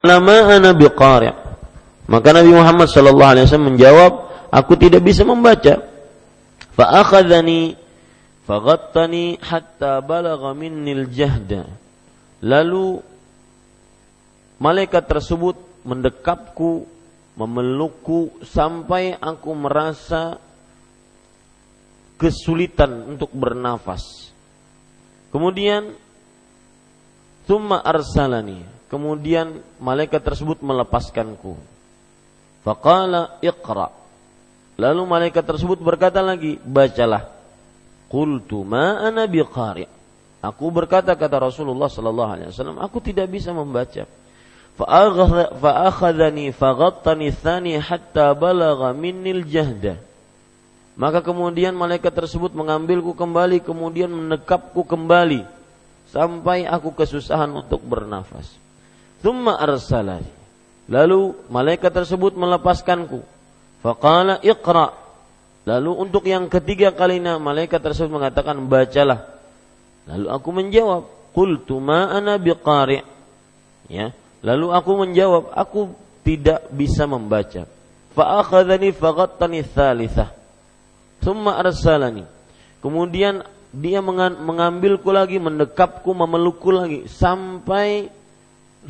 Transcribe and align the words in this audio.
Lama 0.00 0.56
ana 0.56 0.72
biqari'. 0.72 1.36
Maka 2.08 2.28
Nabi 2.32 2.50
Muhammad 2.56 2.88
sallallahu 2.88 3.32
alaihi 3.36 3.44
wasallam 3.46 3.76
menjawab, 3.76 4.12
aku 4.48 4.72
tidak 4.80 5.04
bisa 5.04 5.22
membaca. 5.22 5.84
Fa 6.72 7.04
akhadhani 7.04 7.76
faghattani 8.48 9.36
hatta 9.38 10.00
balagha 10.00 10.56
minnil 10.56 11.06
jahda. 11.12 11.68
Lalu 12.40 12.98
malaikat 14.56 15.04
tersebut 15.04 15.60
mendekapku, 15.84 16.88
memelukku 17.36 18.40
sampai 18.42 19.14
aku 19.20 19.52
merasa 19.52 20.40
kesulitan 22.16 23.16
untuk 23.16 23.30
bernafas. 23.36 24.32
Kemudian 25.28 25.92
Thumma 27.44 27.82
arsalani. 27.84 28.79
Kemudian 28.90 29.62
malaikat 29.78 30.18
tersebut 30.18 30.58
melepaskanku. 30.66 31.54
Faqala 32.66 33.38
iqra. 33.38 33.94
Lalu 34.74 35.02
malaikat 35.06 35.46
tersebut 35.46 35.78
berkata 35.78 36.18
lagi, 36.18 36.58
bacalah. 36.58 37.30
Qultu 38.10 38.66
ma 38.66 38.98
ana 38.98 39.30
biqari. 39.30 39.86
Aku 40.42 40.72
berkata 40.74 41.14
kata 41.14 41.36
Rasulullah 41.38 41.86
sallallahu 41.86 42.30
alaihi 42.34 42.48
wasallam, 42.50 42.82
aku 42.82 42.98
tidak 42.98 43.30
bisa 43.30 43.54
membaca. 43.54 44.08
Fa'akhadhani 44.74 46.50
faghattani 46.56 47.28
thani 47.30 47.76
hatta 47.76 48.32
balagha 48.32 48.96
minnil 48.96 49.44
jahda. 49.44 50.00
Maka 50.96 51.20
kemudian 51.22 51.76
malaikat 51.76 52.10
tersebut 52.10 52.56
mengambilku 52.56 53.12
kembali, 53.14 53.62
kemudian 53.62 54.10
menekapku 54.10 54.82
kembali 54.82 55.44
sampai 56.08 56.66
aku 56.66 56.96
kesusahan 56.96 57.52
untuk 57.52 57.84
bernafas. 57.84 58.50
Thumma 59.20 59.56
arsalani. 59.60 60.28
Lalu 60.90 61.36
malaikat 61.52 61.92
tersebut 61.94 62.34
melepaskanku. 62.34 63.22
Faqala 63.84 64.42
iqra. 64.42 64.96
Lalu 65.68 65.90
untuk 65.92 66.24
yang 66.26 66.48
ketiga 66.48 66.90
kalinya 66.90 67.36
malaikat 67.36 67.78
tersebut 67.78 68.10
mengatakan 68.10 68.58
bacalah. 68.66 69.28
Lalu 70.08 70.26
aku 70.32 70.48
menjawab, 70.50 71.02
qultu 71.36 71.78
ma 71.78 72.10
ana 72.10 72.40
biqari'. 72.40 73.04
Ya. 73.86 74.10
Lalu 74.40 74.66
aku 74.72 74.90
menjawab, 75.04 75.52
aku 75.52 75.92
tidak 76.24 76.66
bisa 76.72 77.04
membaca. 77.04 77.68
Fa 78.16 78.40
akhadhani 78.40 78.90
faghattani. 78.90 79.62
Thumma 81.20 81.60
arsalani. 81.60 82.24
Kemudian 82.80 83.44
dia 83.70 84.00
mengambilku 84.02 85.12
lagi, 85.12 85.36
mendekapku, 85.38 86.10
memelukku 86.16 86.72
lagi 86.72 87.06
sampai 87.06 88.08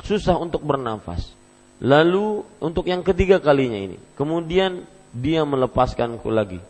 susah 0.04 0.38
untuk 0.38 0.62
bernafas. 0.62 1.34
Lalu 1.80 2.44
untuk 2.60 2.84
yang 2.86 3.00
ketiga 3.00 3.40
kalinya 3.40 3.80
ini, 3.80 3.96
kemudian 4.14 4.84
dia 5.16 5.42
melepaskanku 5.48 6.28
lagi. 6.28 6.60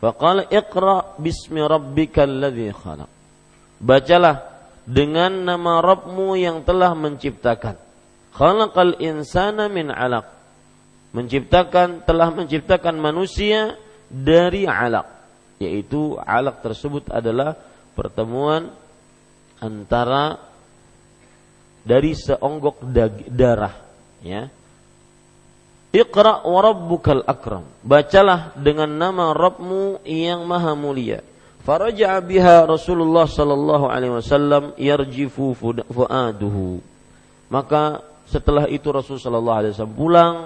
Faqala 0.00 0.48
iqra 0.48 1.16
bismi 1.20 1.60
rabbikal 1.60 2.28
ladzi 2.28 2.72
khalaq. 2.72 3.10
Bacalah 3.78 4.36
dengan 4.88 5.44
nama 5.44 5.84
Rabbmu 5.84 6.36
yang 6.40 6.64
telah 6.64 6.96
menciptakan. 6.96 7.76
Khalaqal 8.32 8.98
insana 9.04 9.68
min 9.68 9.92
'alaq. 9.92 10.26
Menciptakan 11.14 12.02
telah 12.02 12.32
menciptakan 12.34 12.98
manusia 12.98 13.78
dari 14.10 14.66
alaq 14.66 15.14
yaitu 15.62 16.18
alak 16.20 16.60
tersebut 16.60 17.08
adalah 17.10 17.54
pertemuan 17.94 18.74
antara 19.62 20.38
dari 21.84 22.16
seonggok 22.16 22.80
darah 23.28 23.76
ya 24.24 24.48
Iqra 25.94 26.42
wa 26.42 26.58
rabbukal 26.58 27.22
akram. 27.22 27.62
Bacalah 27.86 28.50
dengan 28.58 28.90
nama 28.90 29.30
Rabbmu 29.30 30.02
yang 30.02 30.42
maha 30.42 30.74
mulia. 30.74 31.22
Faraja'a 31.62 32.18
biha 32.18 32.66
Rasulullah 32.66 33.30
sallallahu 33.30 33.86
alaihi 33.86 34.18
wasallam 34.18 34.74
yarjifu 34.74 35.54
fuaduhu. 35.54 36.82
Maka 37.46 38.02
setelah 38.26 38.66
itu 38.66 38.90
Rasul 38.90 39.22
sallallahu 39.22 39.58
alaihi 39.62 39.72
wasallam 39.78 39.94
pulang 39.94 40.36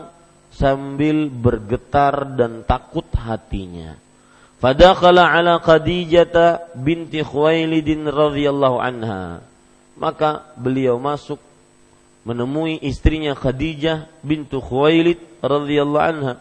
sambil 0.53 1.33
bergetar 1.33 2.29
dan 2.37 2.69
takut 2.69 3.09
hatinya. 3.17 3.97
Fadakhala 4.61 5.33
ala 5.33 5.65
Khadijah 5.65 6.77
binti 6.77 7.25
Khuwailid 7.25 7.89
radhiyallahu 8.05 8.77
anha. 8.77 9.48
Maka 9.99 10.55
beliau 10.55 10.97
masuk 11.03 11.43
menemui 12.23 12.79
istrinya 12.87 13.35
Khadijah 13.35 14.07
bintu 14.23 14.63
Khuwailid 14.63 15.19
radhiyallahu 15.43 16.07
anha. 16.07 16.35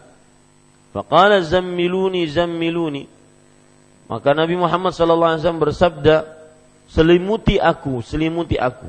Faqala 0.94 1.41
zammiluni 1.41 2.29
zammiluni. 2.29 3.09
Maka 4.07 4.31
Nabi 4.31 4.56
Muhammad 4.56 4.95
sallallahu 4.95 5.35
alaihi 5.35 5.41
wasallam 5.44 5.63
bersabda, 5.66 6.16
"Selimuti 6.88 7.59
aku, 7.59 8.00
selimuti 8.00 8.56
aku." 8.56 8.88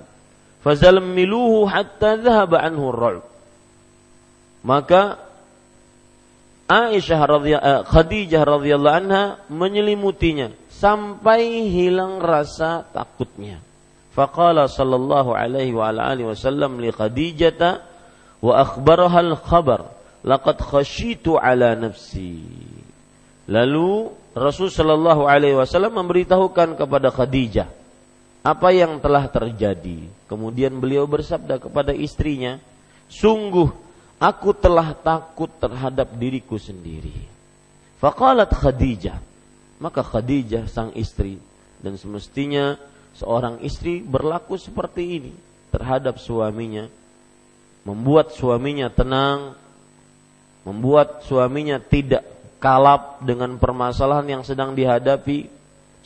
Fazalmiluhu 0.62 1.70
hatta 1.70 2.18
dhahaba 2.18 2.62
anhu 2.62 2.90
ar 2.90 3.22
Maka 4.66 5.22
Aisyah 6.68 7.20
radhiyallahu 7.24 7.80
eh, 7.80 7.82
Khadijah 7.88 8.42
radhiyallahu 8.44 8.98
anha 9.00 9.22
menyelimutinya 9.48 10.52
sampai 10.68 11.72
hilang 11.72 12.20
rasa 12.20 12.84
takutnya. 12.92 13.64
Faqala 14.18 14.66
sallallahu 14.66 15.30
alaihi 15.30 15.78
wa 15.78 15.94
ala 15.94 16.10
alihi 16.10 16.34
wasallam 16.34 16.82
li 16.82 16.90
Khadijah 16.90 17.62
wa 18.42 18.52
akhbaraha 18.58 19.22
al-khabar 19.22 19.94
laqad 20.26 20.58
khashitu 20.58 21.38
ala 21.38 21.78
nafsi. 21.78 22.42
Lalu 23.46 24.10
Rasul 24.34 24.74
sallallahu 24.74 25.22
alaihi 25.22 25.54
wasallam 25.54 26.02
memberitahukan 26.02 26.74
kepada 26.74 27.14
Khadijah 27.14 27.70
apa 28.42 28.68
yang 28.74 28.98
telah 28.98 29.30
terjadi. 29.30 30.10
Kemudian 30.26 30.82
beliau 30.82 31.06
bersabda 31.06 31.62
kepada 31.62 31.94
istrinya, 31.94 32.58
"Sungguh 33.06 33.70
aku 34.18 34.50
telah 34.50 34.98
takut 34.98 35.48
terhadap 35.62 36.10
diriku 36.18 36.58
sendiri. 36.58 37.14
Faqalat 38.02 38.50
Khadijah. 38.50 39.22
Maka 39.78 40.02
Khadijah 40.02 40.66
sang 40.66 40.90
istri 40.98 41.38
dan 41.78 41.94
semestinya 41.94 42.74
seorang 43.18 43.58
istri 43.66 43.98
berlaku 43.98 44.54
seperti 44.54 45.18
ini 45.18 45.32
terhadap 45.74 46.22
suaminya, 46.22 46.86
membuat 47.82 48.30
suaminya 48.30 48.86
tenang, 48.94 49.58
membuat 50.62 51.26
suaminya 51.26 51.82
tidak 51.82 52.22
kalap 52.62 53.18
dengan 53.26 53.58
permasalahan 53.58 54.38
yang 54.38 54.42
sedang 54.46 54.78
dihadapi. 54.78 55.50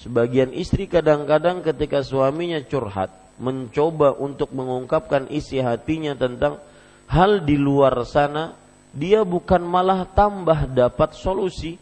Sebagian 0.00 0.50
istri 0.56 0.90
kadang-kadang 0.90 1.62
ketika 1.62 2.02
suaminya 2.02 2.58
curhat, 2.64 3.12
mencoba 3.38 4.16
untuk 4.16 4.50
mengungkapkan 4.50 5.30
isi 5.30 5.62
hatinya 5.62 6.16
tentang 6.16 6.58
hal 7.06 7.44
di 7.44 7.60
luar 7.60 8.02
sana 8.08 8.56
dia 8.92 9.22
bukan 9.22 9.62
malah 9.62 10.04
tambah 10.04 10.68
dapat 10.68 11.14
solusi, 11.16 11.80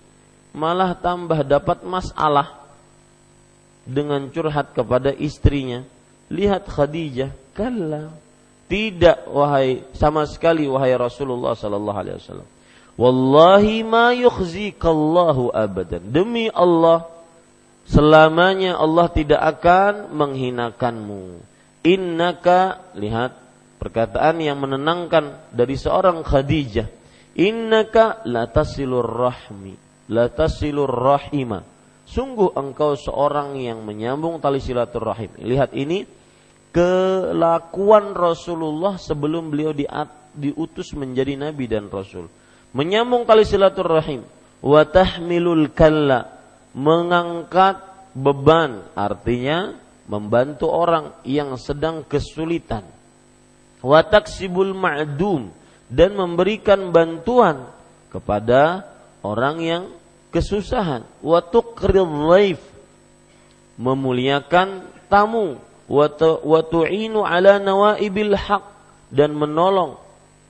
malah 0.52 0.94
tambah 0.94 1.42
dapat 1.42 1.82
masalah 1.82 2.59
dengan 3.84 4.28
curhat 4.32 4.72
kepada 4.76 5.12
istrinya. 5.14 5.84
Lihat 6.30 6.68
Khadijah, 6.70 7.30
kalla. 7.54 8.14
Tidak 8.70 9.26
wahai 9.26 9.82
sama 9.98 10.22
sekali 10.30 10.70
wahai 10.70 10.94
Rasulullah 10.94 11.58
sallallahu 11.58 11.98
alaihi 11.98 12.16
wasallam. 12.22 12.48
Wallahi 12.94 13.82
ma 13.82 14.14
yukhzikallahu 14.14 15.50
abadan. 15.50 16.06
Demi 16.06 16.46
Allah 16.54 17.10
selamanya 17.90 18.78
Allah 18.78 19.10
tidak 19.10 19.42
akan 19.42 20.14
menghinakanmu. 20.14 21.42
Innaka 21.82 22.78
lihat 22.94 23.34
perkataan 23.80 24.38
yang 24.38 24.60
menenangkan 24.60 25.50
dari 25.50 25.74
seorang 25.74 26.22
Khadijah 26.22 27.00
innaka 27.40 28.20
latasilur 28.28 29.08
rahmi 29.08 29.72
latasilur 30.12 30.90
rahima 30.90 31.64
sungguh 32.10 32.58
engkau 32.58 32.98
seorang 32.98 33.54
yang 33.62 33.86
menyambung 33.86 34.42
tali 34.42 34.58
silaturahim. 34.58 35.30
Lihat 35.38 35.70
ini 35.78 36.02
kelakuan 36.74 38.12
Rasulullah 38.18 38.98
sebelum 38.98 39.54
beliau 39.54 39.70
diutus 40.34 40.90
menjadi 40.98 41.38
nabi 41.38 41.70
dan 41.70 41.86
rasul. 41.86 42.26
Menyambung 42.74 43.22
tali 43.22 43.46
silaturahim. 43.46 44.26
Wa 44.60 44.82
tahmilul 44.84 45.72
kalla 45.72 46.36
mengangkat 46.76 47.80
beban 48.12 48.84
artinya 48.98 49.78
membantu 50.10 50.66
orang 50.66 51.14
yang 51.22 51.54
sedang 51.54 52.02
kesulitan. 52.02 52.82
Wataksibul 53.80 54.76
ma'dum 54.76 55.48
dan 55.88 56.12
memberikan 56.12 56.92
bantuan 56.92 57.64
kepada 58.12 58.84
orang 59.24 59.56
yang 59.62 59.82
kesusahan. 60.30 61.04
Wa 61.20 61.44
tuqrid 61.44 61.98
memuliakan 63.76 64.86
tamu. 65.10 65.58
Wa 65.90 66.60
tu'inu 66.62 67.26
ala 67.26 67.58
nawaibil 67.58 68.34
haq. 68.34 68.64
Dan 69.10 69.34
menolong 69.34 69.98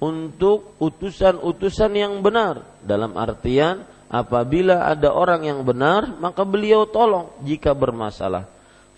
untuk 0.01 0.77
utusan-utusan 0.81 1.93
yang 1.97 2.21
benar. 2.25 2.65
Dalam 2.85 3.17
artian 3.17 3.85
apabila 4.11 4.91
ada 4.91 5.15
orang 5.15 5.47
yang 5.47 5.63
benar 5.63 6.19
maka 6.19 6.43
beliau 6.43 6.89
tolong 6.89 7.31
jika 7.47 7.77
bermasalah. 7.77 8.49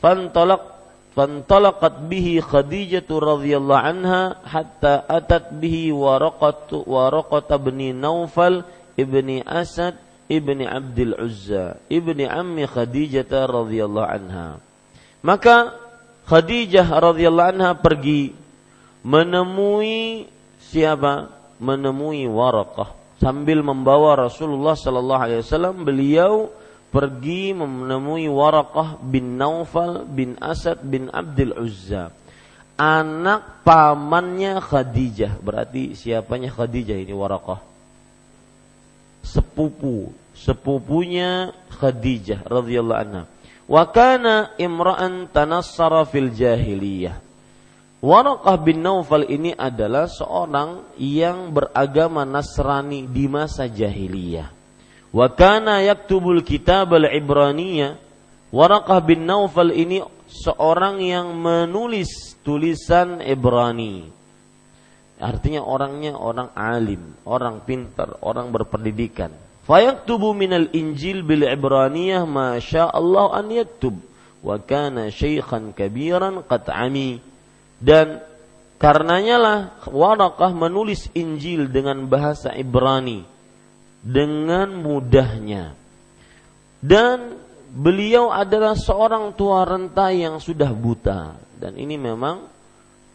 Fantalaq 0.00 0.72
fantalaqat 1.12 2.08
bihi 2.08 2.40
khadijah 2.40 3.04
radhiyallahu 3.04 3.84
anha 3.84 4.40
hatta 4.42 5.04
atat 5.04 5.52
bihi 5.52 5.92
waraqatu 5.92 6.88
waraqata 6.88 7.60
bin 7.60 7.92
naufal 8.00 8.64
ibni 8.96 9.44
asad 9.44 10.00
ibni 10.32 10.64
abdul 10.64 11.12
uzza 11.20 11.76
ibni 11.92 12.24
ammi 12.24 12.64
khadijah 12.64 13.28
radhiyallahu 13.28 14.08
anha. 14.08 14.56
Maka 15.20 15.76
Khadijah 16.26 16.86
radhiyallahu 16.86 17.50
anha 17.58 17.70
pergi 17.78 18.34
menemui 19.02 20.26
siapa? 20.62 21.30
Menemui 21.62 22.26
Waraqah 22.26 22.98
sambil 23.22 23.62
membawa 23.62 24.18
Rasulullah 24.18 24.74
sallallahu 24.74 25.22
alaihi 25.22 25.40
wasallam. 25.46 25.86
Beliau 25.86 26.50
pergi 26.90 27.54
menemui 27.54 28.26
Waraqah 28.26 28.98
bin 28.98 29.38
Naufal 29.38 30.02
bin 30.06 30.34
Asad 30.42 30.82
bin 30.82 31.06
Abdul 31.06 31.54
Uzza. 31.54 32.10
Anak 32.74 33.62
pamannya 33.62 34.58
Khadijah. 34.58 35.38
Berarti 35.38 35.94
siapanya 35.94 36.50
Khadijah 36.50 36.98
ini 36.98 37.14
Waraqah? 37.14 37.62
Sepupu 39.22 40.10
sepupunya 40.42 41.54
Khadijah 41.78 42.42
radhiyallahu 42.42 42.98
anha 42.98 43.22
wa 43.70 43.82
kana 43.86 44.50
imra'an 44.58 45.30
tanassara 45.30 46.02
fil 46.02 46.34
jahiliyah 46.34 47.22
Waraqah 48.02 48.58
bin 48.58 48.82
Naufal 48.82 49.30
ini 49.30 49.54
adalah 49.54 50.10
seorang 50.10 50.98
yang 50.98 51.54
beragama 51.54 52.26
Nasrani 52.26 53.06
di 53.06 53.30
masa 53.30 53.70
jahiliyah. 53.70 54.50
Wa 55.14 55.30
kana 55.30 55.86
yaktubul 55.86 56.42
kitab 56.42 56.98
al-Ibraniyah. 56.98 57.94
Waraqah 58.50 58.98
bin 59.06 59.22
Naufal 59.22 59.70
ini 59.70 60.02
seorang 60.26 60.98
yang 60.98 61.30
menulis 61.38 62.34
tulisan 62.42 63.22
Ibrani. 63.22 64.10
Artinya 65.22 65.62
orangnya 65.62 66.18
orang 66.18 66.50
alim, 66.58 67.14
orang 67.22 67.62
pintar, 67.62 68.18
orang 68.26 68.50
berpendidikan. 68.50 69.30
Fayaktubu 69.72 70.36
minal 70.36 70.68
Injil 70.76 71.24
bil 71.24 71.48
Ibraniyah 71.48 72.28
ma 72.28 72.60
Allah 72.92 73.26
an 73.32 73.48
yaktub. 73.48 73.96
Wa 74.44 74.60
kana 74.60 75.08
syaikhan 75.08 75.72
kabiran 75.72 76.44
qad 76.44 76.68
ami 76.68 77.24
dan 77.80 78.20
karenanya 78.76 79.36
lah 79.40 79.58
Warakah 79.88 80.52
menulis 80.52 81.08
Injil 81.16 81.72
dengan 81.72 82.04
bahasa 82.04 82.52
Ibrani 82.52 83.24
dengan 84.04 84.76
mudahnya. 84.76 85.72
Dan 86.84 87.40
beliau 87.72 88.28
adalah 88.28 88.76
seorang 88.76 89.32
tua 89.40 89.64
renta 89.64 90.12
yang 90.12 90.36
sudah 90.36 90.68
buta 90.68 91.32
dan 91.56 91.80
ini 91.80 91.96
memang 91.96 92.44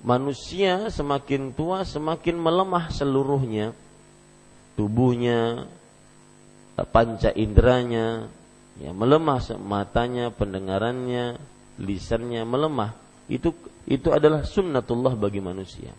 manusia 0.01 0.89
semakin 0.89 1.53
tua 1.53 1.85
semakin 1.85 2.33
melemah 2.41 2.89
seluruhnya 2.89 3.77
tubuhnya 4.73 5.69
panca 6.85 7.33
inderanya 7.33 8.29
ya 8.77 8.93
melemah 8.93 9.41
matanya 9.57 10.29
pendengarannya 10.29 11.41
lisannya 11.81 12.45
melemah 12.45 12.93
itu 13.27 13.51
itu 13.87 14.11
adalah 14.11 14.43
sunnatullah 14.43 15.15
bagi 15.15 15.39
manusia. 15.39 15.95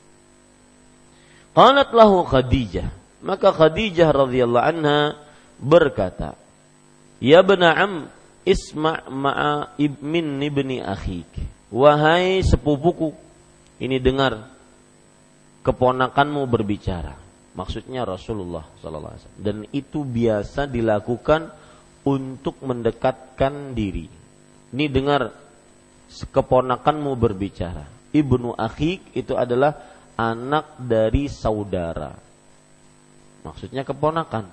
Qalat 1.57 1.91
lahu 1.97 2.25
Khadijah. 2.25 2.89
Maka 3.25 3.51
Khadijah 3.51 4.15
radhiyallahu 4.15 4.63
anha 4.63 5.19
berkata, 5.59 6.39
"Ya 7.19 7.43
bena 7.43 7.75
am, 7.75 7.93
isma' 8.47 9.11
ma'a 9.11 9.75
ibn 9.81 10.39
ibni 10.39 10.79
akhik." 10.79 11.27
Wahai 11.69 12.41
sepupuku, 12.47 13.13
ini 13.83 14.01
dengar 14.01 14.49
keponakanmu 15.67 16.49
berbicara. 16.49 17.28
Maksudnya 17.59 18.07
Rasulullah 18.07 18.63
sallallahu 18.79 19.11
alaihi 19.11 19.23
wasallam. 19.27 19.43
Dan 19.43 19.57
itu 19.75 20.07
biasa 20.07 20.71
dilakukan 20.71 21.51
untuk 22.07 22.63
mendekatkan 22.63 23.75
diri. 23.75 24.07
Ini 24.71 24.87
dengar 24.87 25.35
keponakanmu 26.09 27.19
berbicara. 27.19 28.15
Ibnu 28.15 28.55
akhik 28.55 29.11
itu 29.19 29.35
adalah 29.35 29.75
anak 30.15 30.79
dari 30.79 31.27
saudara. 31.27 32.15
Maksudnya 33.43 33.83
keponakan. 33.83 34.47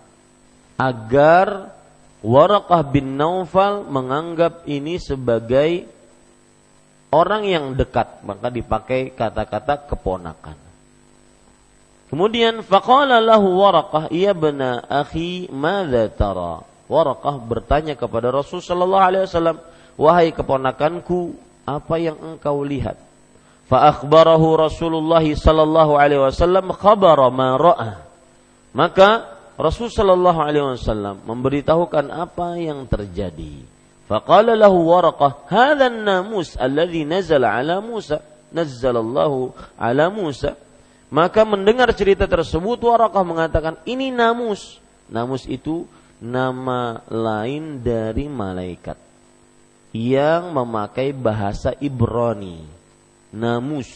Agar 0.82 1.78
Warakah 2.26 2.82
bin 2.90 3.22
Naufal 3.22 3.86
menganggap 3.86 4.66
ini 4.66 4.98
sebagai 4.98 5.86
orang 7.14 7.46
yang 7.46 7.66
dekat, 7.78 8.26
maka 8.26 8.50
dipakai 8.50 9.14
kata-kata 9.14 9.86
keponakan. 9.86 10.65
Kemudian 12.10 12.62
faqala 12.62 13.18
lahu 13.18 13.58
Warakah, 13.60 14.14
"Ya 14.14 14.32
bena 14.38 14.86
akhi, 14.86 15.50
madza 15.50 16.06
tara?" 16.14 16.62
Warakah 16.86 17.42
bertanya 17.42 17.98
kepada 17.98 18.30
Rasul 18.30 18.62
sallallahu 18.62 19.06
alaihi 19.10 19.26
wasallam, 19.26 19.58
"Wahai 19.98 20.30
keponakanku, 20.30 21.34
apa 21.66 21.98
yang 21.98 22.18
engkau 22.22 22.62
lihat. 22.62 22.96
Fa 23.66 23.90
akhbarahu 23.90 24.62
Rasulullah 24.62 25.26
sallallahu 25.26 25.98
alaihi 25.98 26.22
wasallam 26.22 26.70
khabara 26.70 27.34
ma 27.34 27.58
ra'a. 27.58 28.06
Maka 28.78 29.34
Rasul 29.58 29.90
sallallahu 29.90 30.38
alaihi 30.38 30.78
wasallam 30.78 31.26
memberitahukan 31.26 32.14
apa 32.14 32.62
yang 32.62 32.86
terjadi. 32.86 33.66
Faqala 34.06 34.54
lahu 34.54 34.86
Waraqah, 34.86 35.50
"Hadha 35.50 35.90
an-namus 35.90 36.54
alladhi 36.62 37.10
nazala 37.10 37.58
ala 37.58 37.82
Musa." 37.82 38.22
Nazzalallahu 38.54 39.52
ala 39.76 40.08
Musa. 40.14 40.56
Maka 41.16 41.48
mendengar 41.48 41.88
cerita 41.96 42.28
tersebut 42.28 42.76
Waraqah 42.76 43.24
mengatakan, 43.24 43.80
"Ini 43.88 44.12
namus." 44.12 44.84
Namus 45.08 45.48
itu 45.48 45.88
nama 46.20 47.00
lain 47.08 47.80
dari 47.80 48.28
malaikat 48.28 49.00
yang 49.96 50.52
memakai 50.52 51.16
bahasa 51.16 51.72
Ibrani, 51.80 52.60
namus, 53.32 53.88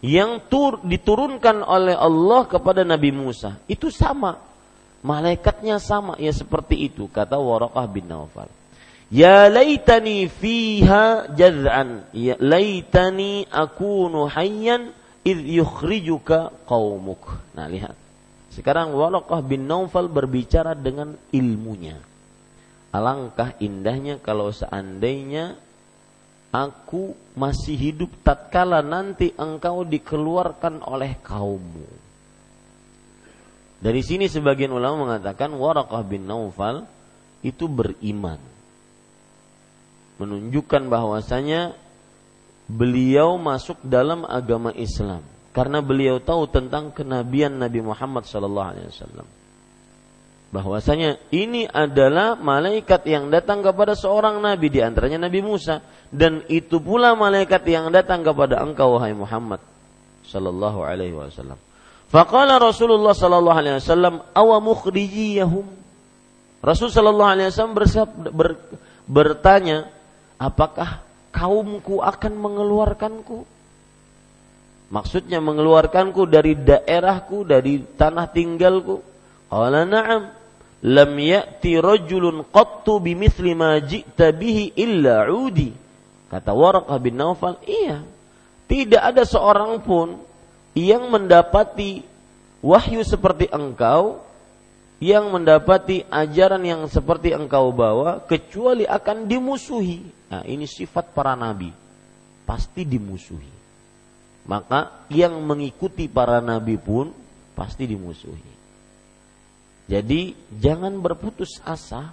yang 0.00 0.40
tur, 0.48 0.80
diturunkan 0.80 1.60
oleh 1.60 1.92
Allah 1.92 2.48
kepada 2.48 2.88
Nabi 2.88 3.12
Musa. 3.12 3.60
Itu 3.68 3.92
sama, 3.92 4.40
malaikatnya 5.04 5.76
sama, 5.76 6.16
ya 6.16 6.32
seperti 6.32 6.88
itu 6.88 7.04
kata 7.04 7.36
Waraqah 7.36 7.84
bin 7.84 8.08
Naufal. 8.08 8.48
Ya 9.12 9.52
laitani 9.52 10.24
fiha 10.32 11.28
jaz'an, 11.36 12.08
ya 12.16 12.40
laitani 12.40 13.44
akunu 13.52 14.24
hayyan 14.24 15.03
id 15.24 15.40
yukhrijuka 15.42 16.52
qaumuk. 16.68 17.24
Nah 17.56 17.66
lihat. 17.66 17.96
Sekarang 18.54 18.94
Waraqah 18.94 19.42
bin 19.42 19.66
Naufal 19.66 20.06
berbicara 20.06 20.78
dengan 20.78 21.18
ilmunya 21.34 21.98
Alangkah 22.94 23.58
indahnya 23.58 24.22
kalau 24.22 24.54
seandainya 24.54 25.58
aku 26.54 27.18
masih 27.34 27.74
hidup 27.74 28.14
tatkala 28.22 28.86
nanti 28.86 29.34
engkau 29.34 29.82
dikeluarkan 29.82 30.78
oleh 30.86 31.18
kaummu. 31.18 31.90
Dari 33.82 33.98
sini 33.98 34.30
sebagian 34.30 34.70
ulama 34.70 35.10
mengatakan 35.10 35.50
Waraqah 35.58 36.06
bin 36.06 36.30
Naufal 36.30 36.86
itu 37.42 37.66
beriman. 37.66 38.38
Menunjukkan 40.22 40.86
bahwasanya 40.86 41.74
beliau 42.70 43.36
masuk 43.36 43.80
dalam 43.84 44.24
agama 44.24 44.72
Islam 44.72 45.20
karena 45.54 45.84
beliau 45.84 46.18
tahu 46.18 46.48
tentang 46.50 46.90
kenabian 46.90 47.54
Nabi 47.60 47.84
Muhammad 47.84 48.24
sallallahu 48.26 48.68
alaihi 48.74 48.88
wasallam 48.90 49.26
bahwasanya 50.54 51.18
ini 51.34 51.66
adalah 51.66 52.38
malaikat 52.38 53.02
yang 53.10 53.26
datang 53.26 53.58
kepada 53.58 53.98
seorang 53.98 54.38
nabi 54.38 54.70
di 54.70 54.78
antaranya 54.78 55.26
Nabi 55.26 55.42
Musa 55.42 55.82
dan 56.14 56.46
itu 56.46 56.78
pula 56.78 57.18
malaikat 57.18 57.66
yang 57.66 57.90
datang 57.90 58.22
kepada 58.22 58.62
engkau 58.62 58.94
wahai 58.94 59.12
Muhammad 59.12 59.58
sallallahu 60.24 60.80
alaihi 60.82 61.14
wasallam. 61.14 61.60
Faqala 62.08 62.58
Rasulullah 62.58 63.12
sallallahu 63.12 63.58
alaihi 63.58 63.76
wasallam 63.78 64.24
awa 64.32 64.56
mukhrijiyahum. 64.58 65.66
Rasul 66.64 66.88
sallallahu 66.88 67.32
alaihi 67.36 67.48
wasallam 67.52 67.76
ber, 68.32 68.56
bertanya, 69.04 69.92
apakah 70.40 71.03
kaumku 71.34 71.98
akan 71.98 72.32
mengeluarkanku? 72.38 73.42
Maksudnya 74.94 75.42
mengeluarkanku 75.42 76.30
dari 76.30 76.54
daerahku, 76.54 77.42
dari 77.42 77.82
tanah 77.82 78.30
tinggalku. 78.30 79.02
Qala 79.50 79.82
na'am 79.82 80.30
lam 80.86 81.12
ya'ti 81.18 81.82
rajulun 81.82 82.46
qattu 82.54 83.02
bimithli 83.02 83.58
ma 83.58 83.82
ji'ta 83.82 84.30
bihi 84.30 84.78
illa 84.78 85.26
udi. 85.26 85.74
Kata 86.30 86.54
Waraqah 86.54 86.98
bin 87.02 87.18
Naufal, 87.18 87.58
iya. 87.66 88.06
Tidak 88.70 89.02
ada 89.02 89.26
seorang 89.26 89.82
pun 89.82 90.22
yang 90.78 91.10
mendapati 91.10 92.06
wahyu 92.64 93.02
seperti 93.02 93.50
engkau 93.50 94.24
yang 95.02 95.28
mendapati 95.28 96.06
ajaran 96.08 96.64
yang 96.64 96.82
seperti 96.88 97.36
engkau 97.36 97.74
bawa 97.74 98.24
kecuali 98.24 98.88
akan 98.88 99.28
dimusuhi. 99.28 100.00
Nah, 100.34 100.42
ini 100.42 100.66
sifat 100.66 101.14
para 101.14 101.38
nabi. 101.38 101.70
Pasti 102.42 102.82
dimusuhi. 102.82 103.54
Maka 104.50 105.06
yang 105.14 105.38
mengikuti 105.46 106.10
para 106.10 106.42
nabi 106.42 106.74
pun 106.74 107.14
pasti 107.54 107.86
dimusuhi. 107.86 108.50
Jadi 109.86 110.34
jangan 110.58 110.98
berputus 110.98 111.62
asa. 111.62 112.10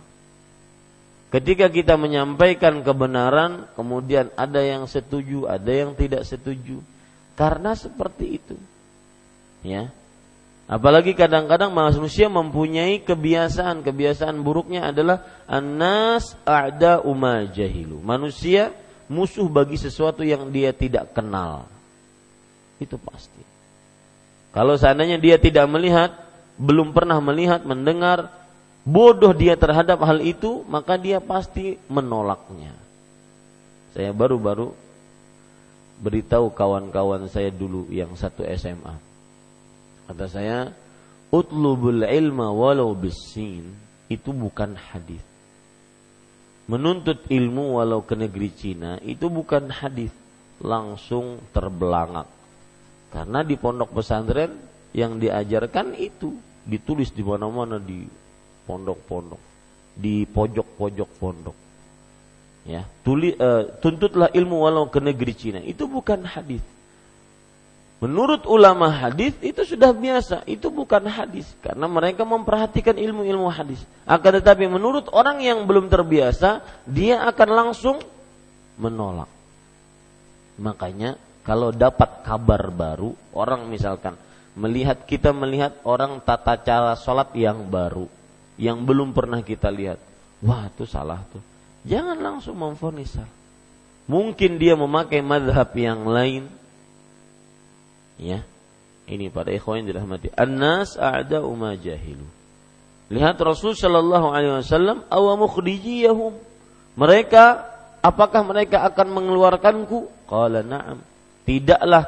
Ketika 1.33 1.71
kita 1.71 1.97
menyampaikan 1.97 2.85
kebenaran, 2.85 3.65
kemudian 3.73 4.29
ada 4.37 4.61
yang 4.61 4.85
setuju, 4.85 5.49
ada 5.49 5.71
yang 5.73 5.97
tidak 5.97 6.21
setuju. 6.27 6.77
Karena 7.33 7.73
seperti 7.73 8.37
itu. 8.37 8.55
Ya. 9.65 9.89
Apalagi 10.71 11.11
kadang-kadang 11.11 11.75
manusia 11.75 12.31
mempunyai 12.31 13.03
kebiasaan, 13.03 13.83
kebiasaan 13.83 14.39
buruknya 14.39 14.95
adalah 14.95 15.43
anas 15.43 16.39
ada 16.47 17.03
uma 17.03 17.43
jahilu. 17.43 17.99
Manusia 17.99 18.71
musuh 19.11 19.51
bagi 19.51 19.75
sesuatu 19.75 20.23
yang 20.23 20.47
dia 20.47 20.71
tidak 20.71 21.11
kenal. 21.11 21.67
Itu 22.79 22.95
pasti. 22.95 23.43
Kalau 24.55 24.79
seandainya 24.79 25.19
dia 25.19 25.35
tidak 25.35 25.67
melihat, 25.67 26.15
belum 26.55 26.95
pernah 26.95 27.19
melihat, 27.19 27.67
mendengar, 27.67 28.31
bodoh 28.87 29.35
dia 29.35 29.59
terhadap 29.59 29.99
hal 30.07 30.23
itu, 30.23 30.63
maka 30.71 30.95
dia 30.95 31.19
pasti 31.19 31.75
menolaknya. 31.91 32.71
Saya 33.91 34.15
baru-baru 34.15 34.71
beritahu 35.99 36.47
kawan-kawan 36.55 37.27
saya 37.27 37.51
dulu 37.51 37.91
yang 37.91 38.15
satu 38.15 38.47
SMA. 38.55 39.10
Kata 40.11 40.27
saya, 40.27 40.67
utlubul 41.31 42.03
ilma 42.03 42.51
walau 42.51 42.91
bisin 42.91 43.63
itu 44.11 44.35
bukan 44.35 44.75
hadis. 44.75 45.23
Menuntut 46.67 47.31
ilmu 47.31 47.79
walau 47.79 48.03
ke 48.03 48.19
negeri 48.19 48.51
Cina 48.51 48.99
itu 49.07 49.31
bukan 49.31 49.71
hadis, 49.71 50.11
langsung 50.59 51.39
terbelangak. 51.55 52.27
Karena 53.07 53.39
di 53.39 53.55
pondok 53.55 53.95
pesantren 53.95 54.51
yang 54.91 55.15
diajarkan 55.15 55.95
itu 55.95 56.35
ditulis 56.67 57.15
di 57.15 57.23
mana-mana 57.23 57.79
di 57.79 58.03
pondok-pondok, 58.67 59.39
di 59.95 60.27
pojok-pojok 60.27 61.09
pondok. 61.23 61.57
Ya, 62.67 62.83
tuli, 63.07 63.31
uh, 63.39 63.79
tuntutlah 63.79 64.27
ilmu 64.35 64.59
walau 64.59 64.91
ke 64.91 64.99
negeri 64.99 65.39
Cina. 65.39 65.63
Itu 65.63 65.87
bukan 65.87 66.27
hadis. 66.27 66.80
Menurut 68.01 68.49
ulama 68.49 68.89
hadis 68.89 69.37
itu 69.45 69.61
sudah 69.61 69.93
biasa, 69.93 70.41
itu 70.49 70.73
bukan 70.73 71.05
hadis 71.05 71.45
karena 71.61 71.85
mereka 71.85 72.25
memperhatikan 72.25 72.97
ilmu-ilmu 72.97 73.45
hadis. 73.53 73.77
Akan 74.09 74.41
tetapi 74.41 74.65
menurut 74.65 75.05
orang 75.13 75.37
yang 75.45 75.69
belum 75.69 75.85
terbiasa, 75.85 76.65
dia 76.89 77.21
akan 77.29 77.49
langsung 77.53 78.01
menolak. 78.81 79.29
Makanya 80.57 81.13
kalau 81.45 81.69
dapat 81.69 82.25
kabar 82.25 82.73
baru, 82.73 83.13
orang 83.37 83.69
misalkan 83.69 84.17
melihat 84.55 85.07
kita 85.07 85.31
melihat 85.31 85.79
orang 85.87 86.19
tata 86.19 86.59
cara 86.59 86.97
sholat 86.99 87.31
yang 87.37 87.71
baru 87.71 88.07
yang 88.59 88.83
belum 88.83 89.15
pernah 89.15 89.39
kita 89.39 89.71
lihat 89.71 89.99
wah 90.43 90.67
itu 90.67 90.83
salah 90.83 91.23
tuh 91.31 91.39
jangan 91.87 92.19
langsung 92.19 92.59
memfonis 92.59 93.15
mungkin 94.11 94.59
dia 94.59 94.75
memakai 94.75 95.23
madhab 95.23 95.71
yang 95.71 96.03
lain 96.03 96.51
ya. 98.21 98.45
Ini 99.09 99.33
pada 99.33 99.51
ikhwan 99.51 99.83
yang 99.83 99.97
dirahmati. 99.97 100.31
Annas 100.37 100.95
a'da 100.95 101.43
umma 101.43 101.75
jahilu. 101.75 102.23
Lihat 103.11 103.35
Rasul 103.43 103.75
Shallallahu 103.75 104.31
Alaihi 104.31 104.63
Wasallam 104.63 105.03
awamukhdijiyahum 105.11 106.31
mereka 106.95 107.67
apakah 107.99 108.45
mereka 108.47 108.87
akan 108.87 109.07
mengeluarkanku? 109.11 110.07
Qala 110.31 110.63
na'am. 110.63 111.03
Tidaklah 111.43 112.07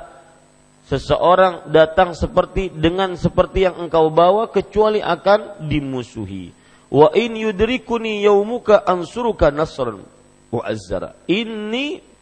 seseorang 0.87 1.67
datang 1.67 2.15
seperti 2.15 2.71
dengan 2.71 3.19
seperti 3.19 3.67
yang 3.67 3.83
engkau 3.83 4.07
bawa 4.07 4.47
kecuali 4.47 5.03
akan 5.03 5.67
dimusuhi. 5.67 6.55
Wa 6.93 7.09
in 7.17 7.35
yudrikuni 7.35 8.23
yaumuka 8.23 8.85
ansuruka 8.85 9.49
nasran 9.49 10.05
mu'azzara. 10.53 11.17
Ini 11.25 12.12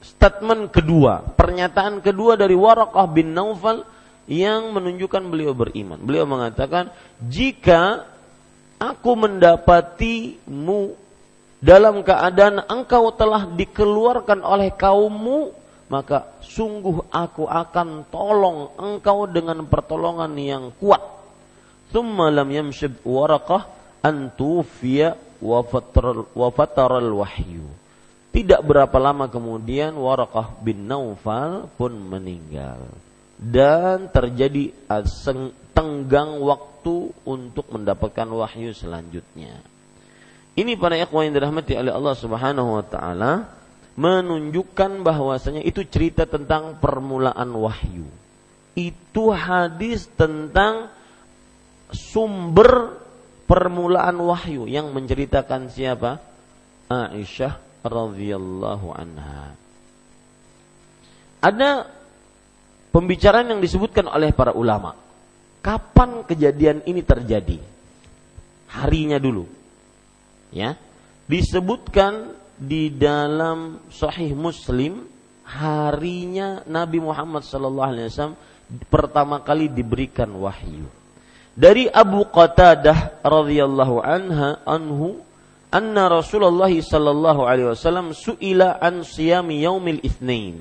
statement 0.00 0.72
kedua, 0.72 1.22
pernyataan 1.36 2.00
kedua 2.00 2.36
dari 2.36 2.56
Waraqah 2.56 3.06
bin 3.08 3.36
Naufal 3.36 3.84
yang 4.26 4.72
menunjukkan 4.72 5.22
beliau 5.28 5.52
beriman. 5.52 6.00
Beliau 6.00 6.24
mengatakan, 6.24 6.92
"Jika 7.20 8.04
aku 8.80 9.10
mendapatimu 9.14 10.96
dalam 11.60 12.00
keadaan 12.00 12.64
engkau 12.64 13.12
telah 13.12 13.44
dikeluarkan 13.44 14.40
oleh 14.40 14.72
kaummu 14.72 15.60
maka 15.90 16.38
sungguh 16.46 17.10
aku 17.10 17.50
akan 17.50 18.06
tolong 18.14 18.78
engkau 18.78 19.26
dengan 19.26 19.66
pertolongan 19.66 20.30
yang 20.38 20.70
kuat. 20.78 21.02
Thumma 21.90 22.30
lam 22.30 22.46
yamshib 22.46 23.02
waraqah 23.02 23.66
antufiya 23.98 25.18
wa 25.42 26.48
fataral 26.54 27.10
wahyu. 27.10 27.66
Tidak 28.30 28.62
berapa 28.62 28.94
lama 29.02 29.26
kemudian 29.26 29.98
Warakah 29.98 30.62
bin 30.62 30.86
Naufal 30.86 31.66
pun 31.74 31.90
meninggal 31.98 32.78
dan 33.40 34.06
terjadi 34.12 34.70
tenggang 35.74 36.38
waktu 36.38 37.10
untuk 37.26 37.66
mendapatkan 37.74 38.28
wahyu 38.30 38.70
selanjutnya. 38.70 39.58
Ini 40.54 40.78
para 40.78 40.94
ikhwan 40.94 41.26
yang 41.26 41.42
dirahmati 41.42 41.72
oleh 41.74 41.90
Allah 41.90 42.14
Subhanahu 42.14 42.70
wa 42.78 42.84
taala 42.86 43.32
menunjukkan 43.98 45.02
bahwasanya 45.02 45.66
itu 45.66 45.82
cerita 45.88 46.22
tentang 46.28 46.78
permulaan 46.78 47.50
wahyu. 47.56 48.06
Itu 48.78 49.34
hadis 49.34 50.06
tentang 50.14 50.92
sumber 51.90 53.02
permulaan 53.50 54.14
wahyu 54.22 54.70
yang 54.70 54.94
menceritakan 54.94 55.66
siapa? 55.72 56.22
Aisyah 56.86 57.69
radhiyallahu 57.84 58.88
anha. 58.92 59.56
Ada 61.40 61.88
pembicaraan 62.92 63.56
yang 63.56 63.60
disebutkan 63.64 64.08
oleh 64.08 64.32
para 64.36 64.52
ulama. 64.52 64.92
Kapan 65.60 66.24
kejadian 66.24 66.84
ini 66.88 67.04
terjadi? 67.04 67.60
Harinya 68.72 69.16
dulu. 69.20 69.44
Ya. 70.52 70.76
Disebutkan 71.28 72.36
di 72.60 72.92
dalam 72.92 73.80
Sahih 73.88 74.36
Muslim 74.36 75.08
harinya 75.48 76.62
Nabi 76.68 77.00
Muhammad 77.00 77.42
sallallahu 77.42 77.90
alaihi 77.90 78.08
wasallam 78.12 78.38
pertama 78.92 79.40
kali 79.40 79.66
diberikan 79.72 80.28
wahyu. 80.36 80.86
Dari 81.56 81.90
Abu 81.90 82.24
Qatadah 82.30 83.24
radhiyallahu 83.24 83.96
anha 84.00 84.62
anhu 84.64 85.18
anna 85.70 86.10
Rasulullah 86.10 86.70
sallallahu 86.70 87.46
alaihi 87.46 87.70
wasallam 87.70 88.10
suila 88.12 88.76
an 88.82 89.06
siyami 89.06 89.62
yaumil 89.62 90.02
itsnain. 90.02 90.58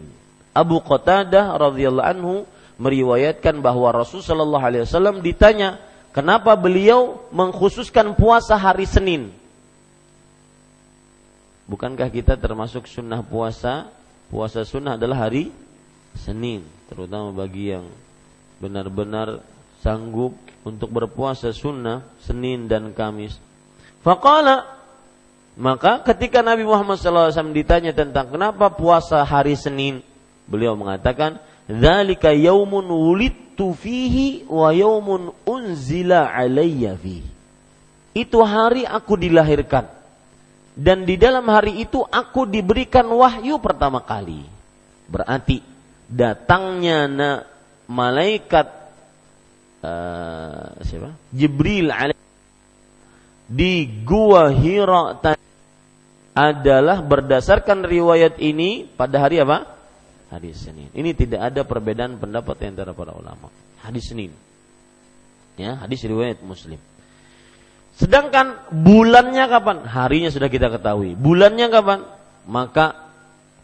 Abu 0.53 0.81
Qatadah 0.81 1.57
radhiyallahu 1.57 2.09
anhu 2.09 2.33
meriwayatkan 2.79 3.59
bahwa 3.59 3.91
Rasul 3.91 4.23
sallallahu 4.23 4.65
alaihi 4.65 4.83
wasallam 4.85 5.19
ditanya, 5.19 5.81
kenapa 6.15 6.55
beliau 6.55 7.27
mengkhususkan 7.33 8.15
puasa 8.15 8.55
hari 8.55 8.87
Senin? 8.87 9.33
Bukankah 11.69 12.09
kita 12.09 12.33
termasuk 12.33 12.89
sunnah 12.89 13.21
puasa? 13.21 13.93
Puasa 14.29 14.65
sunnah 14.65 14.97
adalah 14.97 15.29
hari 15.29 15.53
Senin, 16.17 16.65
terutama 16.89 17.29
bagi 17.29 17.73
yang 17.73 17.85
benar-benar 18.57 19.45
sanggup 19.85 20.33
untuk 20.65 20.89
berpuasa 20.89 21.53
sunnah 21.53 22.05
Senin 22.25 22.65
dan 22.65 22.89
Kamis. 22.93 23.37
Faqala 24.01 24.78
maka 25.59 25.99
ketika 26.07 26.39
Nabi 26.39 26.63
Muhammad 26.63 26.95
SAW 26.95 27.51
ditanya 27.51 27.91
tentang 27.91 28.31
kenapa 28.31 28.71
puasa 28.71 29.19
hari 29.27 29.59
Senin, 29.59 29.99
beliau 30.47 30.79
mengatakan, 30.79 31.43
"Dzalika 31.67 32.31
yaumun 32.31 32.87
wulidtu 32.87 33.75
fihi 33.75 34.47
wa 34.47 34.71
yaumun 34.71 35.35
unzila 35.43 36.31
alayya 36.31 36.95
fihi." 36.95 37.27
Itu 38.15 38.39
hari 38.47 38.87
aku 38.87 39.19
dilahirkan 39.19 39.99
dan 40.79 41.03
di 41.03 41.19
dalam 41.19 41.43
hari 41.51 41.83
itu 41.83 41.99
aku 42.07 42.47
diberikan 42.47 43.03
wahyu 43.11 43.59
pertama 43.59 43.99
kali. 43.99 44.47
Berarti 45.11 45.59
datangnya 46.07 46.99
na 47.11 47.29
malaikat 47.83 48.67
uh, 49.83 50.79
siapa? 50.79 51.11
Jibril 51.35 51.91
di 53.51 53.91
gua 54.07 54.47
Hira 54.55 55.19
adalah 56.33 57.01
berdasarkan 57.03 57.83
riwayat 57.83 58.37
ini 58.39 58.85
pada 58.85 59.25
hari 59.25 59.41
apa? 59.41 59.65
Hari 60.29 60.53
Senin. 60.53 60.93
Ini 60.93 61.11
tidak 61.17 61.41
ada 61.53 61.61
perbedaan 61.65 62.21
pendapat 62.21 62.61
antara 62.65 62.93
para 62.93 63.17
ulama. 63.17 63.49
Hari 63.81 64.01
Senin. 64.01 64.31
Ya, 65.59 65.75
hadis 65.75 66.05
riwayat 66.05 66.39
Muslim. 66.45 66.79
Sedangkan 67.99 68.71
bulannya 68.71 69.43
kapan? 69.51 69.83
Harinya 69.83 70.31
sudah 70.31 70.47
kita 70.47 70.71
ketahui. 70.71 71.19
Bulannya 71.19 71.67
kapan? 71.67 71.99
Maka 72.47 73.11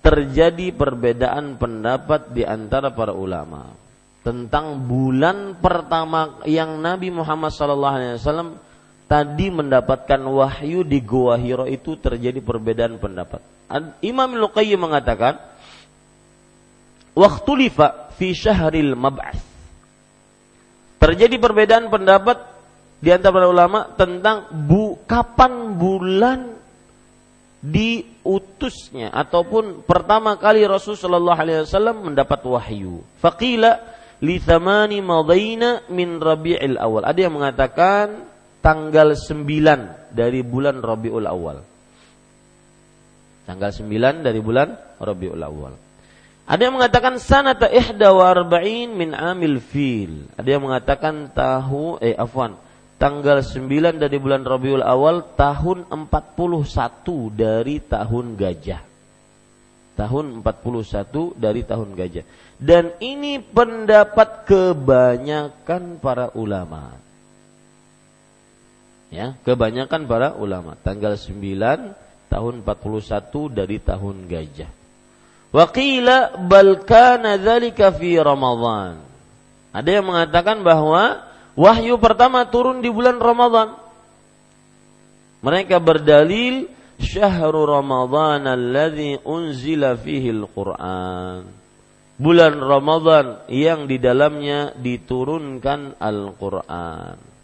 terjadi 0.04 0.76
perbedaan 0.76 1.56
pendapat 1.56 2.36
di 2.36 2.44
antara 2.44 2.92
para 2.92 3.16
ulama 3.16 3.74
tentang 4.22 4.86
bulan 4.86 5.58
pertama 5.58 6.42
yang 6.50 6.82
Nabi 6.82 7.10
Muhammad 7.14 7.54
SAW 7.54 8.58
tadi 9.06 9.54
mendapatkan 9.54 10.22
wahyu 10.26 10.82
di 10.82 11.02
Gua 11.02 11.38
Hiro 11.38 11.70
itu 11.70 11.98
terjadi 11.98 12.42
perbedaan 12.42 12.98
pendapat. 12.98 13.42
Imam 14.02 14.30
Luqayyim 14.38 14.82
mengatakan, 14.82 15.42
waktu 17.18 17.52
lifa 17.66 18.14
fi 18.18 18.34
syahril 18.34 18.94
mab'ath. 18.94 19.42
Terjadi 21.02 21.38
perbedaan 21.38 21.90
pendapat 21.94 22.42
di 22.98 23.14
antara 23.14 23.46
ulama 23.46 23.94
tentang 23.94 24.50
bu, 24.50 24.98
kapan 25.06 25.78
bulan 25.78 26.40
diutusnya 27.66 29.10
ataupun 29.10 29.86
pertama 29.90 30.38
kali 30.38 30.66
Rasulullah 30.66 31.02
Shallallahu 31.02 31.42
Alaihi 31.42 31.60
Wasallam 31.66 31.98
mendapat 32.10 32.42
wahyu. 32.46 33.02
Fakila 33.18 33.82
li 34.22 34.38
thamani 34.38 35.02
madaina 35.02 35.86
min 35.90 36.22
Rabiul 36.22 36.78
Awal. 36.78 37.04
Ada 37.10 37.20
yang 37.26 37.34
mengatakan 37.34 38.35
tanggal 38.66 39.14
9 39.14 40.10
dari 40.10 40.42
bulan 40.42 40.82
Rabiul 40.82 41.30
Awal. 41.30 41.62
Tanggal 43.46 43.70
9 43.70 44.26
dari 44.26 44.42
bulan 44.42 44.74
Rabiul 44.98 45.38
Awal. 45.38 45.74
Ada 46.50 46.62
yang 46.66 46.82
mengatakan 46.82 47.22
sanata 47.22 47.70
ihda 47.70 48.10
wa 48.10 48.26
arba'in 48.26 48.90
min 48.90 49.14
amil 49.14 49.62
fil. 49.62 50.26
Ada 50.34 50.58
yang 50.58 50.66
mengatakan 50.66 51.30
tahu 51.30 52.02
eh 52.02 52.18
afwan 52.18 52.58
tanggal 52.98 53.46
9 53.46 54.02
dari 54.02 54.18
bulan 54.18 54.42
Rabiul 54.42 54.82
Awal 54.82 55.38
tahun 55.38 55.86
41 55.94 56.10
dari 57.38 57.78
tahun 57.86 58.26
gajah. 58.34 58.82
Tahun 59.96 60.26
41 60.42 61.38
dari 61.38 61.62
tahun 61.62 61.90
gajah. 61.94 62.26
Dan 62.58 62.98
ini 62.98 63.38
pendapat 63.40 64.50
kebanyakan 64.50 66.02
para 66.02 66.34
ulama. 66.34 67.05
Ya, 69.14 69.38
kebanyakan 69.46 70.10
para 70.10 70.34
ulama. 70.34 70.76
Tanggal 70.82 71.18
9 71.18 71.94
tahun 72.30 72.54
41 72.66 73.54
dari 73.54 73.78
tahun 73.80 74.26
gajah. 74.26 74.72
Waqila 75.56 76.36
bal 76.46 76.84
kana 76.84 77.40
dzalika 77.40 77.94
fi 77.96 78.20
Ramadan. 78.20 79.00
Ada 79.72 79.90
yang 80.02 80.06
mengatakan 80.08 80.64
bahwa 80.66 81.26
Wahyu 81.56 81.96
pertama 82.04 82.44
turun 82.52 82.84
di 82.84 82.92
bulan 82.92 83.16
Ramadan. 83.16 83.80
Mereka 85.40 85.80
berdalil 85.80 86.68
syahrul 87.00 87.72
Ramadan 87.72 88.44
alladzi 88.44 89.24
unzila 89.24 89.96
fihi 89.96 90.36
al-Qur'an. 90.36 91.48
Bulan 92.16 92.60
Ramadan 92.60 93.48
yang 93.48 93.88
di 93.88 94.00
dalamnya 94.00 94.76
diturunkan 94.76 96.00
Al-Qur'an. 96.00 97.35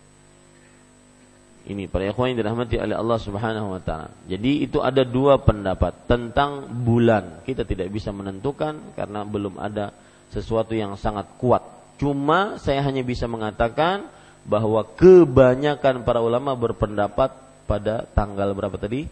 Ini 1.71 1.87
para 1.87 2.03
ikhwan 2.03 2.35
yang 2.35 2.43
dirahmati 2.43 2.75
oleh 2.75 2.99
Allah 2.99 3.19
Subhanahu 3.21 3.79
wa 3.79 3.81
taala. 3.81 4.11
Jadi 4.27 4.67
itu 4.67 4.83
ada 4.83 5.07
dua 5.07 5.39
pendapat 5.39 6.03
tentang 6.03 6.67
bulan. 6.83 7.47
Kita 7.47 7.63
tidak 7.63 7.87
bisa 7.87 8.11
menentukan 8.11 8.97
karena 8.99 9.23
belum 9.23 9.55
ada 9.55 9.95
sesuatu 10.31 10.75
yang 10.75 10.99
sangat 10.99 11.27
kuat 11.39 11.81
Cuma 12.01 12.57
saya 12.57 12.81
hanya 12.81 13.05
bisa 13.05 13.29
mengatakan 13.29 14.09
bahwa 14.41 14.81
kebanyakan 14.97 16.01
para 16.01 16.17
ulama 16.17 16.57
berpendapat 16.57 17.29
pada 17.69 18.09
tanggal 18.17 18.57
berapa 18.57 18.73
tadi? 18.73 19.05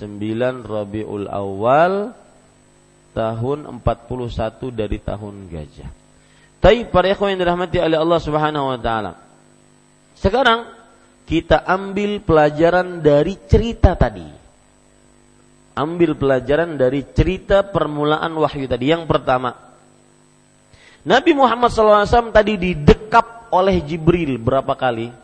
9 0.00 0.64
Rabiul 0.64 1.28
Awal 1.28 2.16
tahun 3.12 3.68
41 3.84 3.84
dari 4.72 4.96
tahun 4.96 5.52
gajah. 5.52 5.92
Tapi 6.64 6.88
para 6.88 7.12
ikhwan 7.12 7.36
yang 7.36 7.44
dirahmati 7.44 7.76
oleh 7.76 8.00
Allah 8.00 8.20
Subhanahu 8.24 8.72
wa 8.72 8.80
taala. 8.80 9.20
Sekarang 10.16 10.72
kita 11.30 11.62
ambil 11.62 12.18
pelajaran 12.26 12.98
dari 12.98 13.38
cerita 13.46 13.94
tadi. 13.94 14.26
Ambil 15.78 16.18
pelajaran 16.18 16.74
dari 16.74 17.06
cerita 17.14 17.62
permulaan 17.62 18.34
wahyu 18.34 18.66
tadi. 18.66 18.90
Yang 18.90 19.06
pertama, 19.06 19.54
Nabi 21.06 21.30
Muhammad 21.30 21.70
SAW 21.70 22.34
tadi 22.34 22.58
didekap 22.58 23.46
oleh 23.54 23.78
Jibril 23.78 24.42
berapa 24.42 24.74
kali? 24.74 25.14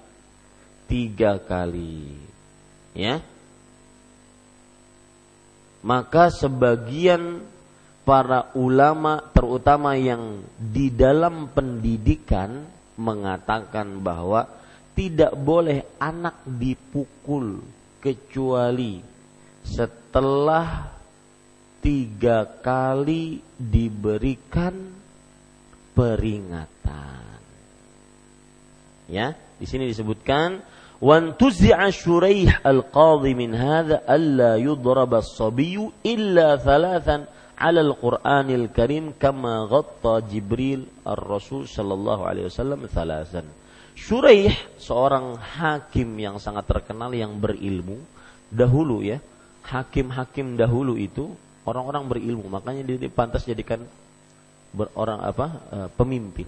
Tiga 0.87 1.43
kali. 1.43 2.15
Ya. 2.95 3.19
Maka 5.83 6.31
sebagian 6.31 7.43
para 8.07 8.55
ulama 8.55 9.27
terutama 9.35 9.99
yang 9.99 10.39
di 10.55 10.87
dalam 10.87 11.51
pendidikan 11.51 12.63
mengatakan 12.95 13.99
bahwa 13.99 14.47
tidak 14.97 15.37
boleh 15.37 16.01
anak 16.01 16.41
dipukul 16.49 17.61
kecuali 18.01 19.05
setelah 19.61 20.89
tiga 21.85 22.49
kali 22.65 23.39
diberikan 23.61 24.73
peringatan. 25.93 27.39
Ya, 29.07 29.37
di 29.61 29.69
sini 29.69 29.87
disebutkan 29.87 30.65
wan 30.99 31.37
tuzi'a 31.37 31.93
syuraih 31.93 32.65
al-qadhi 32.65 33.37
min 33.37 33.55
hadha 33.55 34.03
alla 34.09 34.57
yudrab 34.59 35.13
as-sabiyyu 35.15 35.93
illa 36.03 36.57
thalathan 36.57 37.29
ala 37.55 37.81
al-Qur'anil 37.85 38.73
Karim 38.73 39.15
kama 39.15 39.69
ghatta 39.71 40.25
Jibril 40.27 40.89
ar-Rasul 41.05 41.69
sallallahu 41.69 42.23
alaihi 42.27 42.49
wasallam 42.49 42.89
thalathan. 42.91 43.47
Syuraih 43.97 44.53
seorang 44.77 45.41
hakim 45.41 46.21
yang 46.21 46.37
sangat 46.37 46.69
terkenal 46.69 47.11
yang 47.17 47.41
berilmu 47.41 47.97
dahulu 48.53 49.01
ya. 49.01 49.19
Hakim-hakim 49.67 50.55
dahulu 50.55 50.95
itu 50.95 51.35
orang-orang 51.67 52.07
berilmu, 52.07 52.47
makanya 52.47 52.87
dia 52.87 53.11
pantas 53.11 53.43
jadikan 53.43 53.83
berorang 54.71 55.19
apa 55.27 55.47
e, 55.73 55.79
pemimpin. 55.99 56.47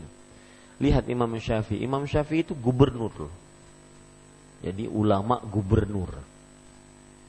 Lihat 0.79 1.11
Imam 1.11 1.35
Syafi'i. 1.35 1.83
Imam 1.83 2.07
Syafi'i 2.07 2.47
itu 2.47 2.55
gubernur. 2.55 3.27
Jadi 4.63 4.87
ulama 4.87 5.43
gubernur. 5.43 6.15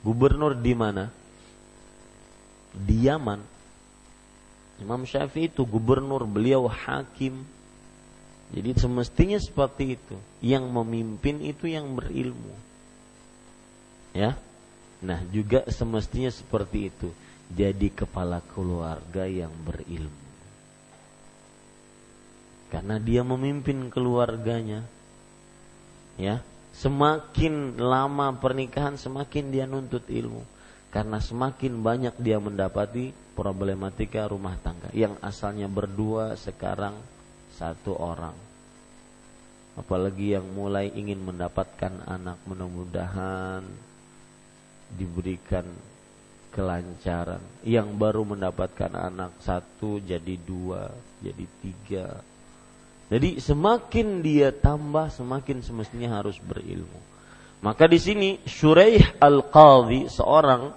Gubernur 0.05 0.53
di 0.53 0.73
mana? 0.77 1.10
Di 2.77 3.10
Yaman. 3.10 3.41
Imam 4.86 5.01
Syafi'i 5.10 5.49
itu 5.49 5.65
gubernur, 5.65 6.29
beliau 6.29 6.69
hakim. 6.69 7.41
Jadi 8.49 8.69
semestinya 8.77 9.38
seperti 9.38 9.99
itu. 9.99 10.15
Yang 10.41 10.65
memimpin 10.69 11.41
itu 11.45 11.69
yang 11.69 11.93
berilmu. 11.93 12.55
Ya. 14.15 14.38
Nah, 14.99 15.21
juga 15.29 15.63
semestinya 15.69 16.33
seperti 16.33 16.89
itu. 16.89 17.09
Jadi 17.49 17.89
kepala 17.93 18.41
keluarga 18.53 19.25
yang 19.25 19.53
berilmu 19.65 20.29
karena 22.69 23.01
dia 23.01 23.25
memimpin 23.25 23.89
keluarganya. 23.89 24.85
Ya, 26.19 26.43
semakin 26.75 27.79
lama 27.81 28.35
pernikahan 28.38 28.99
semakin 28.99 29.49
dia 29.49 29.65
nuntut 29.65 30.05
ilmu 30.05 30.43
karena 30.89 31.21
semakin 31.21 31.79
banyak 31.79 32.15
dia 32.19 32.41
mendapati 32.41 33.15
problematika 33.38 34.27
rumah 34.27 34.57
tangga 34.59 34.91
yang 34.91 35.15
asalnya 35.23 35.71
berdua 35.71 36.35
sekarang 36.35 36.97
satu 37.55 37.97
orang. 37.97 38.35
Apalagi 39.79 40.35
yang 40.35 40.45
mulai 40.51 40.91
ingin 40.91 41.23
mendapatkan 41.23 42.03
anak 42.03 42.38
mudah-mudahan 42.43 43.63
diberikan 44.93 45.65
kelancaran. 46.51 47.39
Yang 47.63 47.88
baru 47.95 48.27
mendapatkan 48.27 48.91
anak 48.91 49.39
satu 49.39 50.03
jadi 50.03 50.35
dua, 50.35 50.91
jadi 51.23 51.45
tiga, 51.63 52.07
jadi 53.09 53.41
semakin 53.41 54.21
dia 54.21 54.53
tambah 54.53 55.09
semakin 55.09 55.65
semestinya 55.65 56.21
harus 56.21 56.38
berilmu. 56.38 57.01
Maka 57.59 57.89
di 57.89 57.97
sini 57.97 58.29
Syuraih 58.45 59.17
Al-Qadhi 59.17 60.07
seorang 60.07 60.69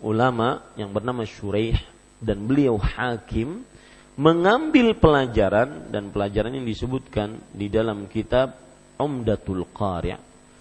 ulama 0.00 0.64
yang 0.80 0.90
bernama 0.90 1.28
Syuraih 1.28 1.76
dan 2.24 2.48
beliau 2.48 2.80
hakim 2.80 3.68
mengambil 4.14 4.94
pelajaran 4.94 5.90
dan 5.90 6.14
pelajaran 6.14 6.54
yang 6.54 6.66
disebutkan 6.66 7.42
di 7.50 7.66
dalam 7.66 8.06
kitab 8.06 8.54
Umdatul 8.94 9.66
Qari' 9.74 10.14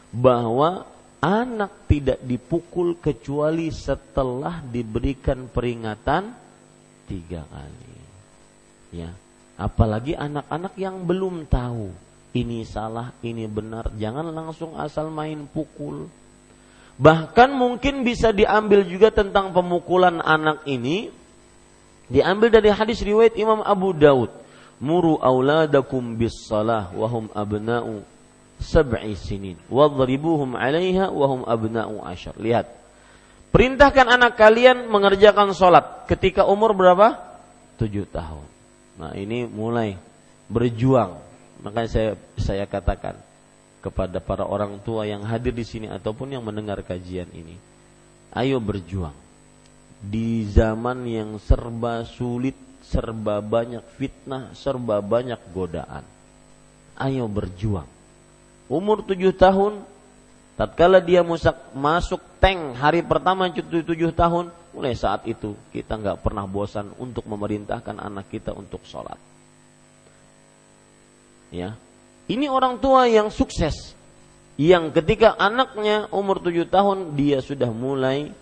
bahwa 0.09 0.89
anak 1.21 1.85
tidak 1.85 2.19
dipukul 2.25 2.97
kecuali 2.97 3.69
setelah 3.69 4.59
diberikan 4.59 5.47
peringatan 5.47 6.33
tiga 7.05 7.45
kali. 7.45 7.95
Ya, 8.93 9.09
apalagi 9.57 10.13
anak-anak 10.17 10.73
yang 10.77 11.05
belum 11.05 11.49
tahu 11.49 11.93
ini 12.33 12.65
salah, 12.65 13.13
ini 13.21 13.45
benar. 13.45 13.93
Jangan 13.93 14.33
langsung 14.33 14.73
asal 14.73 15.13
main 15.13 15.45
pukul. 15.45 16.09
Bahkan 16.97 17.49
mungkin 17.53 18.01
bisa 18.01 18.33
diambil 18.33 18.85
juga 18.89 19.13
tentang 19.13 19.53
pemukulan 19.53 20.17
anak 20.17 20.65
ini. 20.65 21.13
Diambil 22.11 22.49
dari 22.51 22.69
hadis 22.71 22.99
riwayat 23.03 23.35
Imam 23.39 23.63
Abu 23.63 23.95
Daud. 23.95 24.31
Muru 24.83 25.15
auladakum 25.21 26.19
bis 26.19 26.35
salah 26.43 26.91
wahum 26.91 27.31
abna'u 27.31 28.03
sab'i 28.59 29.15
sinin. 29.15 29.55
Wadribuhum 29.71 30.59
alaiha 30.59 31.07
wahum 31.13 31.47
abna'u 31.47 32.03
ashar. 32.03 32.35
Lihat. 32.35 32.67
Perintahkan 33.53 34.09
anak 34.09 34.33
kalian 34.35 34.89
mengerjakan 34.89 35.53
sholat 35.53 36.09
ketika 36.09 36.43
umur 36.49 36.73
berapa? 36.73 37.21
Tujuh 37.77 38.09
tahun. 38.09 38.45
Nah 38.97 39.13
ini 39.13 39.45
mulai 39.45 39.95
berjuang 40.49 41.21
Makanya 41.63 41.89
saya 41.89 42.11
saya 42.35 42.65
katakan 42.67 43.15
kepada 43.79 44.19
para 44.19 44.43
orang 44.43 44.79
tua 44.83 45.07
yang 45.07 45.23
hadir 45.23 45.55
di 45.55 45.63
sini 45.63 45.87
ataupun 45.87 46.35
yang 46.35 46.43
mendengar 46.43 46.83
kajian 46.83 47.31
ini, 47.31 47.55
ayo 48.35 48.59
berjuang. 48.59 49.15
Di 50.03 50.43
zaman 50.51 51.07
yang 51.07 51.39
serba 51.39 52.03
sulit, 52.03 52.59
serba 52.83 53.39
banyak 53.39 53.83
fitnah, 53.95 54.51
serba 54.51 54.99
banyak 54.99 55.39
godaan. 55.55 56.03
Ayo 56.99 57.25
berjuang. 57.31 57.87
Umur 58.67 59.07
tujuh 59.07 59.31
tahun, 59.31 59.79
tatkala 60.59 60.99
dia 60.99 61.23
musak, 61.23 61.55
masuk 61.71 62.19
tank 62.43 62.75
hari 62.75 62.99
pertama 62.99 63.47
tujuh 63.47 64.11
tahun, 64.11 64.51
mulai 64.75 64.91
saat 64.91 65.23
itu 65.23 65.55
kita 65.71 65.95
nggak 65.95 66.19
pernah 66.19 66.43
bosan 66.43 66.91
untuk 66.99 67.23
memerintahkan 67.23 67.95
anak 68.01 68.27
kita 68.27 68.51
untuk 68.51 68.83
sholat 68.83 69.15
Ya. 71.53 71.77
Ini 72.25 72.49
orang 72.49 72.81
tua 72.81 73.05
yang 73.05 73.29
sukses. 73.29 73.93
Yang 74.57 74.97
ketika 74.97 75.37
anaknya 75.37 76.09
umur 76.09 76.41
tujuh 76.41 76.65
tahun 76.65 77.13
dia 77.13 77.45
sudah 77.45 77.69
mulai 77.69 78.33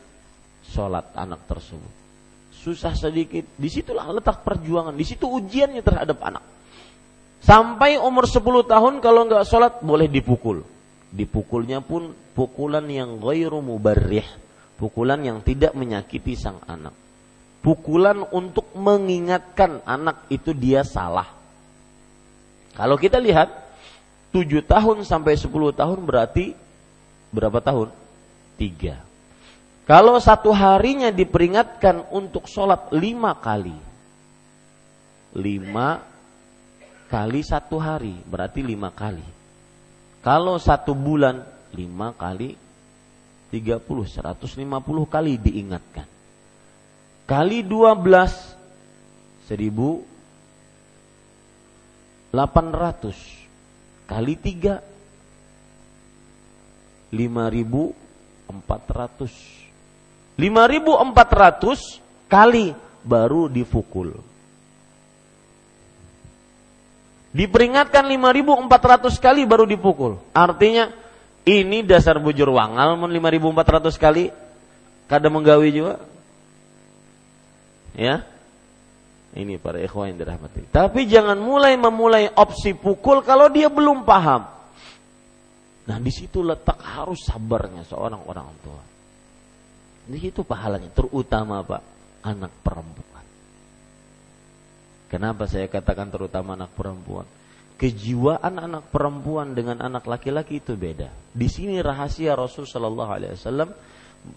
sholat 0.66 1.14
anak 1.18 1.46
tersebut. 1.50 1.94
Susah 2.52 2.94
sedikit. 2.94 3.46
Di 3.58 3.70
situlah 3.72 4.06
letak 4.14 4.46
perjuangan. 4.46 4.94
Di 4.94 5.06
situ 5.06 5.26
ujiannya 5.26 5.82
terhadap 5.82 6.18
anak. 6.22 6.44
Sampai 7.42 7.98
umur 7.98 8.30
sepuluh 8.30 8.62
tahun 8.62 9.02
kalau 9.02 9.26
nggak 9.26 9.48
sholat 9.50 9.82
boleh 9.82 10.06
dipukul. 10.06 10.62
Dipukulnya 11.10 11.82
pun 11.82 12.14
pukulan 12.38 12.86
yang 12.86 13.18
ghairu 13.18 13.60
mubarrih. 13.60 14.26
Pukulan 14.78 15.22
yang 15.26 15.42
tidak 15.42 15.74
menyakiti 15.74 16.38
sang 16.38 16.62
anak. 16.70 16.94
Pukulan 17.62 18.26
untuk 18.34 18.70
mengingatkan 18.74 19.86
anak 19.86 20.26
itu 20.34 20.54
dia 20.54 20.82
salah 20.82 21.42
kalau 22.76 22.96
kita 22.96 23.20
lihat 23.20 23.52
7 24.32 24.48
tahun 24.64 25.04
sampai 25.04 25.36
10 25.36 25.52
tahun 25.76 26.00
berarti 26.08 26.56
berapa 27.36 27.60
tahun? 27.60 27.92
3. 28.56 29.11
Kalau 29.92 30.24
satu 30.24 30.56
harinya 30.56 31.12
diperingatkan 31.12 32.16
untuk 32.16 32.48
sholat 32.48 32.96
lima 32.96 33.36
kali. 33.36 33.76
Lima 35.36 36.00
kali 37.12 37.44
satu 37.44 37.76
hari 37.76 38.16
berarti 38.24 38.64
lima 38.64 38.88
kali. 38.96 39.28
Kalau 40.24 40.56
satu 40.64 40.96
bulan 40.96 41.44
lima 41.76 42.16
kali 42.16 42.56
30, 43.52 43.84
150 43.84 44.64
kali 45.12 45.36
diingatkan. 45.36 46.08
Kali 47.28 47.60
12 47.60 49.52
1000 49.52 50.08
800 52.32 54.08
kali 54.08 54.40
3 54.40 57.12
5400 57.12 59.61
5400 60.40 62.30
kali 62.32 62.76
baru 63.04 63.52
dipukul 63.52 64.16
Diperingatkan 67.32 68.04
5400 68.12 69.24
kali 69.24 69.48
baru 69.48 69.64
dipukul 69.64 70.20
Artinya 70.36 70.92
ini 71.48 71.82
dasar 71.82 72.20
bujur 72.20 72.52
wangal 72.52 73.00
5400 73.00 73.96
kali 73.96 74.30
kada 75.08 75.28
menggawi 75.28 75.76
juga 75.76 75.96
ya 77.96 78.24
ini 79.32 79.56
para 79.56 79.80
ikhwan 79.80 80.12
yang 80.12 80.20
dirahmati. 80.20 80.68
Tapi 80.68 81.08
jangan 81.08 81.40
mulai 81.40 81.80
memulai 81.80 82.28
opsi 82.36 82.76
pukul 82.76 83.24
kalau 83.24 83.48
dia 83.48 83.72
belum 83.72 84.04
paham. 84.04 84.44
Nah 85.88 85.98
di 86.04 86.12
situ 86.12 86.44
letak 86.44 86.76
harus 86.84 87.24
sabarnya 87.24 87.88
seorang 87.88 88.28
orang 88.28 88.48
tua. 88.60 88.82
Di 90.06 90.18
situ 90.18 90.42
pahalanya, 90.42 90.90
terutama 90.94 91.62
pak 91.62 91.82
anak 92.26 92.54
perempuan. 92.62 93.26
Kenapa 95.12 95.44
saya 95.46 95.68
katakan 95.68 96.08
terutama 96.08 96.56
anak 96.56 96.72
perempuan? 96.74 97.28
Kejiwaan 97.76 98.62
anak 98.62 98.94
perempuan 98.94 99.58
dengan 99.58 99.82
anak 99.82 100.06
laki-laki 100.06 100.62
itu 100.62 100.78
beda. 100.78 101.10
Di 101.34 101.50
sini 101.50 101.82
rahasia 101.82 102.38
Rasul 102.38 102.70
Shallallahu 102.70 103.12
Alaihi 103.12 103.34
Wasallam 103.36 103.70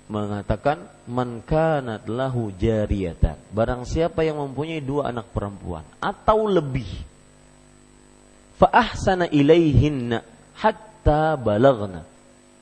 mengatakan 0.09 0.89
man 1.05 1.45
kanat 1.45 2.09
lahu 2.09 2.49
jariyatan 2.57 3.37
barang 3.53 3.85
siapa 3.85 4.25
yang 4.25 4.41
mempunyai 4.41 4.81
dua 4.81 5.13
anak 5.13 5.29
perempuan 5.33 5.85
atau 6.01 6.49
lebih 6.49 6.89
fa 8.57 8.73
ahsana 8.73 9.29
ilaihinna 9.29 10.25
hatta 10.57 11.37
balagna 11.37 12.09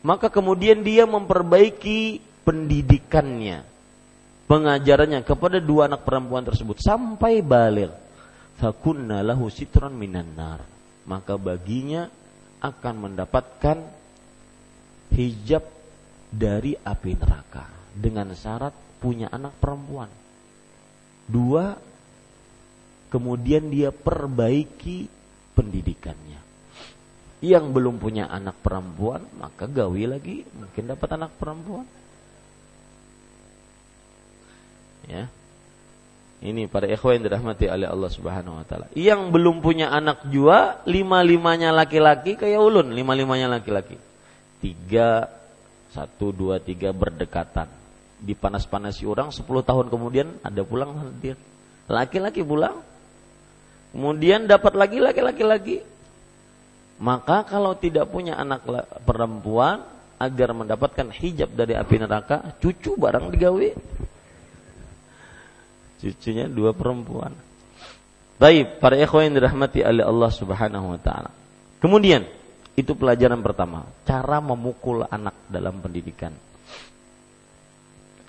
maka 0.03 0.27
kemudian 0.27 0.83
dia 0.83 1.07
memperbaiki 1.07 2.32
pendidikannya 2.43 3.65
pengajarannya 4.47 5.21
kepada 5.23 5.59
dua 5.63 5.89
anak 5.89 6.05
perempuan 6.05 6.45
tersebut 6.45 6.79
sampai 6.83 7.41
balik 7.41 7.93
fakunna 8.59 9.23
lahu 9.23 9.49
sitran 9.49 9.95
minan 9.95 10.35
nar 10.37 10.61
maka 11.07 11.35
baginya 11.35 12.07
akan 12.63 12.95
mendapatkan 13.11 13.79
hijab 15.13 15.65
dari 16.33 16.73
api 16.79 17.13
neraka 17.19 17.67
dengan 17.93 18.33
syarat 18.33 18.73
punya 19.03 19.29
anak 19.29 19.53
perempuan. 19.61 20.09
Dua, 21.29 21.77
kemudian 23.13 23.69
dia 23.69 23.91
perbaiki 23.91 25.11
pendidikannya. 25.53 26.41
Yang 27.43 27.65
belum 27.75 27.99
punya 27.99 28.31
anak 28.31 28.63
perempuan, 28.63 29.27
maka 29.37 29.67
gawi 29.67 30.07
lagi, 30.07 30.47
mungkin 30.55 30.87
dapat 30.87 31.19
anak 31.19 31.35
perempuan. 31.37 31.85
Ya. 35.13 35.25
Ini 36.43 36.67
para 36.67 36.91
ikhwan 36.91 37.21
yang 37.21 37.25
dirahmati 37.31 37.71
oleh 37.71 37.87
Allah 37.87 38.11
Subhanahu 38.11 38.59
wa 38.59 38.65
taala. 38.67 38.91
Yang 38.99 39.31
belum 39.31 39.63
punya 39.63 39.95
anak 39.95 40.27
jua, 40.33 40.83
lima-limanya 40.91 41.71
laki-laki 41.71 42.35
kayak 42.35 42.59
ulun, 42.59 42.91
lima-limanya 42.91 43.47
laki-laki. 43.61 43.95
Tiga 44.59 45.31
satu, 45.95 46.35
dua, 46.35 46.59
tiga 46.59 46.91
berdekatan. 46.91 47.71
Dipanas-panasi 48.19 49.07
orang, 49.07 49.31
sepuluh 49.31 49.63
tahun 49.63 49.87
kemudian 49.87 50.35
ada 50.43 50.67
pulang 50.67 50.99
hadir. 50.99 51.39
Laki-laki 51.87 52.43
pulang. 52.43 52.83
Kemudian 53.95 54.51
dapat 54.51 54.75
lagi 54.75 54.99
laki-laki 54.99 55.45
lagi. 55.47 55.79
Maka 56.99 57.47
kalau 57.47 57.79
tidak 57.79 58.11
punya 58.11 58.35
anak 58.35 58.67
perempuan 59.07 59.87
agar 60.19 60.55
mendapatkan 60.55 61.11
hijab 61.15 61.55
dari 61.55 61.79
api 61.79 62.03
neraka, 62.03 62.59
cucu 62.59 62.99
barang 62.99 63.31
digawe. 63.31 63.69
Cucunya 66.03 66.51
dua 66.51 66.75
perempuan. 66.75 67.31
Baik, 68.43 68.83
para 68.83 68.99
ikhwan 68.99 69.31
yang 69.31 69.39
dirahmati 69.39 69.87
oleh 69.87 70.03
Allah 70.03 70.31
Subhanahu 70.35 70.99
wa 70.99 70.99
taala. 70.99 71.31
Kemudian 71.79 72.27
itu 72.75 72.99
pelajaran 72.99 73.39
pertama, 73.39 73.87
cara 74.03 74.43
memukul 74.43 75.07
anak 75.07 75.39
dalam 75.47 75.79
pendidikan 75.79 76.35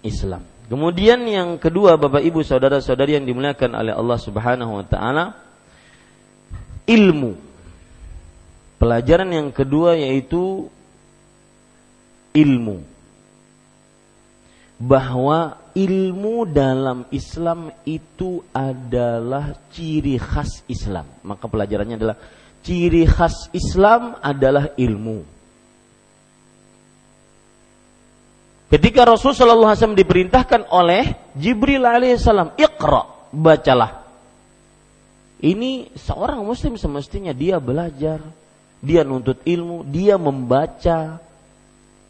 Islam. 0.05 0.45
Kemudian 0.69 1.25
yang 1.25 1.57
kedua, 1.57 1.97
Bapak 1.97 2.21
Ibu 2.21 2.45
saudara-saudari 2.45 3.17
yang 3.17 3.25
dimuliakan 3.25 3.73
oleh 3.73 3.93
Allah 3.97 4.19
Subhanahu 4.21 4.71
wa 4.77 4.85
taala, 4.85 5.33
ilmu. 6.85 7.33
Pelajaran 8.77 9.33
yang 9.33 9.49
kedua 9.49 9.97
yaitu 9.97 10.69
ilmu. 12.37 12.92
Bahwa 14.81 15.57
ilmu 15.73 16.49
dalam 16.49 17.05
Islam 17.13 17.73
itu 17.85 18.41
adalah 18.51 19.57
ciri 19.73 20.17
khas 20.17 20.65
Islam. 20.69 21.07
Maka 21.23 21.45
pelajarannya 21.47 21.95
adalah 21.97 22.17
ciri 22.65 23.05
khas 23.07 23.49
Islam 23.53 24.17
adalah 24.19 24.73
ilmu. 24.75 25.23
Ketika 28.73 29.05
Rasul 29.05 29.37
Shallallahu 29.37 29.69
Alaihi 29.69 29.79
Wasallam 29.85 30.01
diperintahkan 30.01 30.61
oleh 30.73 31.13
Jibril 31.37 31.85
alaihissalam, 31.85 32.57
ikra, 32.57 33.29
bacalah. 33.29 34.01
Ini 35.43 35.93
seorang 35.93 36.41
Muslim 36.41 36.73
semestinya 36.79 37.35
dia 37.37 37.61
belajar 37.61 38.17
dia 38.83 39.07
nuntut 39.07 39.39
ilmu, 39.47 39.87
dia 39.87 40.19
membaca, 40.19 41.23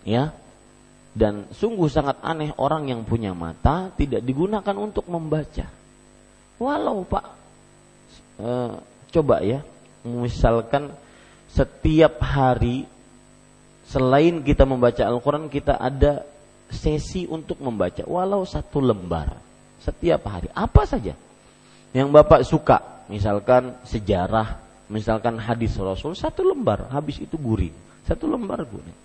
ya. 0.02 0.34
Dan 1.13 1.45
sungguh 1.54 1.86
sangat 1.93 2.17
aneh 2.26 2.49
orang 2.58 2.89
yang 2.89 3.06
punya 3.06 3.38
mata 3.38 3.93
tidak 3.93 4.26
digunakan 4.26 4.73
untuk 4.73 5.06
membaca. 5.06 5.69
Walau 6.58 7.06
Pak, 7.06 7.26
e, 8.41 8.49
coba 9.13 9.45
ya, 9.45 9.62
misalkan 10.02 10.89
setiap 11.54 12.17
hari 12.17 12.89
selain 13.86 14.41
kita 14.41 14.65
membaca 14.65 15.06
Al-Quran 15.06 15.54
kita 15.54 15.78
ada 15.78 16.26
sesi 16.73 17.30
untuk 17.30 17.62
membaca. 17.62 18.02
Walau 18.10 18.41
satu 18.41 18.82
lembar 18.82 19.38
setiap 19.86 20.26
hari. 20.26 20.49
Apa 20.58 20.89
saja 20.89 21.13
yang 21.93 22.10
bapak 22.10 22.41
suka. 22.41 23.06
Misalkan 23.06 23.78
sejarah 23.86 24.58
misalkan 24.89 25.38
hadis 25.38 25.78
Rasul 25.78 26.17
satu 26.17 26.41
lembar. 26.41 26.89
Habis 26.89 27.21
itu 27.21 27.38
guring. 27.38 27.76
Satu 28.10 28.26
lembar 28.26 28.65
guring. 28.65 28.97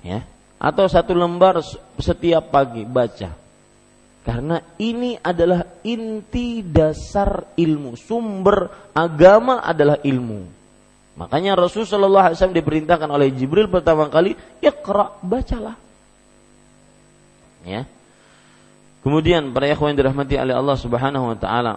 Ya 0.00 0.24
atau 0.56 0.88
satu 0.88 1.12
lembar 1.12 1.60
setiap 2.00 2.48
pagi 2.48 2.82
baca. 2.88 3.32
Karena 4.26 4.58
ini 4.82 5.14
adalah 5.22 5.62
inti 5.86 6.58
dasar 6.66 7.54
ilmu. 7.54 7.94
Sumber 7.94 8.90
agama 8.90 9.62
adalah 9.62 10.02
ilmu. 10.02 10.50
Makanya 11.16 11.54
Rasulullah 11.54 12.34
SAW 12.34 12.50
diperintahkan 12.52 13.06
oleh 13.06 13.30
Jibril 13.30 13.70
pertama 13.70 14.10
kali 14.10 14.34
iqra 14.58 15.14
bacalah. 15.22 15.78
Ya. 17.62 17.86
Kemudian 19.06 19.54
para 19.54 19.70
ikhwan 19.70 19.94
yang 19.94 20.02
dirahmati 20.02 20.34
oleh 20.34 20.54
Allah 20.58 20.76
Subhanahu 20.76 21.30
wa 21.30 21.38
taala 21.38 21.74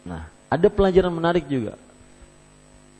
Nah, 0.00 0.26
ada 0.48 0.66
pelajaran 0.72 1.12
menarik 1.12 1.44
juga. 1.46 1.76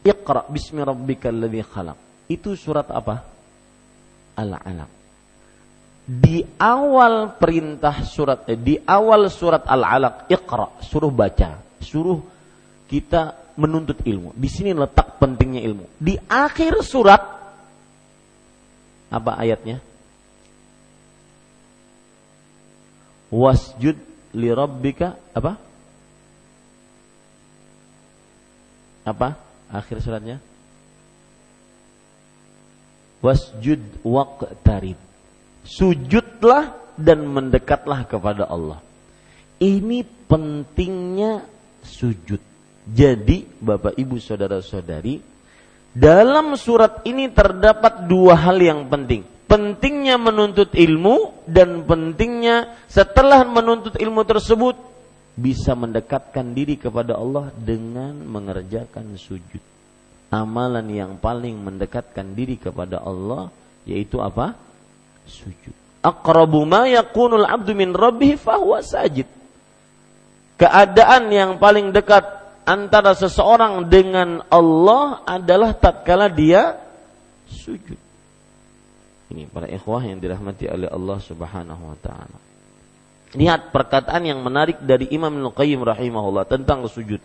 Iqra 0.00 0.48
bismi 0.48 0.80
rabbikal 0.80 1.36
ladzi 1.36 1.60
khalaq. 1.60 1.98
Itu 2.30 2.56
surat 2.56 2.88
apa? 2.88 3.20
Al-Alaq. 4.38 4.90
Di 6.10 6.42
awal 6.56 7.36
perintah 7.36 8.02
surat 8.02 8.48
eh, 8.48 8.56
di 8.56 8.80
awal 8.80 9.28
surat 9.28 9.68
Al-Alaq, 9.68 10.32
Iqra, 10.32 10.80
suruh 10.80 11.12
baca, 11.12 11.60
suruh 11.78 12.18
kita 12.88 13.52
menuntut 13.60 14.00
ilmu. 14.02 14.32
Di 14.32 14.48
sini 14.48 14.72
letak 14.72 15.20
pentingnya 15.20 15.60
ilmu. 15.68 15.84
Di 16.00 16.16
akhir 16.16 16.80
surat 16.80 17.22
apa 19.10 19.36
ayatnya? 19.36 19.82
Wasjud 23.30 23.98
li 24.34 24.48
rabbika 24.50 25.18
apa? 25.36 25.52
Apa? 29.06 29.49
Akhir 29.70 30.02
suratnya? 30.02 30.42
Wasjud 33.22 34.02
waqtarib. 34.02 34.98
Sujudlah 35.62 36.74
dan 36.98 37.22
mendekatlah 37.24 38.04
kepada 38.08 38.50
Allah. 38.50 38.82
Ini 39.60 40.02
pentingnya 40.26 41.44
sujud. 41.84 42.40
Jadi, 42.90 43.44
Bapak 43.60 43.94
Ibu 43.94 44.16
Saudara-saudari, 44.18 45.20
dalam 45.92 46.56
surat 46.56 47.04
ini 47.06 47.28
terdapat 47.30 48.08
dua 48.08 48.34
hal 48.34 48.56
yang 48.58 48.88
penting. 48.88 49.22
Pentingnya 49.50 50.16
menuntut 50.16 50.72
ilmu 50.72 51.44
dan 51.44 51.82
pentingnya 51.82 52.86
setelah 52.86 53.42
menuntut 53.42 53.98
ilmu 53.98 54.22
tersebut 54.22 54.78
bisa 55.40 55.72
mendekatkan 55.72 56.52
diri 56.52 56.76
kepada 56.76 57.16
Allah 57.16 57.48
dengan 57.56 58.12
mengerjakan 58.28 59.16
sujud. 59.16 59.64
Amalan 60.30 60.86
yang 60.92 61.12
paling 61.16 61.58
mendekatkan 61.58 62.36
diri 62.36 62.60
kepada 62.60 63.00
Allah 63.00 63.48
yaitu 63.88 64.20
apa? 64.20 64.54
Sujud. 65.24 65.74
Aqrabu 66.04 66.68
ma 66.68 66.86
yakunul 66.86 67.48
abdu 67.48 67.72
min 67.72 67.96
rabbih 67.96 68.36
fahuwa 68.36 68.84
sajid. 68.84 69.26
Keadaan 70.60 71.32
yang 71.32 71.50
paling 71.56 71.90
dekat 71.90 72.24
antara 72.68 73.16
seseorang 73.16 73.88
dengan 73.88 74.44
Allah 74.52 75.24
adalah 75.24 75.72
tatkala 75.72 76.28
dia 76.28 76.76
sujud. 77.48 77.96
Ini 79.30 79.46
para 79.48 79.70
ikhwah 79.70 80.02
yang 80.04 80.20
dirahmati 80.20 80.68
oleh 80.68 80.90
Allah 80.90 81.18
Subhanahu 81.22 81.82
wa 81.94 81.98
taala. 82.02 82.49
Lihat 83.30 83.70
perkataan 83.70 84.26
yang 84.26 84.42
menarik 84.42 84.82
dari 84.82 85.06
Imam 85.14 85.30
Al-Qayyim 85.30 85.86
rahimahullah 85.86 86.50
tentang 86.50 86.82
sujud. 86.90 87.22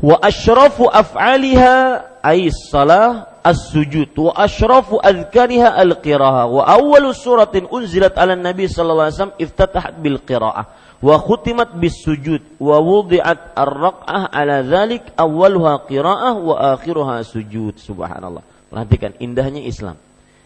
Wa 0.00 0.20
asyrafu 0.20 0.88
af'aliha 0.88 1.76
ay 2.20 2.52
salah 2.52 3.40
as-sujud. 3.40 4.12
Wa 4.16 4.32
asyrafu 4.36 5.00
adhkariha 5.00 5.72
al-qiraah 5.72 6.48
wa 6.48 6.62
awwalu 6.64 7.16
suratin 7.16 7.64
unzilat 7.68 8.16
ala 8.16 8.36
nabi 8.36 8.68
sallallahu 8.68 9.08
alaihi 9.08 9.16
wasallam 9.16 9.38
iftatahat 9.40 9.94
bil 10.00 10.20
qiraah. 10.20 10.64
Wa 11.00 11.16
khutimat 11.16 11.76
bis 11.80 11.96
sujud. 12.04 12.40
Wa 12.60 12.76
wudi'at 12.80 13.56
ar-raq'ah 13.56 14.32
ala 14.32 14.60
dhalik 14.64 15.16
awwaluha 15.16 15.88
qiraah 15.88 16.36
wa 16.40 16.76
akhiruha 16.76 17.24
sujud. 17.24 17.80
Subhanallah. 17.80 18.44
Perhatikan 18.68 19.16
indahnya 19.16 19.64
Islam. 19.64 19.96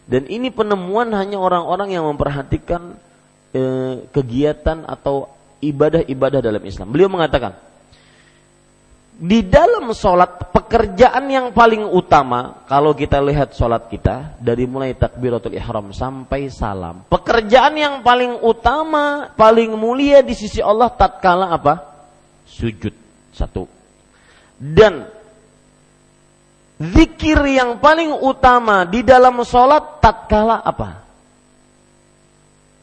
Dan 0.07 0.31
ini 0.31 0.55
penemuan 0.55 1.11
hanya 1.15 1.43
orang-orang 1.43 1.91
yang 1.91 2.07
memperhatikan 2.07 2.95
e, 3.57 3.61
kegiatan 4.13 4.85
atau 4.85 5.33
ibadah-ibadah 5.65 6.45
dalam 6.45 6.61
Islam. 6.61 6.93
Beliau 6.93 7.09
mengatakan, 7.09 7.57
di 9.17 9.41
dalam 9.49 9.89
sholat 9.97 10.53
pekerjaan 10.53 11.25
yang 11.33 11.49
paling 11.57 11.89
utama 11.89 12.69
kalau 12.69 12.93
kita 12.93 13.17
lihat 13.25 13.57
sholat 13.57 13.89
kita 13.89 14.37
dari 14.37 14.69
mulai 14.69 14.93
takbiratul 14.93 15.57
ihram 15.57 15.89
sampai 15.89 16.53
salam 16.53 17.01
pekerjaan 17.09 17.73
yang 17.81 17.95
paling 18.05 18.45
utama 18.45 19.33
paling 19.33 19.73
mulia 19.73 20.21
di 20.21 20.37
sisi 20.37 20.61
Allah 20.61 20.93
tatkala 20.93 21.49
apa? 21.49 21.97
Sujud 22.45 22.93
satu. 23.33 23.65
Dan 24.61 25.09
zikir 26.77 27.41
yang 27.49 27.81
paling 27.81 28.13
utama 28.21 28.85
di 28.85 29.01
dalam 29.01 29.41
sholat 29.49 29.97
tatkala 30.05 30.61
apa 30.61 31.06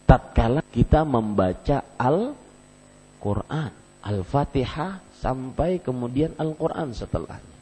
tatkala 0.04 0.62
kita 0.70 1.08
membaca 1.08 1.96
Al-Quran, 1.98 3.72
Al-Fatihah 4.04 5.00
sampai 5.24 5.80
kemudian 5.80 6.36
Al-Quran 6.36 6.92
setelahnya. 6.92 7.58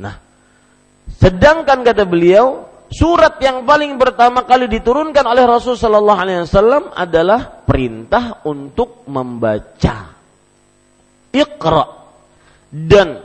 Nah, 0.00 0.16
sedangkan 1.20 1.84
kata 1.84 2.08
beliau, 2.08 2.64
surat 2.88 3.36
yang 3.44 3.68
paling 3.68 4.00
pertama 4.00 4.48
kali 4.48 4.66
diturunkan 4.66 5.24
oleh 5.28 5.44
Rasul 5.44 5.76
Shallallahu 5.76 6.20
Alaihi 6.20 6.48
Wasallam 6.48 6.84
adalah 6.96 7.62
perintah 7.62 8.40
untuk 8.48 9.04
membaca. 9.06 10.16
Iqra 11.30 11.86
dan 12.74 13.22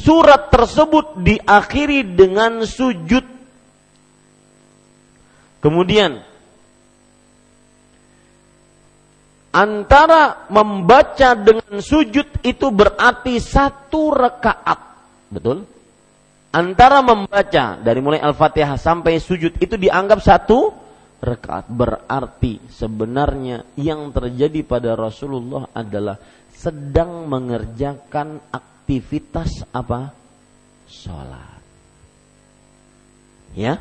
surat 0.00 0.48
tersebut 0.48 1.20
diakhiri 1.20 2.16
dengan 2.16 2.64
sujud 2.64 3.35
Kemudian 5.60 6.20
antara 9.56 10.44
membaca 10.52 11.32
dengan 11.32 11.80
sujud 11.80 12.44
itu 12.44 12.66
berarti 12.68 13.40
satu 13.40 14.12
rekaat. 14.12 14.80
Betul? 15.32 15.64
Antara 16.52 17.00
membaca 17.00 17.76
dari 17.80 18.00
mulai 18.00 18.20
Al-Fatihah 18.20 18.76
sampai 18.76 19.20
sujud 19.20 19.56
itu 19.60 19.76
dianggap 19.80 20.20
satu 20.20 20.72
rekaat. 21.20 21.68
Berarti 21.72 22.60
sebenarnya 22.68 23.64
yang 23.80 24.12
terjadi 24.12 24.60
pada 24.64 24.92
Rasulullah 24.92 25.68
adalah 25.72 26.20
sedang 26.52 27.28
mengerjakan 27.28 28.40
aktivitas 28.52 29.68
apa? 29.72 30.12
Sholat. 30.88 31.60
Ya, 33.56 33.80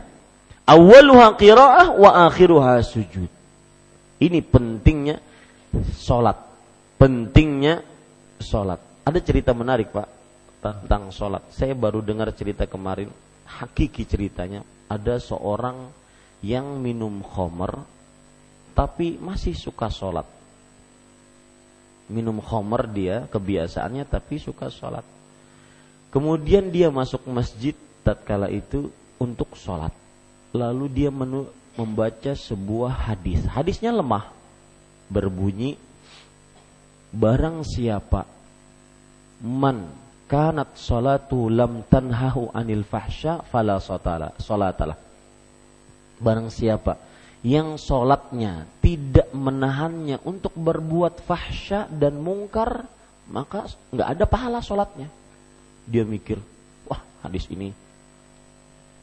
Awaluha 0.66 1.38
qiraah 1.38 1.94
wa 1.94 2.26
akhiruha 2.26 2.82
sujud. 2.82 3.30
Ini 4.18 4.42
pentingnya 4.42 5.22
sholat. 5.94 6.42
Pentingnya 6.98 7.86
sholat. 8.42 8.82
Ada 9.06 9.22
cerita 9.22 9.54
menarik 9.54 9.94
pak 9.94 10.10
tentang 10.66 11.14
sholat. 11.14 11.46
Saya 11.54 11.78
baru 11.78 12.02
dengar 12.02 12.34
cerita 12.34 12.66
kemarin. 12.66 13.14
Hakiki 13.46 14.10
ceritanya. 14.10 14.66
Ada 14.90 15.22
seorang 15.22 15.86
yang 16.42 16.82
minum 16.82 17.22
khomer 17.22 17.86
tapi 18.74 19.22
masih 19.22 19.54
suka 19.54 19.94
sholat. 19.94 20.26
Minum 22.10 22.42
khomer 22.42 22.90
dia 22.90 23.30
kebiasaannya 23.30 24.02
tapi 24.10 24.42
suka 24.42 24.74
sholat. 24.74 25.06
Kemudian 26.10 26.74
dia 26.74 26.90
masuk 26.90 27.22
masjid 27.30 27.78
tatkala 28.02 28.50
itu 28.50 28.90
untuk 29.22 29.54
sholat 29.54 29.94
lalu 30.56 30.88
dia 30.88 31.12
membaca 31.12 32.32
sebuah 32.32 33.12
hadis. 33.12 33.44
Hadisnya 33.52 33.92
lemah. 33.92 34.32
berbunyi 35.06 35.78
barang 37.14 37.62
siapa 37.62 38.26
man 39.46 39.86
kanat 40.26 40.74
salatu 40.76 41.48
lam 41.48 41.86
tanhahu 41.86 42.50
anil 42.52 42.82
fahsya 42.82 43.46
fala 43.46 43.78
salatalah 43.80 44.98
barang 46.18 46.50
siapa 46.50 46.98
yang 47.46 47.78
solatnya 47.78 48.66
tidak 48.82 49.30
menahannya 49.30 50.18
untuk 50.26 50.58
berbuat 50.58 51.22
fahsya 51.22 51.86
dan 51.94 52.18
mungkar 52.18 52.90
maka 53.30 53.70
nggak 53.94 54.10
ada 54.18 54.26
pahala 54.26 54.60
solatnya 54.66 55.08
dia 55.86 56.02
mikir 56.02 56.42
wah 56.90 57.00
hadis 57.22 57.46
ini 57.54 57.85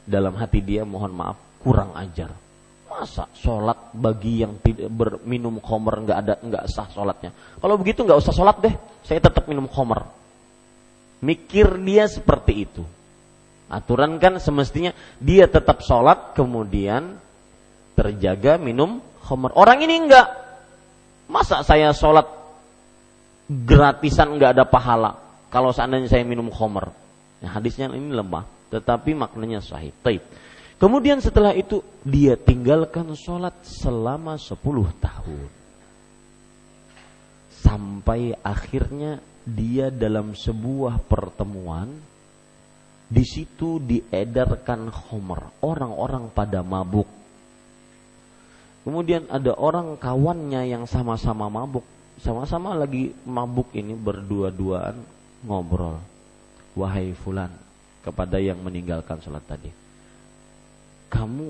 dalam 0.03 0.35
hati 0.35 0.59
dia 0.63 0.83
mohon 0.83 1.11
maaf 1.15 1.37
kurang 1.63 1.95
ajar. 1.95 2.31
Masa 2.87 3.25
sholat 3.33 3.89
bagi 3.97 4.45
yang 4.45 4.61
tidak 4.61 4.91
berminum 4.93 5.57
khomer 5.57 6.05
nggak 6.05 6.17
ada 6.17 6.33
nggak 6.39 6.63
sah 6.69 6.85
sholatnya? 6.93 7.33
Kalau 7.57 7.75
begitu 7.81 8.05
nggak 8.05 8.19
usah 8.21 8.33
sholat 8.35 8.57
deh 8.61 8.75
saya 9.01 9.19
tetap 9.19 9.49
minum 9.49 9.65
khomer 9.65 10.05
mikir 11.23 11.79
dia 11.81 12.05
seperti 12.05 12.53
itu. 12.67 12.83
Aturan 13.71 14.21
kan 14.21 14.37
semestinya 14.37 14.93
dia 15.17 15.49
tetap 15.49 15.81
sholat 15.81 16.37
kemudian 16.37 17.17
terjaga 17.97 18.59
minum 18.59 19.01
khomer 19.23 19.55
orang 19.55 19.79
ini 19.85 20.09
enggak 20.09 20.27
masa 21.31 21.63
saya 21.63 21.95
sholat 21.95 22.27
gratisan 23.47 24.35
nggak 24.35 24.59
ada 24.59 24.65
pahala 24.67 25.15
kalau 25.47 25.71
seandainya 25.71 26.11
saya 26.11 26.25
minum 26.27 26.51
khomer 26.51 26.91
nah, 27.39 27.51
hadisnya 27.55 27.87
ini 27.93 28.11
lemah 28.11 28.43
tetapi 28.73 29.13
maknanya 29.13 29.61
sahih 29.61 29.93
Taib. 30.01 30.25
Kemudian 30.81 31.21
setelah 31.21 31.53
itu 31.53 31.85
dia 32.01 32.33
tinggalkan 32.33 33.13
sholat 33.13 33.53
selama 33.61 34.35
10 34.35 34.57
tahun. 34.97 35.49
Sampai 37.53 38.35
akhirnya 38.41 39.21
dia 39.45 39.93
dalam 39.93 40.35
sebuah 40.35 40.99
pertemuan 41.05 41.87
di 43.07 43.23
situ 43.23 43.77
diedarkan 43.77 44.89
homer 44.89 45.53
orang-orang 45.61 46.33
pada 46.33 46.65
mabuk. 46.65 47.07
Kemudian 48.83 49.31
ada 49.31 49.55
orang 49.55 49.95
kawannya 49.95 50.67
yang 50.67 50.83
sama-sama 50.83 51.47
mabuk, 51.47 51.87
sama-sama 52.19 52.75
lagi 52.75 53.15
mabuk 53.23 53.71
ini 53.71 53.95
berdua-duaan 53.95 54.99
ngobrol. 55.47 56.03
Wahai 56.75 57.15
fulan, 57.15 57.53
kepada 58.03 58.37
yang 58.37 58.59
meninggalkan 58.59 59.23
sholat 59.23 59.41
tadi. 59.47 59.71
Kamu 61.07 61.47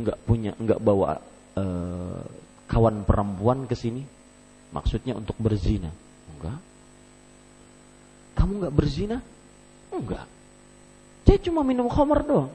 nggak 0.00 0.18
punya 0.24 0.56
nggak 0.56 0.80
bawa 0.80 1.20
uh, 1.60 2.24
kawan 2.66 3.04
perempuan 3.04 3.68
ke 3.68 3.76
sini? 3.76 4.02
Maksudnya 4.72 5.14
untuk 5.14 5.36
berzina? 5.36 5.92
Enggak. 6.32 6.58
Kamu 8.38 8.52
nggak 8.64 8.74
berzina? 8.74 9.18
Enggak. 9.92 10.24
Saya 11.28 11.38
cuma 11.46 11.62
minum 11.62 11.86
khamar 11.86 12.26
doang. 12.26 12.50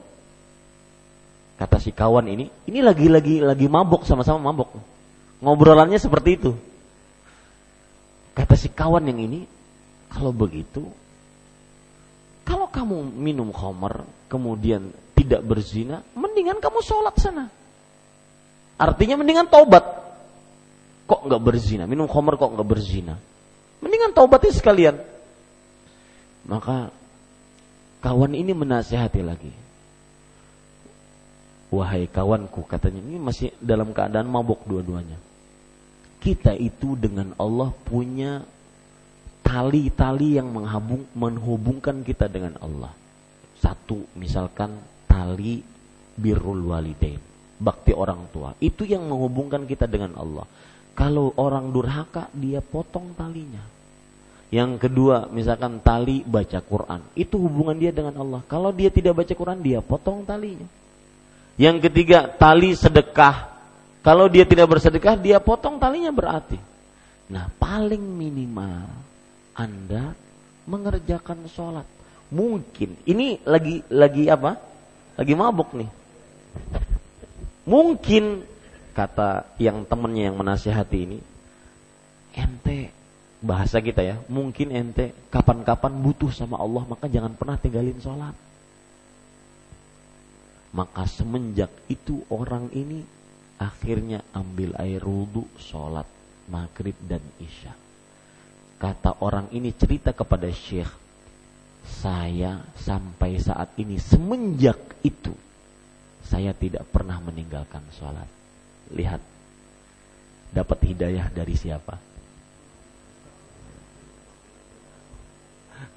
Kata 1.56 1.80
si 1.80 1.88
kawan 1.88 2.28
ini 2.28 2.52
ini 2.68 2.84
lagi 2.84 3.08
lagi 3.08 3.40
lagi 3.40 3.64
mabok 3.70 4.04
sama-sama 4.04 4.52
mabok. 4.52 4.76
Ngobrolannya 5.40 5.96
seperti 5.96 6.30
itu. 6.36 6.52
Kata 8.36 8.52
si 8.52 8.68
kawan 8.68 9.08
yang 9.08 9.20
ini 9.24 9.48
kalau 10.12 10.32
begitu 10.32 10.84
kalau 12.46 12.70
kamu 12.70 13.10
minum 13.10 13.50
khamar 13.50 14.06
kemudian 14.30 14.94
tidak 15.18 15.42
berzina, 15.42 16.06
mendingan 16.14 16.62
kamu 16.62 16.78
sholat 16.78 17.18
sana. 17.18 17.50
Artinya 18.78 19.18
mendingan 19.18 19.50
taubat. 19.50 19.82
Kok 21.10 21.26
nggak 21.26 21.42
berzina? 21.42 21.90
Minum 21.90 22.06
khamar 22.06 22.38
kok 22.38 22.54
nggak 22.54 22.68
berzina? 22.70 23.18
Mendingan 23.82 24.14
taubatnya 24.14 24.54
sekalian. 24.54 24.96
Maka 26.46 26.94
kawan 27.98 28.38
ini 28.38 28.54
menasehati 28.54 29.26
lagi. 29.26 29.50
Wahai 31.74 32.06
kawanku, 32.06 32.62
katanya 32.62 33.02
ini 33.02 33.18
masih 33.18 33.50
dalam 33.58 33.90
keadaan 33.90 34.30
mabuk 34.30 34.62
dua-duanya. 34.70 35.18
Kita 36.22 36.54
itu 36.54 36.94
dengan 36.94 37.34
Allah 37.42 37.74
punya 37.74 38.46
tali-tali 39.46 40.42
yang 40.42 40.50
menghubungkan 41.14 42.02
kita 42.02 42.26
dengan 42.26 42.58
Allah. 42.58 42.90
Satu, 43.62 44.10
misalkan 44.18 44.74
tali 45.06 45.62
birrul 46.18 46.66
walidain, 46.66 47.22
bakti 47.62 47.94
orang 47.94 48.26
tua. 48.34 48.58
Itu 48.58 48.82
yang 48.82 49.06
menghubungkan 49.06 49.62
kita 49.70 49.86
dengan 49.86 50.18
Allah. 50.18 50.50
Kalau 50.98 51.30
orang 51.38 51.70
durhaka, 51.70 52.26
dia 52.34 52.58
potong 52.58 53.14
talinya. 53.14 53.62
Yang 54.50 54.88
kedua, 54.90 55.30
misalkan 55.30 55.78
tali 55.78 56.26
baca 56.26 56.58
Quran, 56.58 57.00
itu 57.14 57.38
hubungan 57.38 57.78
dia 57.78 57.94
dengan 57.94 58.18
Allah. 58.18 58.42
Kalau 58.50 58.74
dia 58.74 58.90
tidak 58.90 59.22
baca 59.22 59.34
Quran, 59.34 59.62
dia 59.62 59.78
potong 59.78 60.26
talinya. 60.26 60.66
Yang 61.54 61.86
ketiga, 61.88 62.26
tali 62.34 62.74
sedekah. 62.74 63.54
Kalau 64.02 64.26
dia 64.30 64.42
tidak 64.46 64.70
bersedekah, 64.70 65.14
dia 65.18 65.38
potong 65.38 65.78
talinya 65.78 66.14
berarti. 66.14 66.58
Nah, 67.26 67.50
paling 67.58 67.98
minimal 67.98 69.05
Anda 69.56 70.12
mengerjakan 70.68 71.48
sholat. 71.48 71.88
Mungkin 72.28 73.06
ini 73.08 73.40
lagi 73.42 73.80
lagi 73.88 74.28
apa? 74.28 74.76
lagi 75.16 75.32
mabuk 75.32 75.72
nih. 75.72 75.90
Mungkin 77.66 78.44
kata 78.92 79.58
yang 79.58 79.82
temennya 79.88 80.30
yang 80.30 80.36
menasihati 80.38 80.98
ini, 81.02 81.18
ente 82.36 82.92
bahasa 83.42 83.82
kita 83.82 84.04
ya, 84.04 84.16
mungkin 84.28 84.70
ente 84.70 85.16
kapan-kapan 85.32 85.92
butuh 85.98 86.30
sama 86.30 86.60
Allah 86.60 86.84
maka 86.84 87.08
jangan 87.08 87.34
pernah 87.34 87.56
tinggalin 87.58 87.98
sholat. 87.98 88.36
Maka 90.76 91.08
semenjak 91.08 91.72
itu 91.88 92.20
orang 92.28 92.68
ini 92.76 93.00
akhirnya 93.56 94.20
ambil 94.36 94.76
air 94.76 95.00
wudhu 95.00 95.48
sholat 95.56 96.04
maghrib 96.52 96.94
dan 97.08 97.24
isya. 97.40 97.72
Kata 98.76 99.24
orang 99.24 99.48
ini 99.56 99.72
cerita 99.72 100.12
kepada 100.12 100.52
syekh, 100.52 100.92
saya 101.86 102.60
sampai 102.76 103.40
saat 103.40 103.72
ini 103.80 103.96
semenjak 103.96 104.76
itu 105.00 105.32
saya 106.26 106.52
tidak 106.52 106.84
pernah 106.90 107.16
meninggalkan 107.22 107.80
sholat. 107.96 108.26
Lihat, 108.90 109.22
dapat 110.50 110.78
hidayah 110.92 111.30
dari 111.30 111.54
siapa? 111.54 111.96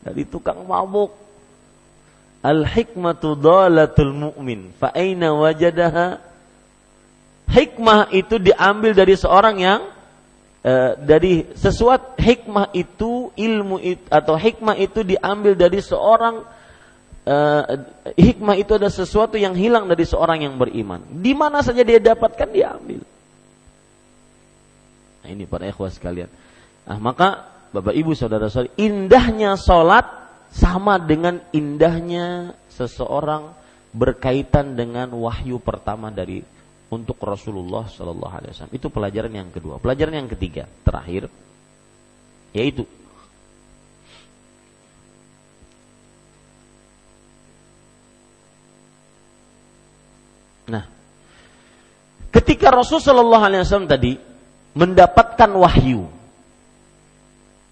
Dari 0.06 0.24
tukang 0.30 0.64
mabuk. 0.64 1.12
Al 2.40 2.64
hikmatu 2.64 3.36
dalatul 3.36 4.16
mu'min. 4.16 4.72
Fa 4.80 4.96
aina 4.96 5.36
wajadaha? 5.36 6.24
Hikmah 7.50 8.14
itu 8.16 8.40
diambil 8.40 8.96
dari 8.96 9.18
seorang 9.18 9.60
yang 9.60 9.82
Eh, 10.60 10.92
dari 11.00 11.48
sesuatu 11.56 12.20
hikmah 12.20 12.76
itu 12.76 13.32
ilmu 13.32 13.80
itu, 13.80 14.04
atau 14.12 14.36
hikmah 14.36 14.76
itu 14.76 15.08
diambil 15.08 15.56
dari 15.56 15.80
seorang 15.80 16.44
uh, 17.24 17.64
hikmah 18.20 18.60
itu 18.60 18.76
ada 18.76 18.92
sesuatu 18.92 19.40
yang 19.40 19.56
hilang 19.56 19.88
dari 19.88 20.04
seorang 20.04 20.44
yang 20.44 20.60
beriman. 20.60 21.00
Di 21.16 21.32
mana 21.32 21.64
saja 21.64 21.80
dia 21.80 22.04
dapatkan 22.04 22.52
dia 22.52 22.76
ambil. 22.76 23.00
Nah, 25.24 25.30
ini 25.32 25.48
para 25.48 25.64
ikhwas 25.64 25.96
sekalian. 25.96 26.28
Nah, 26.84 27.00
maka 27.00 27.48
Bapak 27.72 27.96
Ibu 27.96 28.12
saudara-saudari, 28.12 28.76
indahnya 28.84 29.56
salat 29.56 30.04
sama 30.52 31.00
dengan 31.00 31.40
indahnya 31.56 32.52
seseorang 32.68 33.56
berkaitan 33.96 34.76
dengan 34.76 35.08
wahyu 35.16 35.56
pertama 35.64 36.12
dari 36.12 36.44
untuk 36.90 37.22
Rasulullah 37.22 37.86
Shallallahu 37.86 38.34
Alaihi 38.34 38.52
Wasallam. 38.54 38.74
Itu 38.74 38.90
pelajaran 38.90 39.30
yang 39.30 39.50
kedua. 39.54 39.78
Pelajaran 39.78 40.26
yang 40.26 40.30
ketiga, 40.30 40.66
terakhir, 40.82 41.30
yaitu 42.54 42.86
Nah, 50.70 50.86
ketika 52.30 52.70
Rasulullah 52.70 53.10
Shallallahu 53.10 53.44
Alaihi 53.50 53.62
Wasallam 53.66 53.90
tadi 53.90 54.14
mendapatkan 54.78 55.50
wahyu, 55.50 56.06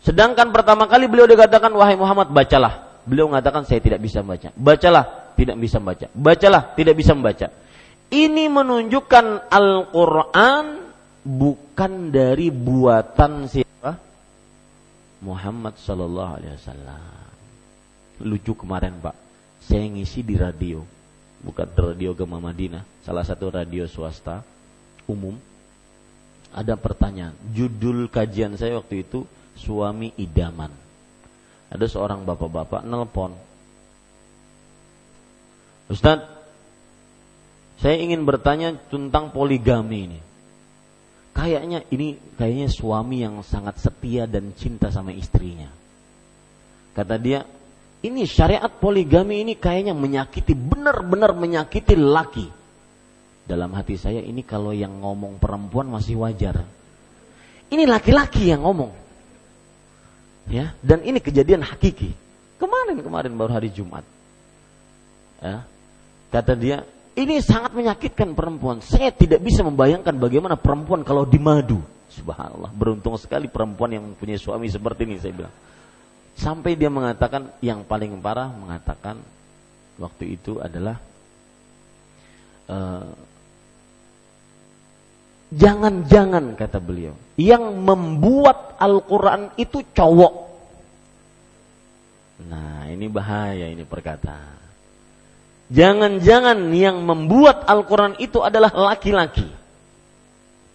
sedangkan 0.02 0.50
pertama 0.50 0.90
kali 0.90 1.06
beliau 1.06 1.30
dikatakan 1.30 1.70
wahai 1.78 1.94
Muhammad 1.94 2.34
bacalah, 2.34 3.06
beliau 3.06 3.30
mengatakan 3.30 3.70
saya 3.70 3.78
tidak 3.86 4.02
bisa 4.02 4.26
membaca, 4.26 4.50
bacalah 4.58 5.06
tidak 5.38 5.62
bisa 5.62 5.78
membaca, 5.78 6.06
bacalah 6.10 6.62
tidak 6.74 6.96
bisa 6.98 7.14
membaca. 7.14 7.48
Ini 8.08 8.48
menunjukkan 8.48 9.52
Al-Quran 9.52 10.66
bukan 11.28 11.92
dari 12.08 12.48
buatan 12.48 13.52
siapa? 13.52 14.00
Muhammad 15.20 15.76
Sallallahu 15.76 16.32
Alaihi 16.40 16.56
Wasallam. 16.56 17.28
Lucu 18.24 18.56
kemarin 18.56 18.96
Pak, 19.04 19.14
saya 19.60 19.84
ngisi 19.92 20.24
di 20.24 20.40
radio, 20.40 20.88
bukan 21.44 21.68
radio 21.76 22.16
Gema 22.16 22.40
Madinah, 22.40 22.88
salah 23.04 23.28
satu 23.28 23.52
radio 23.52 23.84
swasta 23.86 24.42
umum. 25.06 25.36
ada 26.56 26.80
pertanyaan. 26.80 27.36
Judul 27.52 28.08
kajian 28.08 28.56
saya 28.56 28.80
waktu 28.80 29.04
itu 29.04 29.28
suami 29.60 30.16
idaman. 30.16 30.72
Ada 31.68 31.86
seorang 31.92 32.24
bapak-bapak 32.24 32.88
nelpon. 32.88 33.36
Ustadz, 35.92 36.37
saya 37.78 37.96
ingin 38.02 38.26
bertanya 38.26 38.74
tentang 38.90 39.30
poligami 39.30 40.10
ini. 40.10 40.20
Kayaknya 41.38 41.86
ini 41.94 42.18
kayaknya 42.34 42.68
suami 42.74 43.22
yang 43.22 43.46
sangat 43.46 43.78
setia 43.78 44.26
dan 44.26 44.58
cinta 44.58 44.90
sama 44.90 45.14
istrinya. 45.14 45.70
Kata 46.98 47.22
dia, 47.22 47.46
ini 48.02 48.26
syariat 48.26 48.74
poligami 48.74 49.46
ini 49.46 49.54
kayaknya 49.54 49.94
menyakiti, 49.94 50.58
benar-benar 50.58 51.38
menyakiti 51.38 51.94
laki. 51.94 52.50
Dalam 53.46 53.70
hati 53.78 54.02
saya 54.02 54.26
ini 54.26 54.42
kalau 54.42 54.74
yang 54.74 54.98
ngomong 54.98 55.38
perempuan 55.38 55.86
masih 55.86 56.18
wajar. 56.18 56.66
Ini 57.70 57.86
laki-laki 57.86 58.50
yang 58.50 58.66
ngomong. 58.66 58.90
Ya, 60.50 60.74
dan 60.82 61.06
ini 61.06 61.22
kejadian 61.22 61.62
hakiki. 61.62 62.18
Kemarin-kemarin 62.58 63.38
baru 63.38 63.62
hari 63.62 63.70
Jumat. 63.70 64.02
Ya. 65.38 65.70
Kata 66.34 66.58
dia, 66.58 66.82
ini 67.18 67.42
sangat 67.42 67.74
menyakitkan 67.74 68.38
perempuan. 68.38 68.78
Saya 68.86 69.10
tidak 69.10 69.42
bisa 69.42 69.66
membayangkan 69.66 70.14
bagaimana 70.22 70.54
perempuan 70.54 71.02
kalau 71.02 71.26
dimadu. 71.26 71.82
Subhanallah, 72.14 72.72
beruntung 72.72 73.18
sekali 73.18 73.50
perempuan 73.50 73.92
yang 73.98 74.06
punya 74.14 74.38
suami 74.38 74.70
seperti 74.70 75.10
ini 75.10 75.18
saya 75.18 75.34
bilang. 75.34 75.56
Sampai 76.38 76.78
dia 76.78 76.94
mengatakan 76.94 77.50
yang 77.66 77.82
paling 77.82 78.14
parah 78.22 78.54
mengatakan 78.54 79.18
waktu 79.98 80.38
itu 80.38 80.62
adalah 80.62 81.02
uh, 82.70 83.10
Jangan-jangan 85.48 86.60
kata 86.60 86.84
beliau, 86.84 87.16
yang 87.40 87.72
membuat 87.80 88.76
Al-Quran 88.84 89.56
itu 89.56 89.80
cowok. 89.96 90.34
Nah 92.52 92.84
ini 92.92 93.08
bahaya 93.08 93.72
ini 93.72 93.88
perkataan. 93.88 94.57
Jangan-jangan 95.68 96.72
yang 96.72 97.04
membuat 97.04 97.68
Al-Quran 97.68 98.16
itu 98.24 98.40
adalah 98.40 98.72
laki-laki. 98.72 99.48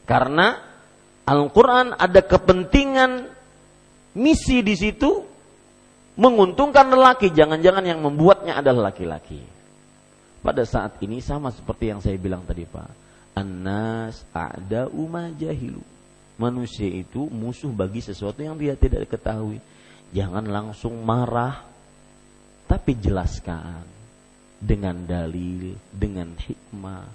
Karena 0.04 0.60
Al-Quran 1.24 1.96
ada 1.96 2.20
kepentingan 2.20 3.32
misi 4.12 4.60
di 4.60 4.76
situ 4.76 5.24
menguntungkan 6.20 6.92
lelaki. 6.92 7.32
Jangan-jangan 7.32 7.84
yang 7.88 8.04
membuatnya 8.04 8.60
adalah 8.60 8.92
laki-laki. 8.92 9.40
Pada 10.44 10.66
saat 10.68 11.00
ini 11.00 11.24
sama 11.24 11.48
seperti 11.54 11.88
yang 11.88 12.02
saya 12.02 12.18
bilang 12.18 12.42
tadi 12.44 12.66
Pak 12.66 12.90
Anas 13.32 14.28
ada 14.36 14.92
ma 14.92 15.32
jahilu. 15.32 15.80
Manusia 16.36 16.90
itu 16.90 17.30
musuh 17.32 17.70
bagi 17.72 18.04
sesuatu 18.04 18.44
yang 18.44 18.58
dia 18.60 18.76
tidak 18.76 19.08
ketahui. 19.08 19.62
Jangan 20.12 20.44
langsung 20.44 21.00
marah, 21.00 21.64
tapi 22.68 22.92
jelaskan 22.98 24.01
dengan 24.62 24.94
dalil, 25.02 25.74
dengan 25.90 26.38
hikmah. 26.38 27.06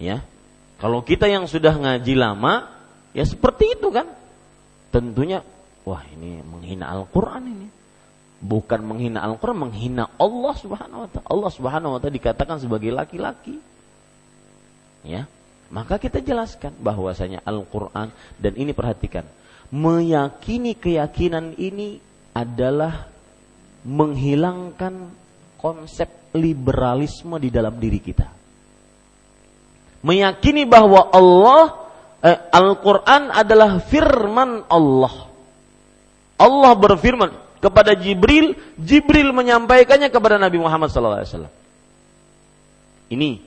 Ya. 0.00 0.24
Kalau 0.80 1.04
kita 1.04 1.28
yang 1.28 1.44
sudah 1.44 1.76
ngaji 1.76 2.14
lama, 2.16 2.64
ya 3.12 3.28
seperti 3.28 3.76
itu 3.76 3.92
kan. 3.92 4.08
Tentunya 4.88 5.44
wah 5.84 6.00
ini 6.16 6.40
menghina 6.40 6.88
Al-Qur'an 6.88 7.44
ini. 7.44 7.68
Bukan 8.40 8.80
menghina 8.80 9.20
Al-Qur'an, 9.20 9.68
menghina 9.68 10.08
Allah 10.16 10.54
Subhanahu 10.56 11.04
wa 11.04 11.08
taala. 11.12 11.26
Allah 11.28 11.50
Subhanahu 11.52 11.92
wa 11.92 11.98
taala 12.00 12.16
dikatakan 12.16 12.56
sebagai 12.62 12.88
laki-laki 12.88 13.60
ya 15.06 15.26
maka 15.68 16.00
kita 16.00 16.24
jelaskan 16.24 16.72
bahwasanya 16.80 17.44
Al-Quran 17.44 18.08
dan 18.40 18.52
ini 18.56 18.72
perhatikan 18.72 19.28
meyakini 19.68 20.72
keyakinan 20.72 21.52
ini 21.60 22.00
adalah 22.32 23.12
menghilangkan 23.84 25.12
konsep 25.58 26.06
liberalisme 26.32 27.36
di 27.42 27.50
dalam 27.50 27.74
diri 27.76 27.98
kita. 27.98 28.30
Meyakini 30.06 30.62
bahwa 30.62 31.10
Allah 31.10 31.62
eh, 32.22 32.38
Al-Quran 32.54 33.34
adalah 33.34 33.82
firman 33.82 34.64
Allah. 34.70 35.26
Allah 36.38 36.72
berfirman 36.78 37.34
kepada 37.58 37.98
Jibril 37.98 38.54
Jibril 38.78 39.34
menyampaikannya 39.34 40.06
kepada 40.14 40.38
Nabi 40.38 40.62
Muhammad 40.62 40.94
SAW 40.94 41.50
ini 43.10 43.40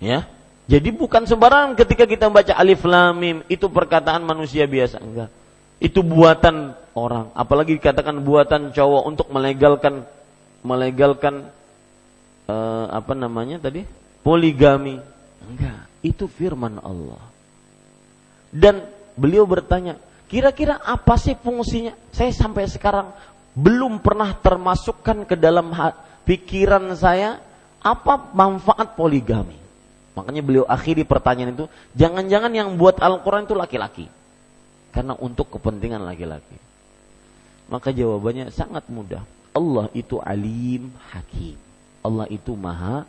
ya. 0.00 0.26
Jadi 0.66 0.94
bukan 0.94 1.26
sembarangan 1.26 1.74
ketika 1.76 2.08
kita 2.08 2.30
membaca 2.30 2.54
alif 2.56 2.80
lam 2.86 3.12
mim 3.18 3.36
itu 3.50 3.66
perkataan 3.68 4.24
manusia 4.24 4.64
biasa 4.64 5.02
enggak. 5.02 5.30
Itu 5.82 6.06
buatan 6.06 6.78
orang, 6.94 7.34
apalagi 7.34 7.74
dikatakan 7.76 8.22
buatan 8.22 8.70
cowok 8.70 9.02
untuk 9.02 9.26
melegalkan 9.34 10.06
melegalkan 10.62 11.50
uh, 12.46 12.86
apa 12.90 13.12
namanya 13.14 13.58
tadi? 13.58 13.84
poligami. 14.22 15.02
Enggak, 15.42 15.90
itu 16.00 16.30
firman 16.30 16.78
Allah. 16.78 17.20
Dan 18.54 18.86
beliau 19.18 19.44
bertanya, 19.44 19.98
kira-kira 20.30 20.78
apa 20.78 21.18
sih 21.18 21.34
fungsinya? 21.34 21.92
Saya 22.14 22.30
sampai 22.30 22.70
sekarang 22.70 23.10
belum 23.52 24.00
pernah 24.00 24.32
termasukkan 24.32 25.28
ke 25.28 25.34
dalam 25.36 25.74
pikiran 26.24 26.94
saya 26.94 27.42
apa 27.82 28.30
manfaat 28.32 28.94
poligami. 28.94 29.58
Makanya 30.14 30.42
beliau 30.44 30.64
akhiri 30.68 31.02
pertanyaan 31.02 31.56
itu, 31.56 31.66
jangan-jangan 31.96 32.52
yang 32.52 32.78
buat 32.78 33.00
Al-Quran 33.02 33.48
itu 33.48 33.56
laki-laki. 33.56 34.06
Karena 34.92 35.16
untuk 35.16 35.48
kepentingan 35.56 36.04
laki-laki. 36.04 36.60
Maka 37.72 37.90
jawabannya 37.96 38.52
sangat 38.52 38.84
mudah. 38.92 39.24
Allah 39.52 39.86
itu 39.92 40.16
alim 40.20 40.92
hakim. 41.12 41.56
Allah 42.02 42.26
itu 42.32 42.56
maha 42.56 43.06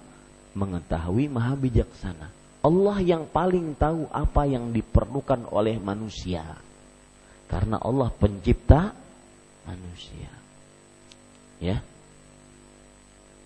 mengetahui, 0.53 1.31
maha 1.31 1.57
bijaksana. 1.57 2.29
Allah 2.63 2.97
yang 3.03 3.27
paling 3.27 3.75
tahu 3.75 4.07
apa 4.11 4.47
yang 4.47 4.71
diperlukan 4.71 5.49
oleh 5.51 5.79
manusia. 5.79 6.43
Karena 7.47 7.79
Allah 7.79 8.11
pencipta 8.11 8.95
manusia. 9.67 10.31
Ya, 11.63 11.79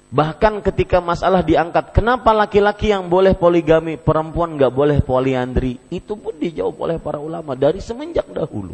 Bahkan 0.08 0.64
ketika 0.64 1.04
masalah 1.04 1.44
diangkat, 1.44 1.92
kenapa 1.92 2.32
laki-laki 2.32 2.96
yang 2.96 3.12
boleh 3.12 3.36
poligami, 3.36 4.00
perempuan 4.00 4.56
nggak 4.56 4.72
boleh 4.72 4.98
poliandri? 5.04 5.84
Itu 5.92 6.16
pun 6.16 6.40
dijawab 6.40 6.76
oleh 6.80 6.98
para 6.98 7.20
ulama 7.20 7.60
dari 7.60 7.84
semenjak 7.84 8.24
dahulu. 8.32 8.72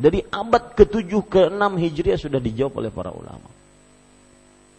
Dari 0.00 0.24
abad 0.24 0.72
ke-7 0.72 1.12
ke-6 1.28 1.62
Hijriah 1.76 2.16
sudah 2.16 2.40
dijawab 2.40 2.80
oleh 2.80 2.88
para 2.88 3.12
ulama. 3.12 3.52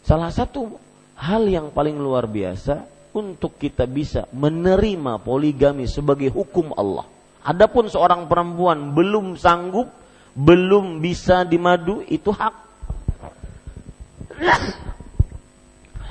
Salah 0.02 0.34
satu 0.34 0.82
hal 1.14 1.46
yang 1.46 1.70
paling 1.70 1.94
luar 1.94 2.26
biasa 2.26 2.90
untuk 3.14 3.62
kita 3.62 3.86
bisa 3.86 4.26
menerima 4.34 5.22
poligami 5.22 5.86
sebagai 5.86 6.34
hukum 6.34 6.74
Allah. 6.74 7.06
Adapun 7.46 7.86
seorang 7.86 8.26
perempuan 8.26 8.98
belum 8.98 9.38
sanggup, 9.38 9.94
belum 10.34 11.06
bisa 11.06 11.46
dimadu, 11.46 12.02
itu 12.10 12.34
hak 12.34 12.72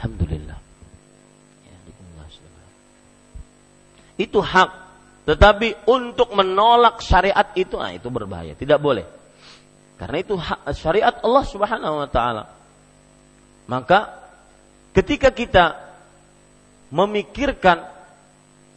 Alhamdulillah. 0.00 0.58
Ya, 1.66 1.76
itu 4.16 4.38
hak. 4.40 4.89
Tetapi 5.28 5.86
untuk 5.88 6.32
menolak 6.32 7.04
syariat 7.04 7.52
itu, 7.52 7.76
ah 7.76 7.92
itu 7.92 8.08
berbahaya. 8.08 8.56
Tidak 8.56 8.80
boleh. 8.80 9.04
Karena 10.00 10.16
itu 10.16 10.34
hak 10.34 10.72
syariat 10.72 11.12
Allah 11.20 11.44
Subhanahu 11.44 11.94
wa 12.00 12.08
taala. 12.08 12.44
Maka 13.68 14.16
ketika 14.96 15.28
kita 15.28 15.76
memikirkan 16.88 17.84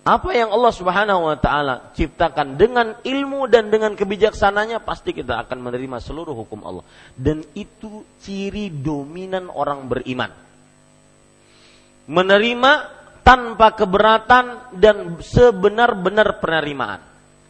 apa 0.03 0.29
yang 0.35 0.51
Allah 0.51 0.73
Subhanahu 0.75 1.31
wa 1.31 1.37
taala 1.39 1.95
ciptakan 1.95 2.59
dengan 2.59 2.99
ilmu 3.07 3.47
dan 3.47 3.71
dengan 3.71 3.95
kebijaksananya 3.95 4.83
pasti 4.83 5.15
kita 5.15 5.47
akan 5.47 5.63
menerima 5.63 6.03
seluruh 6.03 6.35
hukum 6.35 6.59
Allah. 6.67 6.83
Dan 7.15 7.39
itu 7.55 8.03
ciri 8.19 8.67
dominan 8.67 9.47
orang 9.47 9.87
beriman 9.87 10.43
menerima 12.07 12.71
tanpa 13.23 13.71
keberatan 13.73 14.75
dan 14.75 15.17
sebenar-benar 15.23 16.43
penerimaan. 16.43 16.99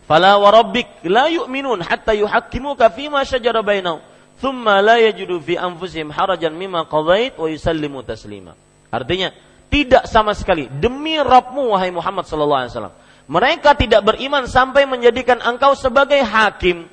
Fala 0.06 0.38
wa 0.38 0.54
rabbik 0.54 1.02
la 1.10 1.28
yu'minun 1.28 1.82
hatta 1.82 2.14
yuhakkimuka 2.14 2.94
fima 2.94 3.26
syajara 3.26 3.66
bainahum 3.66 4.00
thumma 4.38 4.80
la 4.80 5.02
yajidu 5.02 5.42
fi 5.42 5.58
anfusihim 5.58 6.14
harajan 6.14 6.54
mimma 6.54 6.86
qadait 6.86 7.34
wa 7.36 7.50
yusallimu 7.50 8.06
taslima. 8.06 8.54
Artinya, 8.94 9.34
tidak 9.74 10.06
sama 10.06 10.38
sekali 10.38 10.70
demi 10.70 11.18
Rabbmu 11.18 11.74
wahai 11.74 11.90
Muhammad 11.90 12.30
sallallahu 12.30 12.62
alaihi 12.62 12.74
wasallam. 12.78 12.96
Mereka 13.24 13.70
tidak 13.80 14.02
beriman 14.06 14.46
sampai 14.46 14.86
menjadikan 14.86 15.42
engkau 15.42 15.74
sebagai 15.74 16.22
hakim. 16.22 16.86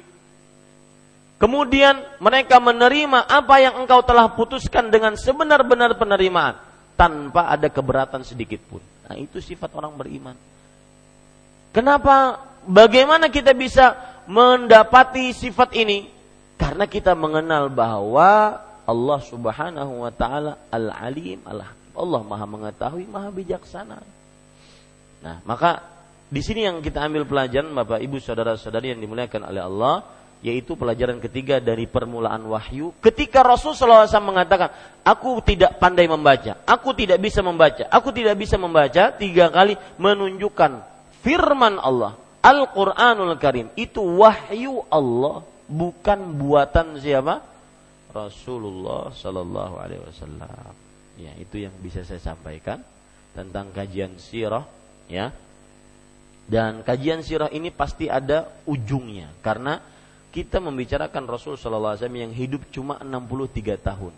Kemudian 1.37 2.01
mereka 2.22 2.57
menerima 2.62 3.26
apa 3.26 3.61
yang 3.61 3.85
engkau 3.85 4.01
telah 4.07 4.33
putuskan 4.33 4.89
dengan 4.89 5.18
sebenar-benar 5.18 5.99
penerimaan 5.99 6.69
tanpa 7.01 7.48
ada 7.48 7.72
keberatan 7.72 8.20
sedikit 8.20 8.61
pun. 8.68 8.84
Nah, 9.09 9.16
itu 9.16 9.40
sifat 9.40 9.72
orang 9.72 9.96
beriman. 9.96 10.36
Kenapa? 11.72 12.44
Bagaimana 12.68 13.32
kita 13.32 13.57
bisa 13.57 13.96
mendapati 14.28 15.32
sifat 15.32 15.72
ini? 15.80 16.12
Karena 16.61 16.84
kita 16.84 17.16
mengenal 17.16 17.72
bahwa 17.72 18.61
Allah 18.84 19.20
Subhanahu 19.24 20.05
wa 20.05 20.12
taala 20.12 20.61
Al-Alim, 20.68 21.40
Allah 21.48 21.72
Allah 21.96 22.20
Maha 22.20 22.44
mengetahui, 22.44 23.09
Maha 23.09 23.32
bijaksana. 23.32 23.96
Nah, 25.24 25.40
maka 25.48 25.80
di 26.28 26.44
sini 26.44 26.68
yang 26.68 26.84
kita 26.84 27.01
ambil 27.01 27.24
pelajaran 27.24 27.72
Bapak 27.72 28.05
Ibu 28.05 28.20
saudara-saudari 28.20 28.92
yang 28.92 29.01
dimuliakan 29.01 29.48
oleh 29.48 29.62
Allah 29.64 30.05
yaitu 30.41 30.72
pelajaran 30.72 31.20
ketiga 31.20 31.61
dari 31.61 31.84
permulaan 31.84 32.41
wahyu. 32.49 32.97
Ketika 33.05 33.45
Rasul 33.45 33.76
SAW 33.76 34.09
mengatakan 34.24 34.72
aku 35.05 35.45
tidak 35.45 35.76
pandai 35.76 36.09
membaca 36.09 36.57
aku 36.64 36.97
tidak 36.97 37.20
bisa 37.20 37.45
membaca 37.45 37.84
aku 37.93 38.09
tidak 38.12 38.36
bisa 38.41 38.57
membaca 38.57 39.12
tiga 39.12 39.53
kali 39.53 39.76
menunjukkan 40.01 40.80
firman 41.20 41.76
Allah 41.76 42.16
Al-Quranul 42.41 43.36
Karim. 43.36 43.68
Itu 43.76 44.01
wahyu 44.01 44.88
Allah 44.88 45.45
bukan 45.68 46.18
buatan 46.41 46.97
siapa? 46.97 47.45
Rasulullah 48.11 49.12
Sallallahu 49.12 49.74
Alaihi 49.76 50.03
Wasallam. 50.03 50.72
Ya 51.20 51.36
itu 51.36 51.68
yang 51.68 51.76
bisa 51.78 52.03
saya 52.03 52.18
sampaikan 52.18 52.80
tentang 53.36 53.70
kajian 53.76 54.16
sirah 54.16 54.64
ya. 55.07 55.30
Dan 56.51 56.82
kajian 56.82 57.22
sirah 57.22 57.53
ini 57.53 57.70
pasti 57.70 58.11
ada 58.11 58.51
ujungnya 58.66 59.30
karena 59.38 59.78
kita 60.31 60.62
membicarakan 60.62 61.26
Rasul 61.26 61.59
Shallallahu 61.59 61.99
Alaihi 61.99 62.03
Wasallam 62.07 62.22
yang 62.22 62.33
hidup 62.35 62.62
cuma 62.70 63.03
63 63.03 63.74
tahun. 63.83 64.14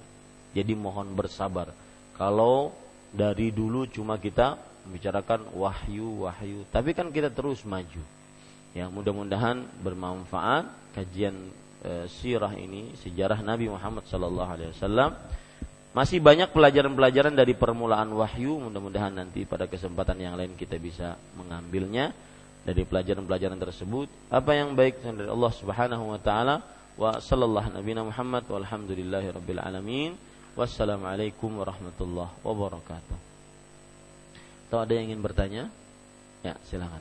Jadi 0.53 0.73
mohon 0.77 1.09
bersabar. 1.17 1.73
Kalau 2.13 2.77
dari 3.09 3.49
dulu 3.49 3.89
cuma 3.89 4.21
kita 4.21 4.61
membicarakan 4.85 5.49
wahyu 5.57 6.29
wahyu, 6.29 6.69
tapi 6.69 6.93
kan 6.93 7.09
kita 7.09 7.33
terus 7.33 7.65
maju. 7.65 8.05
Ya 8.77 8.89
mudah-mudahan 8.93 9.65
bermanfaat 9.81 10.69
kajian 10.97 11.37
e, 11.81 12.09
sirah 12.09 12.53
ini 12.57 12.93
sejarah 13.01 13.41
Nabi 13.41 13.73
Muhammad 13.73 14.05
Shallallahu 14.05 14.51
Alaihi 14.53 14.71
Wasallam. 14.77 15.17
Masih 15.93 16.25
banyak 16.25 16.57
pelajaran-pelajaran 16.57 17.37
dari 17.37 17.53
permulaan 17.53 18.09
wahyu. 18.17 18.57
Mudah-mudahan 18.65 19.13
nanti 19.13 19.45
pada 19.45 19.69
kesempatan 19.69 20.17
yang 20.21 20.41
lain 20.41 20.57
kita 20.57 20.81
bisa 20.81 21.21
mengambilnya 21.37 22.17
dari 22.63 22.87
pelajaran-pelajaran 22.87 23.59
tersebut 23.59 24.07
apa 24.31 24.51
yang 24.55 24.79
baik 24.79 25.03
dari 25.03 25.27
Allah 25.27 25.53
Subhanahu 25.53 26.15
wa 26.15 26.21
taala 26.23 26.63
wa 26.95 27.19
sallallahu 27.19 27.75
nabi 27.75 27.93
Muhammad 27.97 28.47
walhamdulillahi 28.47 29.35
rabbil 29.35 29.59
alamin 29.59 30.13
wassalamualaikum 30.53 31.49
warahmatullahi 31.57 32.33
wabarakatuh. 32.45 33.19
Atau 34.69 34.79
ada 34.81 34.93
yang 34.93 35.13
ingin 35.13 35.21
bertanya? 35.25 35.65
Ya, 36.45 36.57
silakan. 36.69 37.01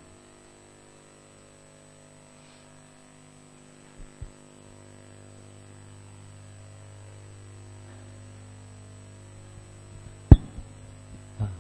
Ah, 11.42 11.52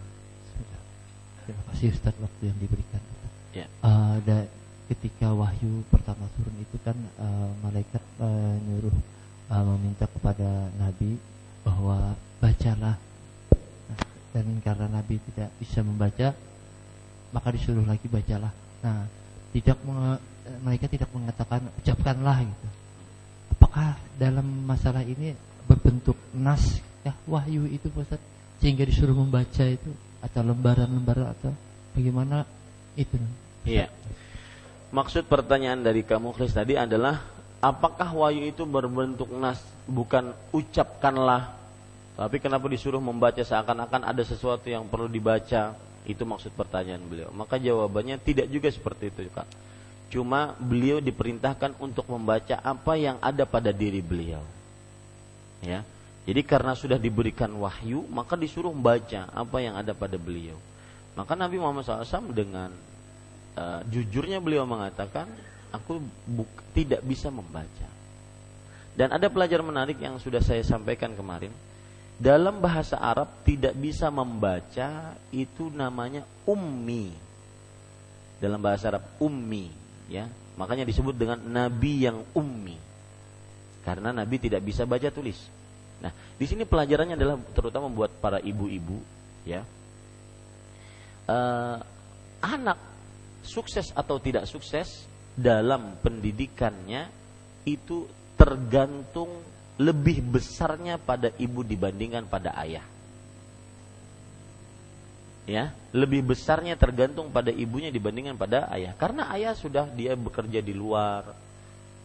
Terima 1.47 1.64
kasih 1.72 1.95
Ustaz 1.95 2.16
waktu 2.20 2.43
yang 2.47 2.60
diberikan 2.60 3.02
ya. 3.56 3.66
uh, 3.84 4.18
da, 4.24 4.47
ketika 4.91 5.32
wahyu 5.32 5.84
pertama 5.88 6.28
turun 6.36 6.56
itu 6.60 6.78
kan 6.84 6.97
uh, 7.20 7.49
malaikat 7.64 8.04
uh, 8.20 8.56
uh, 9.52 9.64
meminta 9.76 10.08
kepada 10.08 10.68
Nabi 10.76 11.16
bahwa 11.62 12.16
bacalah. 12.41 12.97
Nah, 13.88 13.99
dan 14.32 14.47
karena 14.64 14.88
Nabi 14.89 15.20
tidak 15.32 15.49
bisa 15.60 15.84
membaca 15.84 16.34
maka 17.32 17.47
disuruh 17.56 17.88
lagi 17.88 18.08
bacalah. 18.12 18.52
Nah 18.84 19.08
tidak 19.52 19.78
mereka 20.64 20.88
tidak 20.88 21.10
mengatakan 21.12 21.68
ucapkanlah 21.80 22.43
gitu. 22.43 22.68
Apakah 23.56 23.99
dalam 24.16 24.47
masalah 24.68 25.04
ini 25.04 25.36
berbentuk 25.68 26.16
nas 26.36 26.80
ya 27.04 27.16
wahyu 27.28 27.68
itu 27.68 27.88
Ustaz? 27.95 28.20
Sehingga 28.60 28.84
disuruh 28.88 29.16
membaca 29.16 29.66
itu 29.66 29.91
atau 30.22 30.41
lembaran-lembaran 30.45 31.34
atau 31.34 31.52
bagaimana? 31.97 32.43
Itu. 32.93 33.16
Iya. 33.66 33.88
Maksud 34.91 35.30
pertanyaan 35.32 35.80
dari 35.80 36.03
kamu 36.03 36.36
Chris 36.36 36.51
tadi 36.51 36.76
adalah 36.76 37.24
apakah 37.64 38.12
wahyu 38.12 38.51
itu 38.51 38.68
berbentuk 38.68 39.32
nas 39.32 39.62
bukan 39.88 40.36
ucapkanlah? 40.51 41.55
Tapi 42.20 42.38
kenapa 42.43 42.68
disuruh 42.68 42.99
membaca 42.99 43.39
seakan-akan 43.39 44.03
ada 44.03 44.24
sesuatu 44.26 44.68
yang 44.68 44.86
perlu 44.89 45.07
dibaca? 45.07 45.74
Itu 46.03 46.28
maksud 46.28 46.51
pertanyaan 46.57 47.01
beliau. 47.07 47.30
Maka 47.32 47.62
jawabannya 47.62 48.20
tidak 48.20 48.51
juga 48.51 48.68
seperti 48.68 49.14
itu 49.14 49.32
kak. 49.32 49.47
Cuma 50.12 50.51
beliau 50.59 50.99
diperintahkan 50.99 51.80
untuk 51.80 52.03
membaca 52.12 52.59
apa 52.59 52.99
yang 52.99 53.16
ada 53.24 53.47
pada 53.47 53.72
diri 53.72 54.03
beliau. 54.03 54.43
Ya. 55.64 55.88
Jadi 56.28 56.41
karena 56.43 56.76
sudah 56.76 56.99
diberikan 56.99 57.49
wahyu 57.57 58.05
maka 58.12 58.36
disuruh 58.36 58.76
membaca 58.76 59.32
apa 59.32 59.57
yang 59.64 59.80
ada 59.80 59.95
pada 59.95 60.20
beliau. 60.20 60.59
Maka 61.16 61.34
Nabi 61.39 61.57
Muhammad 61.64 61.88
SAW 61.88 62.36
dengan 62.36 62.76
uh, 63.56 63.82
jujurnya 63.88 64.39
beliau 64.43 64.68
mengatakan, 64.68 65.28
aku 65.72 66.04
tidak 66.76 67.02
bisa 67.04 67.32
membaca. 67.32 67.88
Dan 68.91 69.16
ada 69.16 69.32
pelajaran 69.32 69.66
menarik 69.66 69.97
yang 70.04 70.20
sudah 70.20 70.43
saya 70.43 70.62
sampaikan 70.68 71.16
kemarin. 71.16 71.52
Dalam 72.22 72.62
bahasa 72.62 72.99
Arab 73.02 73.32
tidak 73.47 73.74
bisa 73.74 74.12
membaca 74.14 75.16
itu 75.34 75.72
namanya 75.74 76.28
ummi. 76.45 77.16
Dalam 78.38 78.62
bahasa 78.62 78.93
Arab 78.93 79.04
ummi, 79.18 79.72
ya. 80.12 80.30
Makanya 80.60 80.86
disebut 80.86 81.16
dengan 81.18 81.39
nabi 81.41 82.06
yang 82.06 82.22
ummi. 82.36 82.78
Karena 83.82 84.14
nabi 84.14 84.38
tidak 84.38 84.62
bisa 84.62 84.86
baca 84.86 85.10
tulis. 85.10 85.39
Nah, 86.04 86.14
di 86.38 86.45
sini 86.45 86.68
pelajarannya 86.68 87.18
adalah 87.18 87.41
terutama 87.56 87.89
buat 87.89 88.12
para 88.22 88.38
ibu-ibu, 88.38 89.02
ya 89.45 89.66
uh, 91.32 91.78
anak 92.41 92.80
sukses 93.41 93.89
atau 93.93 94.21
tidak 94.21 94.45
sukses 94.45 95.05
dalam 95.33 95.97
pendidikannya 96.01 97.09
itu 97.65 98.05
tergantung 98.37 99.29
lebih 99.81 100.21
besarnya 100.21 101.01
pada 101.01 101.33
ibu 101.41 101.65
dibandingkan 101.65 102.25
pada 102.29 102.53
ayah. 102.61 102.85
Ya, 105.49 105.73
lebih 105.89 106.31
besarnya 106.31 106.77
tergantung 106.77 107.33
pada 107.33 107.49
ibunya 107.49 107.89
dibandingkan 107.89 108.37
pada 108.37 108.69
ayah. 108.77 108.93
Karena 108.93 109.33
ayah 109.33 109.57
sudah 109.57 109.89
dia 109.89 110.13
bekerja 110.13 110.61
di 110.61 110.71
luar, 110.71 111.33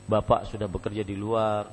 bapak 0.09 0.49
sudah 0.49 0.64
bekerja 0.64 1.05
di 1.05 1.14
luar, 1.14 1.68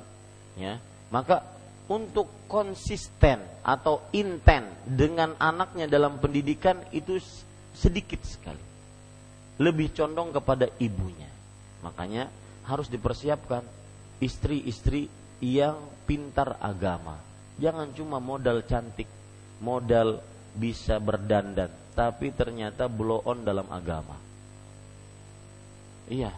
ya. 0.59 0.75
Maka 1.07 1.39
untuk 1.87 2.27
konsisten 2.51 3.39
atau 3.63 4.03
inten 4.11 4.67
dengan 4.83 5.39
anaknya 5.39 5.87
dalam 5.87 6.19
pendidikan 6.19 6.83
itu 6.91 7.19
sedikit 7.71 8.19
sekali. 8.27 8.72
Lebih 9.61 9.93
condong 9.93 10.33
kepada 10.33 10.69
ibunya. 10.81 11.29
Makanya 11.85 12.31
harus 12.65 12.87
dipersiapkan 12.87 13.61
istri-istri 14.23 15.11
yang 15.43 15.77
pintar 16.07 16.55
agama. 16.63 17.19
Jangan 17.59 17.91
cuma 17.93 18.17
modal 18.17 18.63
cantik, 18.65 19.05
modal 19.59 20.23
bisa 20.55 20.97
berdandan, 20.97 21.69
tapi 21.93 22.33
ternyata 22.33 22.89
blow 22.89 23.21
on 23.25 23.45
dalam 23.45 23.67
agama. 23.69 24.17
Iya. 26.09 26.33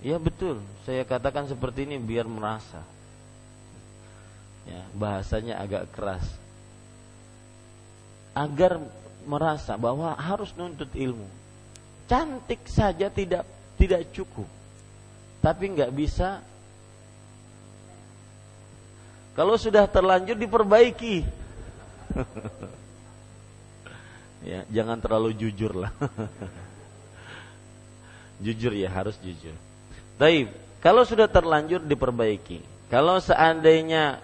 Iya 0.00 0.16
betul, 0.16 0.64
saya 0.88 1.04
katakan 1.04 1.44
seperti 1.44 1.84
ini 1.84 2.00
biar 2.00 2.24
merasa 2.24 2.80
ya, 4.64 4.80
bahasanya 4.96 5.60
agak 5.60 5.92
keras 5.92 6.24
agar 8.32 8.80
merasa 9.24 9.76
bahwa 9.76 10.14
harus 10.16 10.52
nuntut 10.56 10.90
ilmu. 10.94 11.26
Cantik 12.06 12.66
saja 12.66 13.08
tidak 13.08 13.46
tidak 13.78 14.10
cukup. 14.12 14.46
Tapi 15.40 15.64
nggak 15.72 15.92
bisa. 15.94 16.42
Kalau 19.32 19.56
sudah 19.56 19.88
terlanjur 19.88 20.36
diperbaiki. 20.36 21.24
Ya 24.40 24.64
jangan 24.72 24.96
terlalu 24.96 25.36
jujur 25.36 25.68
lah. 25.76 25.92
Jujur 28.44 28.72
ya 28.72 28.88
harus 28.88 29.20
jujur. 29.20 29.52
Taib, 30.16 30.48
kalau 30.80 31.04
sudah 31.04 31.28
terlanjur 31.28 31.84
diperbaiki. 31.84 32.64
Kalau 32.88 33.20
seandainya 33.20 34.16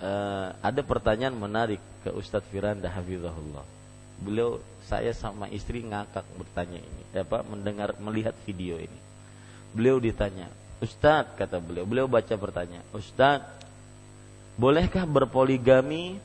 uh, 0.00 0.56
ada 0.64 0.80
pertanyaan 0.80 1.36
menarik 1.36 1.76
ke 2.00 2.16
Ustadz 2.16 2.48
Firanda 2.48 2.88
Hafizahullah. 2.88 3.75
Beliau 4.16 4.58
saya 4.86 5.12
sama 5.12 5.50
istri 5.52 5.84
ngakak 5.84 6.24
bertanya 6.40 6.80
ini, 6.80 7.02
apa 7.12 7.44
mendengar 7.44 7.92
melihat 8.00 8.32
video 8.48 8.80
ini. 8.80 9.00
Beliau 9.76 10.00
ditanya, 10.00 10.48
Ustadz 10.80 11.36
kata 11.36 11.60
beliau, 11.60 11.84
beliau 11.84 12.08
baca 12.08 12.32
pertanyaan, 12.32 12.86
Ustadz, 12.96 13.44
bolehkah 14.56 15.04
berpoligami 15.04 16.16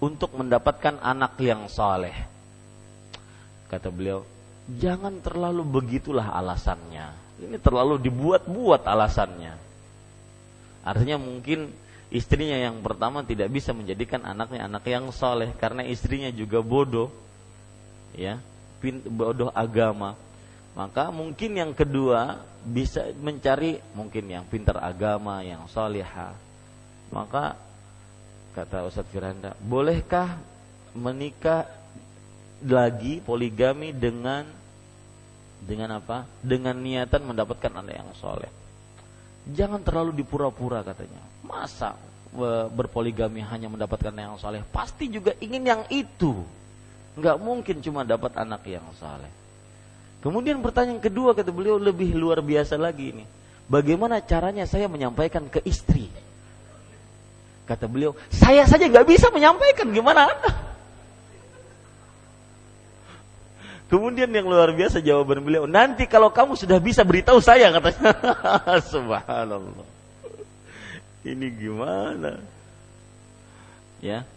untuk 0.00 0.32
mendapatkan 0.32 0.96
anak 1.04 1.36
yang 1.44 1.68
soleh? 1.68 2.14
Kata 3.68 3.92
beliau, 3.92 4.24
jangan 4.80 5.20
terlalu 5.20 5.60
begitulah 5.60 6.32
alasannya. 6.32 7.12
Ini 7.42 7.58
terlalu 7.60 8.00
dibuat-buat 8.00 8.86
alasannya. 8.86 9.54
Artinya 10.84 11.16
mungkin 11.20 11.72
istrinya 12.12 12.56
yang 12.58 12.80
pertama 12.84 13.24
tidak 13.24 13.48
bisa 13.52 13.72
menjadikan 13.72 14.24
anaknya 14.24 14.66
anak 14.68 14.84
yang 14.88 15.08
soleh 15.14 15.52
karena 15.56 15.84
istrinya 15.86 16.28
juga 16.32 16.60
bodoh, 16.60 17.08
ya, 18.16 18.40
bodoh 19.08 19.50
agama. 19.54 20.16
Maka 20.74 21.14
mungkin 21.14 21.54
yang 21.54 21.70
kedua 21.70 22.42
bisa 22.66 23.06
mencari 23.22 23.78
mungkin 23.94 24.26
yang 24.26 24.44
pintar 24.50 24.82
agama, 24.82 25.38
yang 25.46 25.70
soleha. 25.70 26.34
Maka 27.14 27.54
kata 28.58 28.82
Ustadz 28.90 29.10
Firanda, 29.14 29.54
bolehkah 29.62 30.34
menikah 30.94 31.66
lagi 32.64 33.22
poligami 33.22 33.94
dengan 33.94 34.46
dengan 35.62 36.02
apa? 36.02 36.26
Dengan 36.42 36.76
niatan 36.76 37.22
mendapatkan 37.22 37.72
anak 37.72 37.94
yang 37.94 38.10
soleh. 38.18 38.50
Jangan 39.44 39.84
terlalu 39.84 40.24
dipura-pura 40.24 40.80
katanya. 40.80 41.33
Masa 41.44 41.94
berpoligami 42.74 43.44
hanya 43.44 43.68
mendapatkan 43.68 44.10
yang 44.10 44.40
soleh? 44.40 44.64
Pasti 44.72 45.12
juga 45.12 45.36
ingin 45.38 45.62
yang 45.62 45.82
itu. 45.92 46.42
Nggak 47.14 47.36
mungkin 47.38 47.76
cuma 47.84 48.02
dapat 48.02 48.34
anak 48.34 48.64
yang 48.66 48.84
soleh. 48.98 49.30
Kemudian 50.24 50.58
pertanyaan 50.64 51.04
kedua 51.04 51.36
kata 51.36 51.52
beliau 51.52 51.76
lebih 51.76 52.16
luar 52.16 52.40
biasa 52.40 52.80
lagi 52.80 53.12
ini. 53.12 53.24
Bagaimana 53.68 54.24
caranya 54.24 54.64
saya 54.64 54.88
menyampaikan 54.88 55.44
ke 55.52 55.60
istri? 55.68 56.08
Kata 57.64 57.88
beliau, 57.88 58.12
saya 58.28 58.64
saja 58.68 58.88
nggak 58.88 59.08
bisa 59.08 59.32
menyampaikan 59.32 59.88
gimana? 59.88 60.28
Kemudian 63.88 64.32
yang 64.32 64.48
luar 64.48 64.72
biasa 64.72 65.00
jawaban 65.04 65.44
beliau, 65.44 65.64
nanti 65.68 66.08
kalau 66.08 66.32
kamu 66.32 66.56
sudah 66.56 66.80
bisa 66.80 67.04
beritahu 67.04 67.40
saya 67.40 67.68
katanya. 67.72 68.10
Subhanallah. 68.92 69.93
Ini 71.24 71.46
gimana? 71.56 72.38
Ya. 74.04 74.28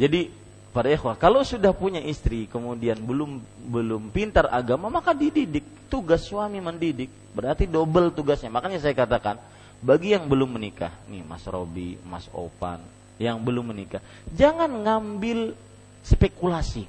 Jadi 0.00 0.32
para 0.72 0.88
ikhwah, 0.88 1.20
kalau 1.20 1.44
sudah 1.44 1.76
punya 1.76 2.00
istri 2.00 2.48
kemudian 2.48 2.96
belum 2.96 3.44
belum 3.68 4.08
pintar 4.08 4.48
agama 4.48 4.88
maka 4.88 5.12
dididik. 5.12 5.64
Tugas 5.92 6.24
suami 6.24 6.56
mendidik, 6.56 7.12
berarti 7.36 7.68
double 7.68 8.16
tugasnya. 8.16 8.48
Makanya 8.48 8.80
saya 8.80 8.96
katakan, 8.96 9.36
bagi 9.84 10.16
yang 10.16 10.24
belum 10.24 10.56
menikah, 10.56 10.88
nih 11.04 11.20
Mas 11.20 11.44
Robi, 11.44 12.00
Mas 12.00 12.24
Opan, 12.32 12.80
yang 13.20 13.36
belum 13.44 13.76
menikah, 13.76 14.00
jangan 14.32 14.72
ngambil 14.72 15.52
spekulasi 16.00 16.88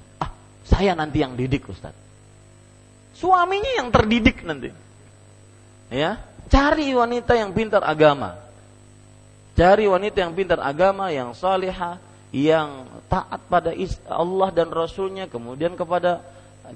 saya 0.64 0.96
nanti 0.96 1.20
yang 1.20 1.36
didik 1.36 1.68
Ustaz. 1.68 1.91
Suaminya 3.14 3.84
yang 3.84 3.91
terdidik 3.91 4.41
nanti. 4.48 4.72
Ya, 5.91 6.18
cari 6.50 6.89
wanita 6.96 7.36
yang 7.36 7.52
pintar 7.54 7.84
agama. 7.86 8.39
Cari 9.54 9.86
wanita 9.86 10.18
yang 10.26 10.34
pintar 10.34 10.58
agama, 10.66 11.14
yang 11.14 11.38
salihah, 11.38 12.01
yang 12.34 12.89
taat 13.06 13.38
pada 13.45 13.70
Allah 14.10 14.49
dan 14.49 14.74
Rasulnya, 14.74 15.30
kemudian 15.30 15.78
kepada 15.78 16.26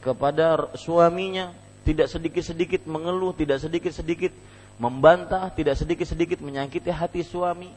kepada 0.06 0.70
suaminya, 0.78 1.50
tidak 1.82 2.06
sedikit-sedikit 2.12 2.86
mengeluh, 2.86 3.34
tidak 3.34 3.66
sedikit-sedikit 3.66 4.30
membantah, 4.78 5.50
tidak 5.58 5.74
sedikit-sedikit 5.82 6.38
menyakiti 6.38 6.94
hati 6.94 7.26
suami. 7.26 7.74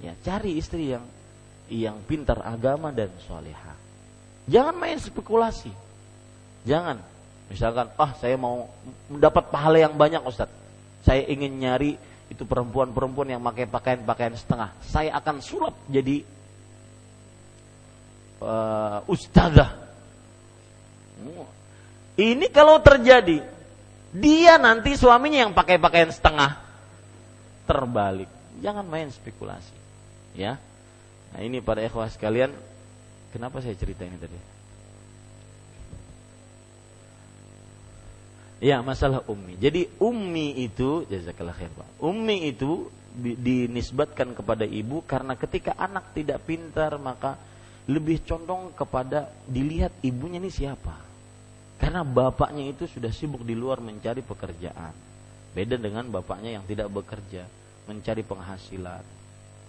Ya, 0.00 0.16
cari 0.24 0.56
istri 0.56 0.96
yang 0.96 1.04
yang 1.68 2.00
pintar 2.08 2.40
agama 2.40 2.88
dan 2.90 3.12
salihah. 3.28 3.76
Jangan 4.48 4.74
main 4.74 4.98
spekulasi. 4.98 5.70
Jangan. 6.64 6.98
Misalkan, 7.52 7.92
ah 8.00 8.16
saya 8.16 8.40
mau 8.40 8.72
mendapat 9.12 9.52
pahala 9.52 9.76
yang 9.76 9.92
banyak 9.92 10.24
Ustaz. 10.24 10.48
Saya 11.04 11.26
ingin 11.28 11.60
nyari 11.60 12.00
itu 12.32 12.48
perempuan-perempuan 12.48 13.28
yang 13.36 13.42
pakai 13.44 13.68
pakaian-pakaian 13.68 14.34
setengah. 14.34 14.72
Saya 14.82 15.12
akan 15.20 15.44
sulap 15.44 15.76
jadi 15.86 16.24
uh, 18.40 19.04
ustazah. 19.06 19.78
Ini 22.12 22.46
kalau 22.52 22.80
terjadi, 22.82 23.40
dia 24.12 24.54
nanti 24.56 24.96
suaminya 24.96 25.48
yang 25.48 25.52
pakai 25.52 25.76
pakaian 25.76 26.10
setengah 26.10 26.60
terbalik. 27.68 28.28
Jangan 28.60 28.84
main 28.84 29.08
spekulasi. 29.08 29.76
Ya. 30.36 30.60
Nah, 31.32 31.40
ini 31.40 31.64
para 31.64 31.80
ikhwah 31.80 32.08
sekalian 32.12 32.52
Kenapa 33.32 33.64
saya 33.64 33.72
cerita 33.72 34.04
ini 34.04 34.20
tadi? 34.20 34.36
Ya, 38.62 38.78
masalah 38.78 39.26
ummi. 39.26 39.58
Jadi 39.58 39.90
ummi 39.98 40.54
itu 40.62 41.02
jazakallah 41.10 41.50
khair, 41.50 41.74
Pak. 41.74 41.98
Ummi 41.98 42.46
itu 42.46 42.86
dinisbatkan 43.18 44.38
kepada 44.38 44.62
ibu 44.62 45.02
karena 45.02 45.34
ketika 45.34 45.74
anak 45.74 46.14
tidak 46.14 46.46
pintar 46.46 46.94
maka 46.96 47.36
lebih 47.90 48.22
condong 48.22 48.70
kepada 48.70 49.34
dilihat 49.50 49.90
ibunya 50.06 50.38
ini 50.38 50.46
siapa. 50.46 50.94
Karena 51.82 52.06
bapaknya 52.06 52.70
itu 52.70 52.86
sudah 52.86 53.10
sibuk 53.10 53.42
di 53.42 53.58
luar 53.58 53.82
mencari 53.82 54.22
pekerjaan. 54.22 54.94
Beda 55.50 55.74
dengan 55.74 56.06
bapaknya 56.06 56.62
yang 56.62 56.64
tidak 56.64 56.86
bekerja, 56.86 57.42
mencari 57.90 58.22
penghasilan. 58.22 59.02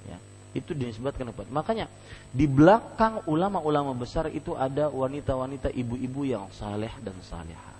Ya 0.05 0.17
itu 0.53 0.77
dinisbatkan 0.77 1.33
kepada 1.33 1.49
makanya 1.49 1.89
di 2.29 2.45
belakang 2.45 3.25
ulama-ulama 3.25 3.97
besar 3.97 4.29
itu 4.29 4.53
ada 4.53 4.85
wanita-wanita 4.85 5.73
ibu-ibu 5.73 6.29
yang 6.29 6.45
saleh 6.53 6.93
dan 7.01 7.17
salehah 7.25 7.72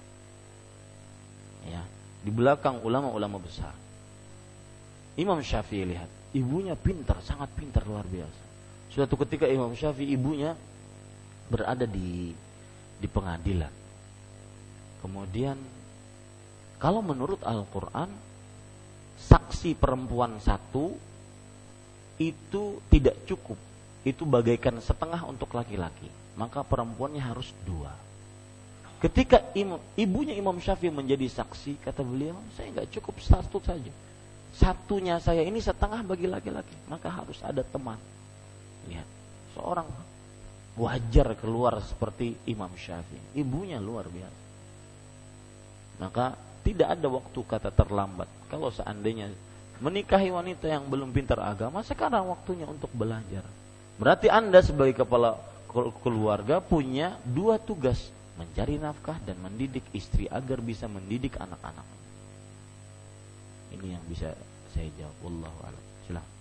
di 2.23 2.31
belakang 2.31 2.79
ulama-ulama 2.81 3.37
besar 3.37 3.75
Imam 5.19 5.37
Syafi'i 5.43 5.85
lihat 5.85 6.09
ibunya 6.33 6.73
pintar 6.73 7.19
sangat 7.21 7.51
pintar 7.53 7.83
luar 7.85 8.07
biasa 8.07 8.43
suatu 8.89 9.19
ketika 9.27 9.45
Imam 9.45 9.75
Syafi'i 9.75 10.15
ibunya 10.15 10.55
berada 11.51 11.83
di 11.83 12.31
di 12.97 13.07
pengadilan 13.11 13.71
kemudian 15.03 15.59
kalau 16.79 17.03
menurut 17.03 17.39
Al-Quran 17.43 18.11
saksi 19.19 19.79
perempuan 19.79 20.35
satu 20.43 20.91
itu 22.21 22.83
tidak 22.91 23.23
cukup. 23.25 23.57
Itu 24.03 24.27
bagaikan 24.27 24.77
setengah 24.83 25.23
untuk 25.23 25.55
laki-laki. 25.55 26.11
Maka 26.35 26.65
perempuannya 26.65 27.23
harus 27.23 27.55
dua. 27.63 27.93
Ketika 29.03 29.51
imam, 29.51 29.83
ibunya 29.99 30.31
Imam 30.31 30.55
Syafi'i 30.55 30.87
menjadi 30.87 31.27
saksi, 31.27 31.75
kata 31.83 32.07
beliau, 32.07 32.39
saya 32.55 32.71
nggak 32.71 32.87
cukup 32.87 33.19
satu 33.19 33.59
saja. 33.59 33.91
Satunya 34.55 35.19
saya 35.19 35.43
ini 35.43 35.59
setengah 35.59 36.07
bagi 36.07 36.23
laki-laki, 36.23 36.71
maka 36.87 37.11
harus 37.11 37.35
ada 37.43 37.67
teman. 37.67 37.99
Lihat, 38.87 39.07
seorang 39.59 39.91
wajar 40.79 41.35
keluar 41.35 41.83
seperti 41.83 42.39
Imam 42.47 42.71
Syafi'i. 42.79 43.43
Ibunya 43.43 43.75
luar 43.83 44.07
biasa. 44.07 44.41
Maka 45.99 46.39
tidak 46.63 46.95
ada 46.95 47.07
waktu 47.11 47.39
kata 47.43 47.69
terlambat. 47.75 48.31
Kalau 48.47 48.71
seandainya 48.71 49.35
menikahi 49.83 50.31
wanita 50.31 50.71
yang 50.71 50.87
belum 50.87 51.11
pintar 51.11 51.43
agama, 51.43 51.83
sekarang 51.83 52.31
waktunya 52.31 52.63
untuk 52.63 52.87
belajar. 52.95 53.43
Berarti 53.99 54.31
Anda 54.31 54.63
sebagai 54.63 55.03
kepala 55.03 55.35
keluarga 55.99 56.63
punya 56.63 57.19
dua 57.27 57.59
tugas, 57.59 57.99
mencari 58.37 58.81
nafkah 58.81 59.17
dan 59.23 59.37
mendidik 59.41 59.85
istri 59.93 60.25
agar 60.29 60.57
bisa 60.59 60.89
mendidik 60.89 61.37
anak-anak. 61.37 61.85
Ini 63.73 63.97
yang 63.97 64.03
bisa 64.09 64.33
saya 64.73 64.89
jawab. 64.97 65.17
Wallahu 65.21 65.59
a'lam. 65.65 65.83
Silakan. 66.05 66.33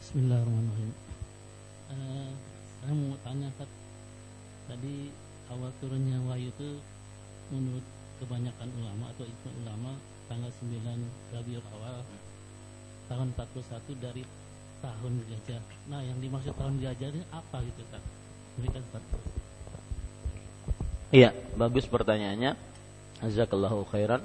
Bismillahirrahmanirrahim. 0.00 0.92
Uh, 1.90 2.30
saya 2.80 2.92
mau 2.96 3.16
tanya 3.20 3.48
tadi 4.70 5.12
awal 5.52 5.70
turunnya 5.82 6.16
wahyu 6.24 6.48
itu 6.48 6.80
menurut 7.50 7.84
kebanyakan 8.22 8.68
ulama 8.78 9.10
atau 9.12 9.24
ulama 9.64 9.92
tanggal 10.30 10.52
9 10.62 11.34
Rabiul 11.34 11.66
Awal 11.74 11.98
tahun 13.10 13.28
41 13.34 13.98
dari 13.98 14.22
tahun 14.80 15.12
gajah. 15.26 15.62
Nah, 15.90 16.00
yang 16.00 16.18
dimaksud 16.22 16.54
tahun 16.54 16.78
gajah 16.78 17.08
ini 17.10 17.22
apa 17.34 17.58
gitu 17.66 17.82
kan? 17.90 18.02
Berikan 18.56 18.84
satu. 18.94 19.18
Iya, 21.10 21.34
bagus 21.58 21.90
pertanyaannya. 21.90 22.54
Jazakallahu 23.26 23.82
khairan. 23.90 24.22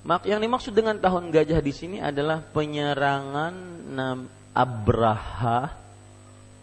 Mak 0.00 0.24
yang 0.24 0.40
dimaksud 0.40 0.72
dengan 0.72 0.96
tahun 0.96 1.28
gajah 1.28 1.60
di 1.60 1.72
sini 1.76 1.98
adalah 2.00 2.40
penyerangan 2.40 3.52
Abraha 4.56 5.76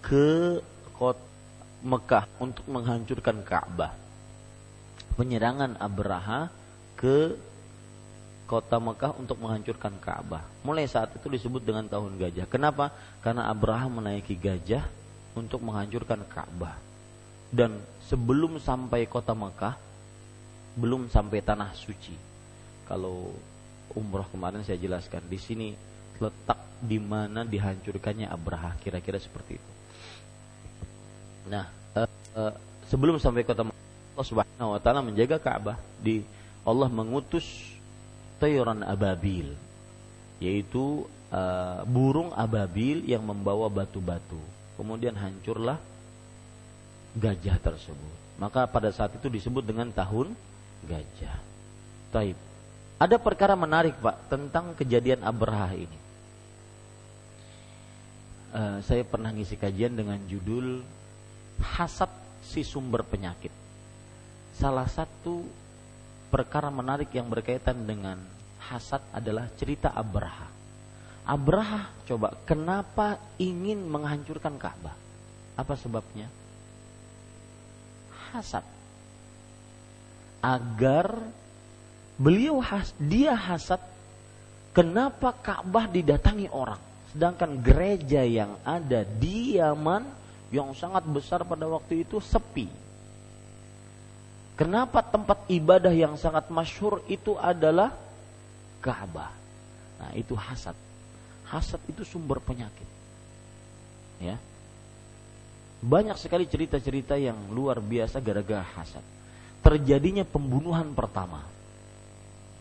ke 0.01 0.57
kota 0.97 1.21
Mekah 1.85 2.25
untuk 2.41 2.65
menghancurkan 2.65 3.45
Ka'bah. 3.45 3.93
Penyerangan 5.13 5.77
Abraha 5.77 6.49
ke 6.97 7.37
kota 8.49 8.81
Mekah 8.81 9.13
untuk 9.19 9.37
menghancurkan 9.37 9.93
Ka'bah. 10.01 10.41
Mulai 10.65 10.89
saat 10.89 11.13
itu 11.13 11.29
disebut 11.29 11.61
dengan 11.61 11.85
tahun 11.85 12.17
gajah. 12.17 12.49
Kenapa? 12.49 12.89
Karena 13.21 13.45
Abraham 13.51 14.01
menaiki 14.01 14.33
gajah 14.33 14.81
untuk 15.37 15.61
menghancurkan 15.61 16.25
Ka'bah. 16.25 16.79
Dan 17.53 17.77
sebelum 18.07 18.57
sampai 18.63 19.05
kota 19.05 19.35
Mekah, 19.35 19.75
belum 20.79 21.11
sampai 21.11 21.43
tanah 21.43 21.75
suci. 21.75 22.15
Kalau 22.87 23.35
umroh 23.91 24.27
kemarin 24.31 24.63
saya 24.63 24.79
jelaskan 24.79 25.23
di 25.27 25.39
sini 25.39 25.67
letak 26.17 26.57
di 26.81 26.97
mana 26.97 27.43
dihancurkannya 27.43 28.29
Abraha 28.29 28.77
kira-kira 28.79 29.19
seperti 29.19 29.59
itu. 29.59 29.71
Nah, 31.51 31.67
uh, 31.95 32.09
uh, 32.35 32.53
sebelum 32.87 33.19
sampai 33.19 33.43
kota 33.43 33.67
Allah 33.67 34.27
Subhanahu 34.27 34.73
wa 34.75 34.79
taala 34.81 35.05
menjaga 35.05 35.37
Ka'bah 35.37 35.77
di 36.01 36.23
Allah 36.67 36.89
mengutus 36.89 37.45
tayuran 38.37 38.83
ababil 38.83 39.55
yaitu 40.37 41.05
uh, 41.33 41.81
burung 41.87 42.29
ababil 42.33 43.01
yang 43.09 43.25
membawa 43.25 43.69
batu-batu. 43.69 44.37
Kemudian 44.77 45.17
hancurlah 45.17 45.81
gajah 47.17 47.57
tersebut. 47.57 48.15
Maka 48.37 48.69
pada 48.69 48.93
saat 48.93 49.11
itu 49.17 49.27
disebut 49.27 49.65
dengan 49.65 49.89
tahun 49.89 50.37
gajah. 50.85 51.37
Taib. 52.13 52.37
Ada 52.97 53.17
perkara 53.21 53.53
menarik 53.53 53.97
Pak 53.97 54.29
tentang 54.29 54.73
kejadian 54.77 55.21
Abraha 55.25 55.73
ini. 55.73 55.99
Uh, 58.47 58.79
saya 58.81 59.03
pernah 59.05 59.29
ngisi 59.29 59.59
kajian 59.59 59.93
dengan 59.93 60.17
judul 60.25 60.81
hasad 61.61 62.09
si 62.41 62.65
sumber 62.65 63.05
penyakit. 63.05 63.51
Salah 64.57 64.89
satu 64.89 65.45
perkara 66.33 66.73
menarik 66.73 67.13
yang 67.13 67.29
berkaitan 67.29 67.85
dengan 67.85 68.17
hasad 68.57 69.03
adalah 69.13 69.45
cerita 69.57 69.93
Abraha. 69.93 70.49
Abraha 71.27 71.91
coba 72.07 72.33
kenapa 72.47 73.19
ingin 73.37 73.83
menghancurkan 73.83 74.55
Ka'bah? 74.55 74.95
Apa 75.59 75.75
sebabnya? 75.75 76.31
Hasad. 78.33 78.65
Agar 80.43 81.17
beliau 82.17 82.61
has, 82.61 82.93
dia 82.97 83.33
hasad 83.33 83.81
kenapa 84.73 85.33
Ka'bah 85.33 85.89
didatangi 85.89 86.49
orang 86.49 86.79
sedangkan 87.11 87.57
gereja 87.63 88.21
yang 88.21 88.59
ada 88.61 89.01
di 89.01 89.57
Yaman 89.57 90.05
yang 90.53 90.71
sangat 90.75 91.03
besar 91.07 91.43
pada 91.43 91.67
waktu 91.67 92.05
itu 92.05 92.21
sepi. 92.21 92.67
Kenapa 94.57 95.05
tempat 95.05 95.45
ibadah 95.49 95.93
yang 95.93 96.17
sangat 96.17 96.49
masyhur 96.49 97.05
itu 97.05 97.37
adalah 97.37 97.93
Ka'bah? 98.81 99.29
Nah, 99.97 100.11
itu 100.17 100.33
hasad. 100.33 100.73
Hasad 101.45 101.81
itu 101.89 102.01
sumber 102.01 102.41
penyakit. 102.41 102.89
Ya. 104.17 104.37
Banyak 105.77 106.17
sekali 106.17 106.49
cerita-cerita 106.49 107.17
yang 107.17 107.53
luar 107.53 107.77
biasa 107.77 108.17
gara-gara 108.21 108.65
hasad. 108.77 109.03
Terjadinya 109.61 110.25
pembunuhan 110.25 110.93
pertama. 110.97 111.45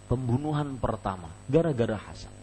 Pembunuhan 0.07 0.79
pertama 0.79 1.33
gara-gara 1.51 1.99
hasad 1.99 2.37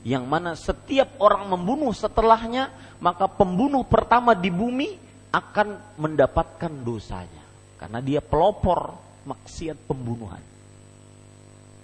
yang 0.00 0.24
mana 0.24 0.56
setiap 0.56 1.20
orang 1.20 1.52
membunuh 1.52 1.92
setelahnya, 1.92 2.72
maka 3.04 3.28
pembunuh 3.28 3.84
pertama 3.84 4.32
di 4.32 4.48
bumi 4.48 4.96
akan 5.28 5.96
mendapatkan 6.00 6.72
dosanya. 6.80 7.44
Karena 7.76 8.00
dia 8.00 8.20
pelopor 8.24 8.96
maksiat 9.28 9.76
pembunuhan. 9.84 10.40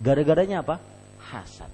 Gara-garanya 0.00 0.64
apa? 0.64 0.76
Hasad. 1.28 1.72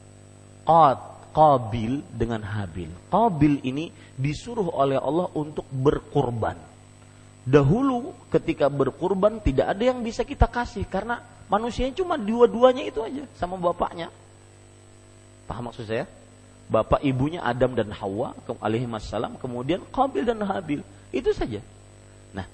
Qad, 0.62 0.99
Qabil 1.32 2.04
dengan 2.12 2.44
Habil. 2.44 2.92
Qabil 3.08 3.64
ini 3.64 3.88
disuruh 4.14 4.68
oleh 4.68 5.00
Allah 5.00 5.32
untuk 5.32 5.64
berkurban. 5.72 6.60
Dahulu 7.42 8.14
ketika 8.30 8.70
berkurban 8.70 9.42
tidak 9.42 9.74
ada 9.74 9.82
yang 9.82 10.04
bisa 10.04 10.22
kita 10.22 10.46
kasih 10.46 10.86
karena 10.86 11.18
manusianya 11.50 11.96
cuma 11.98 12.14
dua-duanya 12.14 12.86
itu 12.86 13.02
aja 13.02 13.24
sama 13.34 13.58
bapaknya. 13.58 14.12
Paham 15.48 15.72
maksud 15.72 15.88
saya? 15.88 16.06
bapak 16.72 17.04
ibunya 17.04 17.44
Adam 17.44 17.76
dan 17.76 17.92
Hawa 17.92 18.32
alaihi 18.64 18.88
wassalam 18.88 19.36
kemudian 19.36 19.84
Qabil 19.92 20.24
dan 20.24 20.40
Habil 20.40 20.80
itu 21.12 21.30
saja 21.36 21.60
nah 22.32 22.48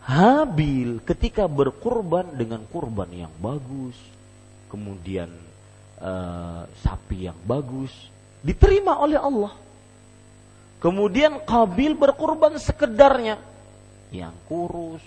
Habil 0.00 1.04
ketika 1.04 1.44
berkurban 1.44 2.32
dengan 2.32 2.64
kurban 2.64 3.12
yang 3.12 3.32
bagus 3.36 3.96
kemudian 4.72 5.28
uh, 6.00 6.66
sapi 6.82 7.30
yang 7.30 7.38
bagus 7.46 7.92
diterima 8.40 8.96
oleh 8.98 9.20
Allah 9.20 9.52
kemudian 10.80 11.40
Qabil 11.44 11.92
berkurban 11.94 12.56
sekedarnya 12.56 13.38
yang 14.10 14.34
kurus 14.48 15.04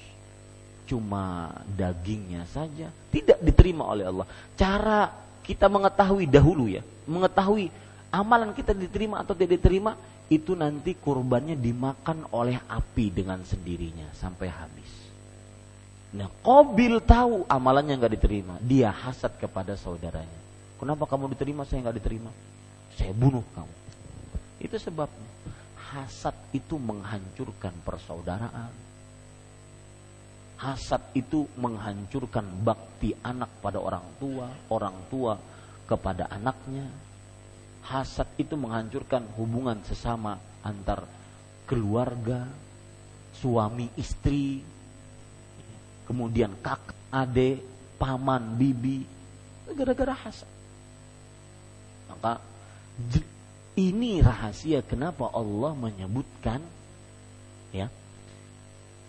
cuma 0.87 1.51
dagingnya 1.73 2.45
saja 2.53 2.93
tidak 3.09 3.39
diterima 3.41 3.89
oleh 3.89 4.05
Allah 4.07 4.27
cara 4.55 5.09
kita 5.43 5.67
mengetahui 5.67 6.29
dahulu 6.29 6.69
ya 6.69 6.85
mengetahui 7.09 7.67
amalan 8.13 8.53
kita 8.53 8.71
diterima 8.77 9.25
atau 9.25 9.33
tidak 9.33 9.57
diterima 9.59 9.97
itu 10.31 10.55
nanti 10.55 10.95
kurbannya 10.95 11.57
dimakan 11.57 12.29
oleh 12.31 12.61
api 12.69 13.11
dengan 13.11 13.43
sendirinya 13.43 14.07
sampai 14.15 14.47
habis. 14.47 14.91
Nah, 16.13 16.29
Kobil 16.45 17.01
tahu 17.01 17.43
amalannya 17.49 17.97
nggak 17.97 18.13
diterima, 18.21 18.55
dia 18.61 18.93
hasad 18.93 19.33
kepada 19.41 19.73
saudaranya. 19.73 20.42
Kenapa 20.83 21.07
kamu 21.07 21.31
diterima, 21.31 21.63
saya 21.63 21.79
nggak 21.79 21.95
diterima? 22.03 22.27
Saya 22.99 23.15
bunuh 23.15 23.39
kamu. 23.55 23.75
Itu 24.59 24.75
sebabnya 24.75 25.31
hasad 25.79 26.35
itu 26.51 26.75
menghancurkan 26.75 27.71
persaudaraan. 27.87 28.67
Hasad 30.59 30.99
itu 31.15 31.47
menghancurkan 31.55 32.43
bakti 32.67 33.15
anak 33.23 33.47
pada 33.63 33.79
orang 33.79 34.03
tua, 34.19 34.51
orang 34.67 35.07
tua 35.07 35.39
kepada 35.87 36.27
anaknya, 36.27 36.91
hasad 37.87 38.27
itu 38.35 38.59
menghancurkan 38.59 39.23
hubungan 39.39 39.79
sesama 39.87 40.35
antar 40.67 41.07
keluarga, 41.63 42.43
suami 43.39 43.87
istri, 43.95 44.59
kemudian 46.03 46.51
kakak, 46.59 46.91
adik, 47.07 47.63
paman, 47.95 48.59
bibi, 48.59 49.07
gara-gara 49.71 50.11
hasad. 50.11 50.52
Maka 52.13 52.37
ini 53.73 54.21
rahasia 54.21 54.85
kenapa 54.85 55.33
Allah 55.33 55.73
menyebutkan 55.73 56.61
ya 57.73 57.89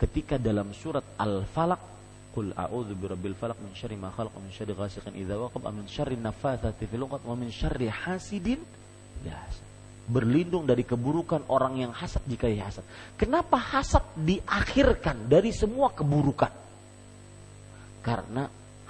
ketika 0.00 0.40
dalam 0.40 0.72
surat 0.72 1.04
Al-Falaq 1.20 1.94
Qul 2.34 2.50
a'udzu 2.50 2.98
birabbil 2.98 3.38
falaq 3.38 3.62
min 3.62 3.70
syarri 3.78 3.94
ma 3.94 4.10
khalaq 4.10 4.34
min 4.42 4.50
syarri 4.50 4.74
ghasiqin 4.74 5.14
idza 5.14 5.38
waqab 5.38 5.70
min 5.70 5.86
syarri 5.86 6.18
naffatsati 6.18 6.82
fil 6.90 7.06
'uqad 7.06 7.22
wa 7.22 7.38
min 7.38 7.46
syarri 7.54 7.86
hasidin 7.86 8.58
Berlindung 10.04 10.66
dari 10.68 10.84
keburukan 10.84 11.48
orang 11.48 11.80
yang 11.80 11.92
hasad 11.94 12.20
jika 12.28 12.44
ia 12.44 12.68
hasad. 12.68 12.84
Kenapa 13.16 13.56
hasad 13.56 14.04
diakhirkan 14.20 15.30
dari 15.30 15.48
semua 15.48 15.94
keburukan? 15.96 16.52
Karena 18.04 18.44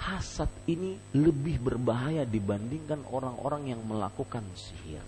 hasad 0.05 0.52
ini 0.68 1.00
lebih 1.16 1.57
berbahaya 1.64 2.28
dibandingkan 2.28 3.09
orang-orang 3.09 3.72
yang 3.72 3.80
melakukan 3.88 4.44
sihir. 4.52 5.00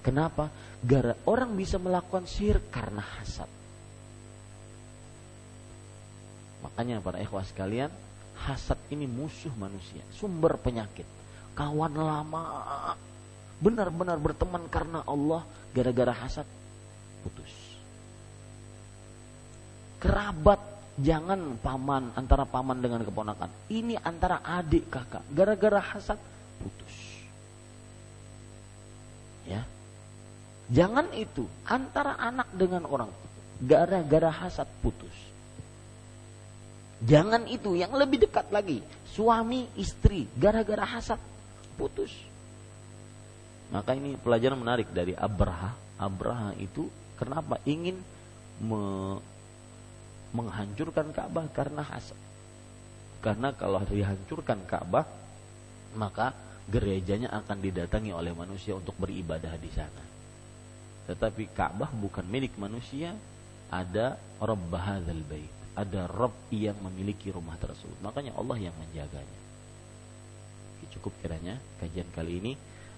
Kenapa? 0.00 0.48
Gara 0.80 1.12
orang 1.28 1.52
bisa 1.52 1.76
melakukan 1.76 2.24
sihir 2.24 2.64
karena 2.72 3.04
hasad. 3.04 3.50
Makanya 6.64 7.04
para 7.04 7.20
ikhwah 7.20 7.44
sekalian, 7.44 7.92
hasad 8.40 8.80
ini 8.88 9.04
musuh 9.04 9.52
manusia, 9.60 10.00
sumber 10.16 10.56
penyakit. 10.56 11.04
Kawan 11.52 11.92
lama 11.96 12.42
benar-benar 13.60 14.20
berteman 14.20 14.64
karena 14.68 15.04
Allah 15.04 15.44
gara-gara 15.72 16.12
hasad 16.12 16.44
putus. 17.24 17.52
Kerabat 20.00 20.75
jangan 21.00 21.60
paman 21.60 22.12
antara 22.16 22.48
paman 22.48 22.80
dengan 22.80 23.04
keponakan. 23.04 23.48
Ini 23.68 24.00
antara 24.00 24.40
adik 24.40 24.88
kakak 24.88 25.24
gara-gara 25.32 25.80
hasad 25.80 26.20
putus. 26.60 26.94
Ya. 29.46 29.62
Jangan 30.66 31.14
itu 31.14 31.46
antara 31.62 32.18
anak 32.18 32.50
dengan 32.56 32.88
orang 32.88 33.10
gara-gara 33.62 34.32
hasad 34.32 34.66
putus. 34.82 35.14
Jangan 37.04 37.44
itu 37.46 37.76
yang 37.76 37.92
lebih 37.92 38.24
dekat 38.24 38.48
lagi, 38.48 38.80
suami 39.12 39.68
istri 39.76 40.24
gara-gara 40.32 40.82
hasad 40.82 41.20
putus. 41.76 42.10
Maka 43.68 43.92
ini 43.92 44.16
pelajaran 44.16 44.56
menarik 44.56 44.88
dari 44.90 45.12
Abraha. 45.12 45.76
Abraha 46.00 46.56
itu 46.56 46.88
kenapa 47.20 47.60
ingin 47.68 48.00
menghancurkan 50.36 51.16
Ka'bah 51.16 51.48
karena 51.56 51.80
hasad. 51.80 52.18
Karena 53.24 53.56
kalau 53.56 53.80
dihancurkan 53.88 54.60
Ka'bah, 54.68 55.08
maka 55.96 56.36
gerejanya 56.68 57.32
akan 57.32 57.64
didatangi 57.64 58.12
oleh 58.12 58.36
manusia 58.36 58.76
untuk 58.76 58.92
beribadah 59.00 59.56
di 59.56 59.70
sana. 59.72 60.04
Tetapi 61.08 61.56
Ka'bah 61.56 61.88
bukan 61.96 62.28
milik 62.28 62.52
manusia, 62.60 63.16
ada 63.72 64.20
Rabb 64.38 64.70
hadzal 64.76 65.24
bait 65.24 65.56
ada 65.76 66.08
Rob 66.08 66.32
yang 66.48 66.74
memiliki 66.80 67.28
rumah 67.28 67.60
tersebut. 67.60 68.00
Makanya 68.00 68.32
Allah 68.40 68.56
yang 68.56 68.72
menjaganya. 68.80 69.40
Cukup 70.96 71.12
kiranya 71.20 71.60
kajian 71.76 72.08
kali 72.16 72.40
ini. 72.40 72.52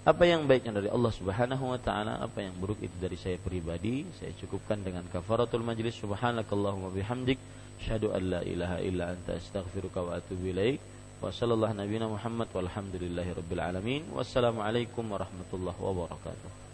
Apa 0.09 0.25
yang 0.25 0.49
baiknya 0.49 0.73
dari 0.73 0.89
Allah 0.89 1.13
Subhanahu 1.13 1.69
wa 1.69 1.77
taala, 1.77 2.17
apa 2.17 2.41
yang 2.41 2.57
buruk 2.57 2.81
itu 2.81 2.97
dari 2.97 3.13
saya 3.13 3.37
pribadi, 3.37 4.09
saya 4.17 4.33
cukupkan 4.41 4.81
dengan 4.81 5.05
kafaratul 5.05 5.61
majlis 5.61 6.01
subhanakallahumma 6.01 6.89
bihamdik 6.89 7.37
syahadu 7.77 8.17
an 8.17 8.23
la 8.33 8.41
ilaha 8.41 8.81
illa 8.81 9.13
anta 9.13 9.37
astaghfiruka 9.37 10.01
wa 10.01 10.17
atubu 10.17 10.49
ilaik. 10.49 10.81
Wa 11.21 11.29
sallallahu 11.29 11.77
nabiyana 11.77 12.09
Muhammad 12.09 12.49
walhamdulillahi 12.49 13.37
rabbil 13.37 13.61
alamin. 13.61 14.01
Wassalamualaikum 14.09 15.05
warahmatullahi 15.13 15.77
wabarakatuh. 15.77 16.68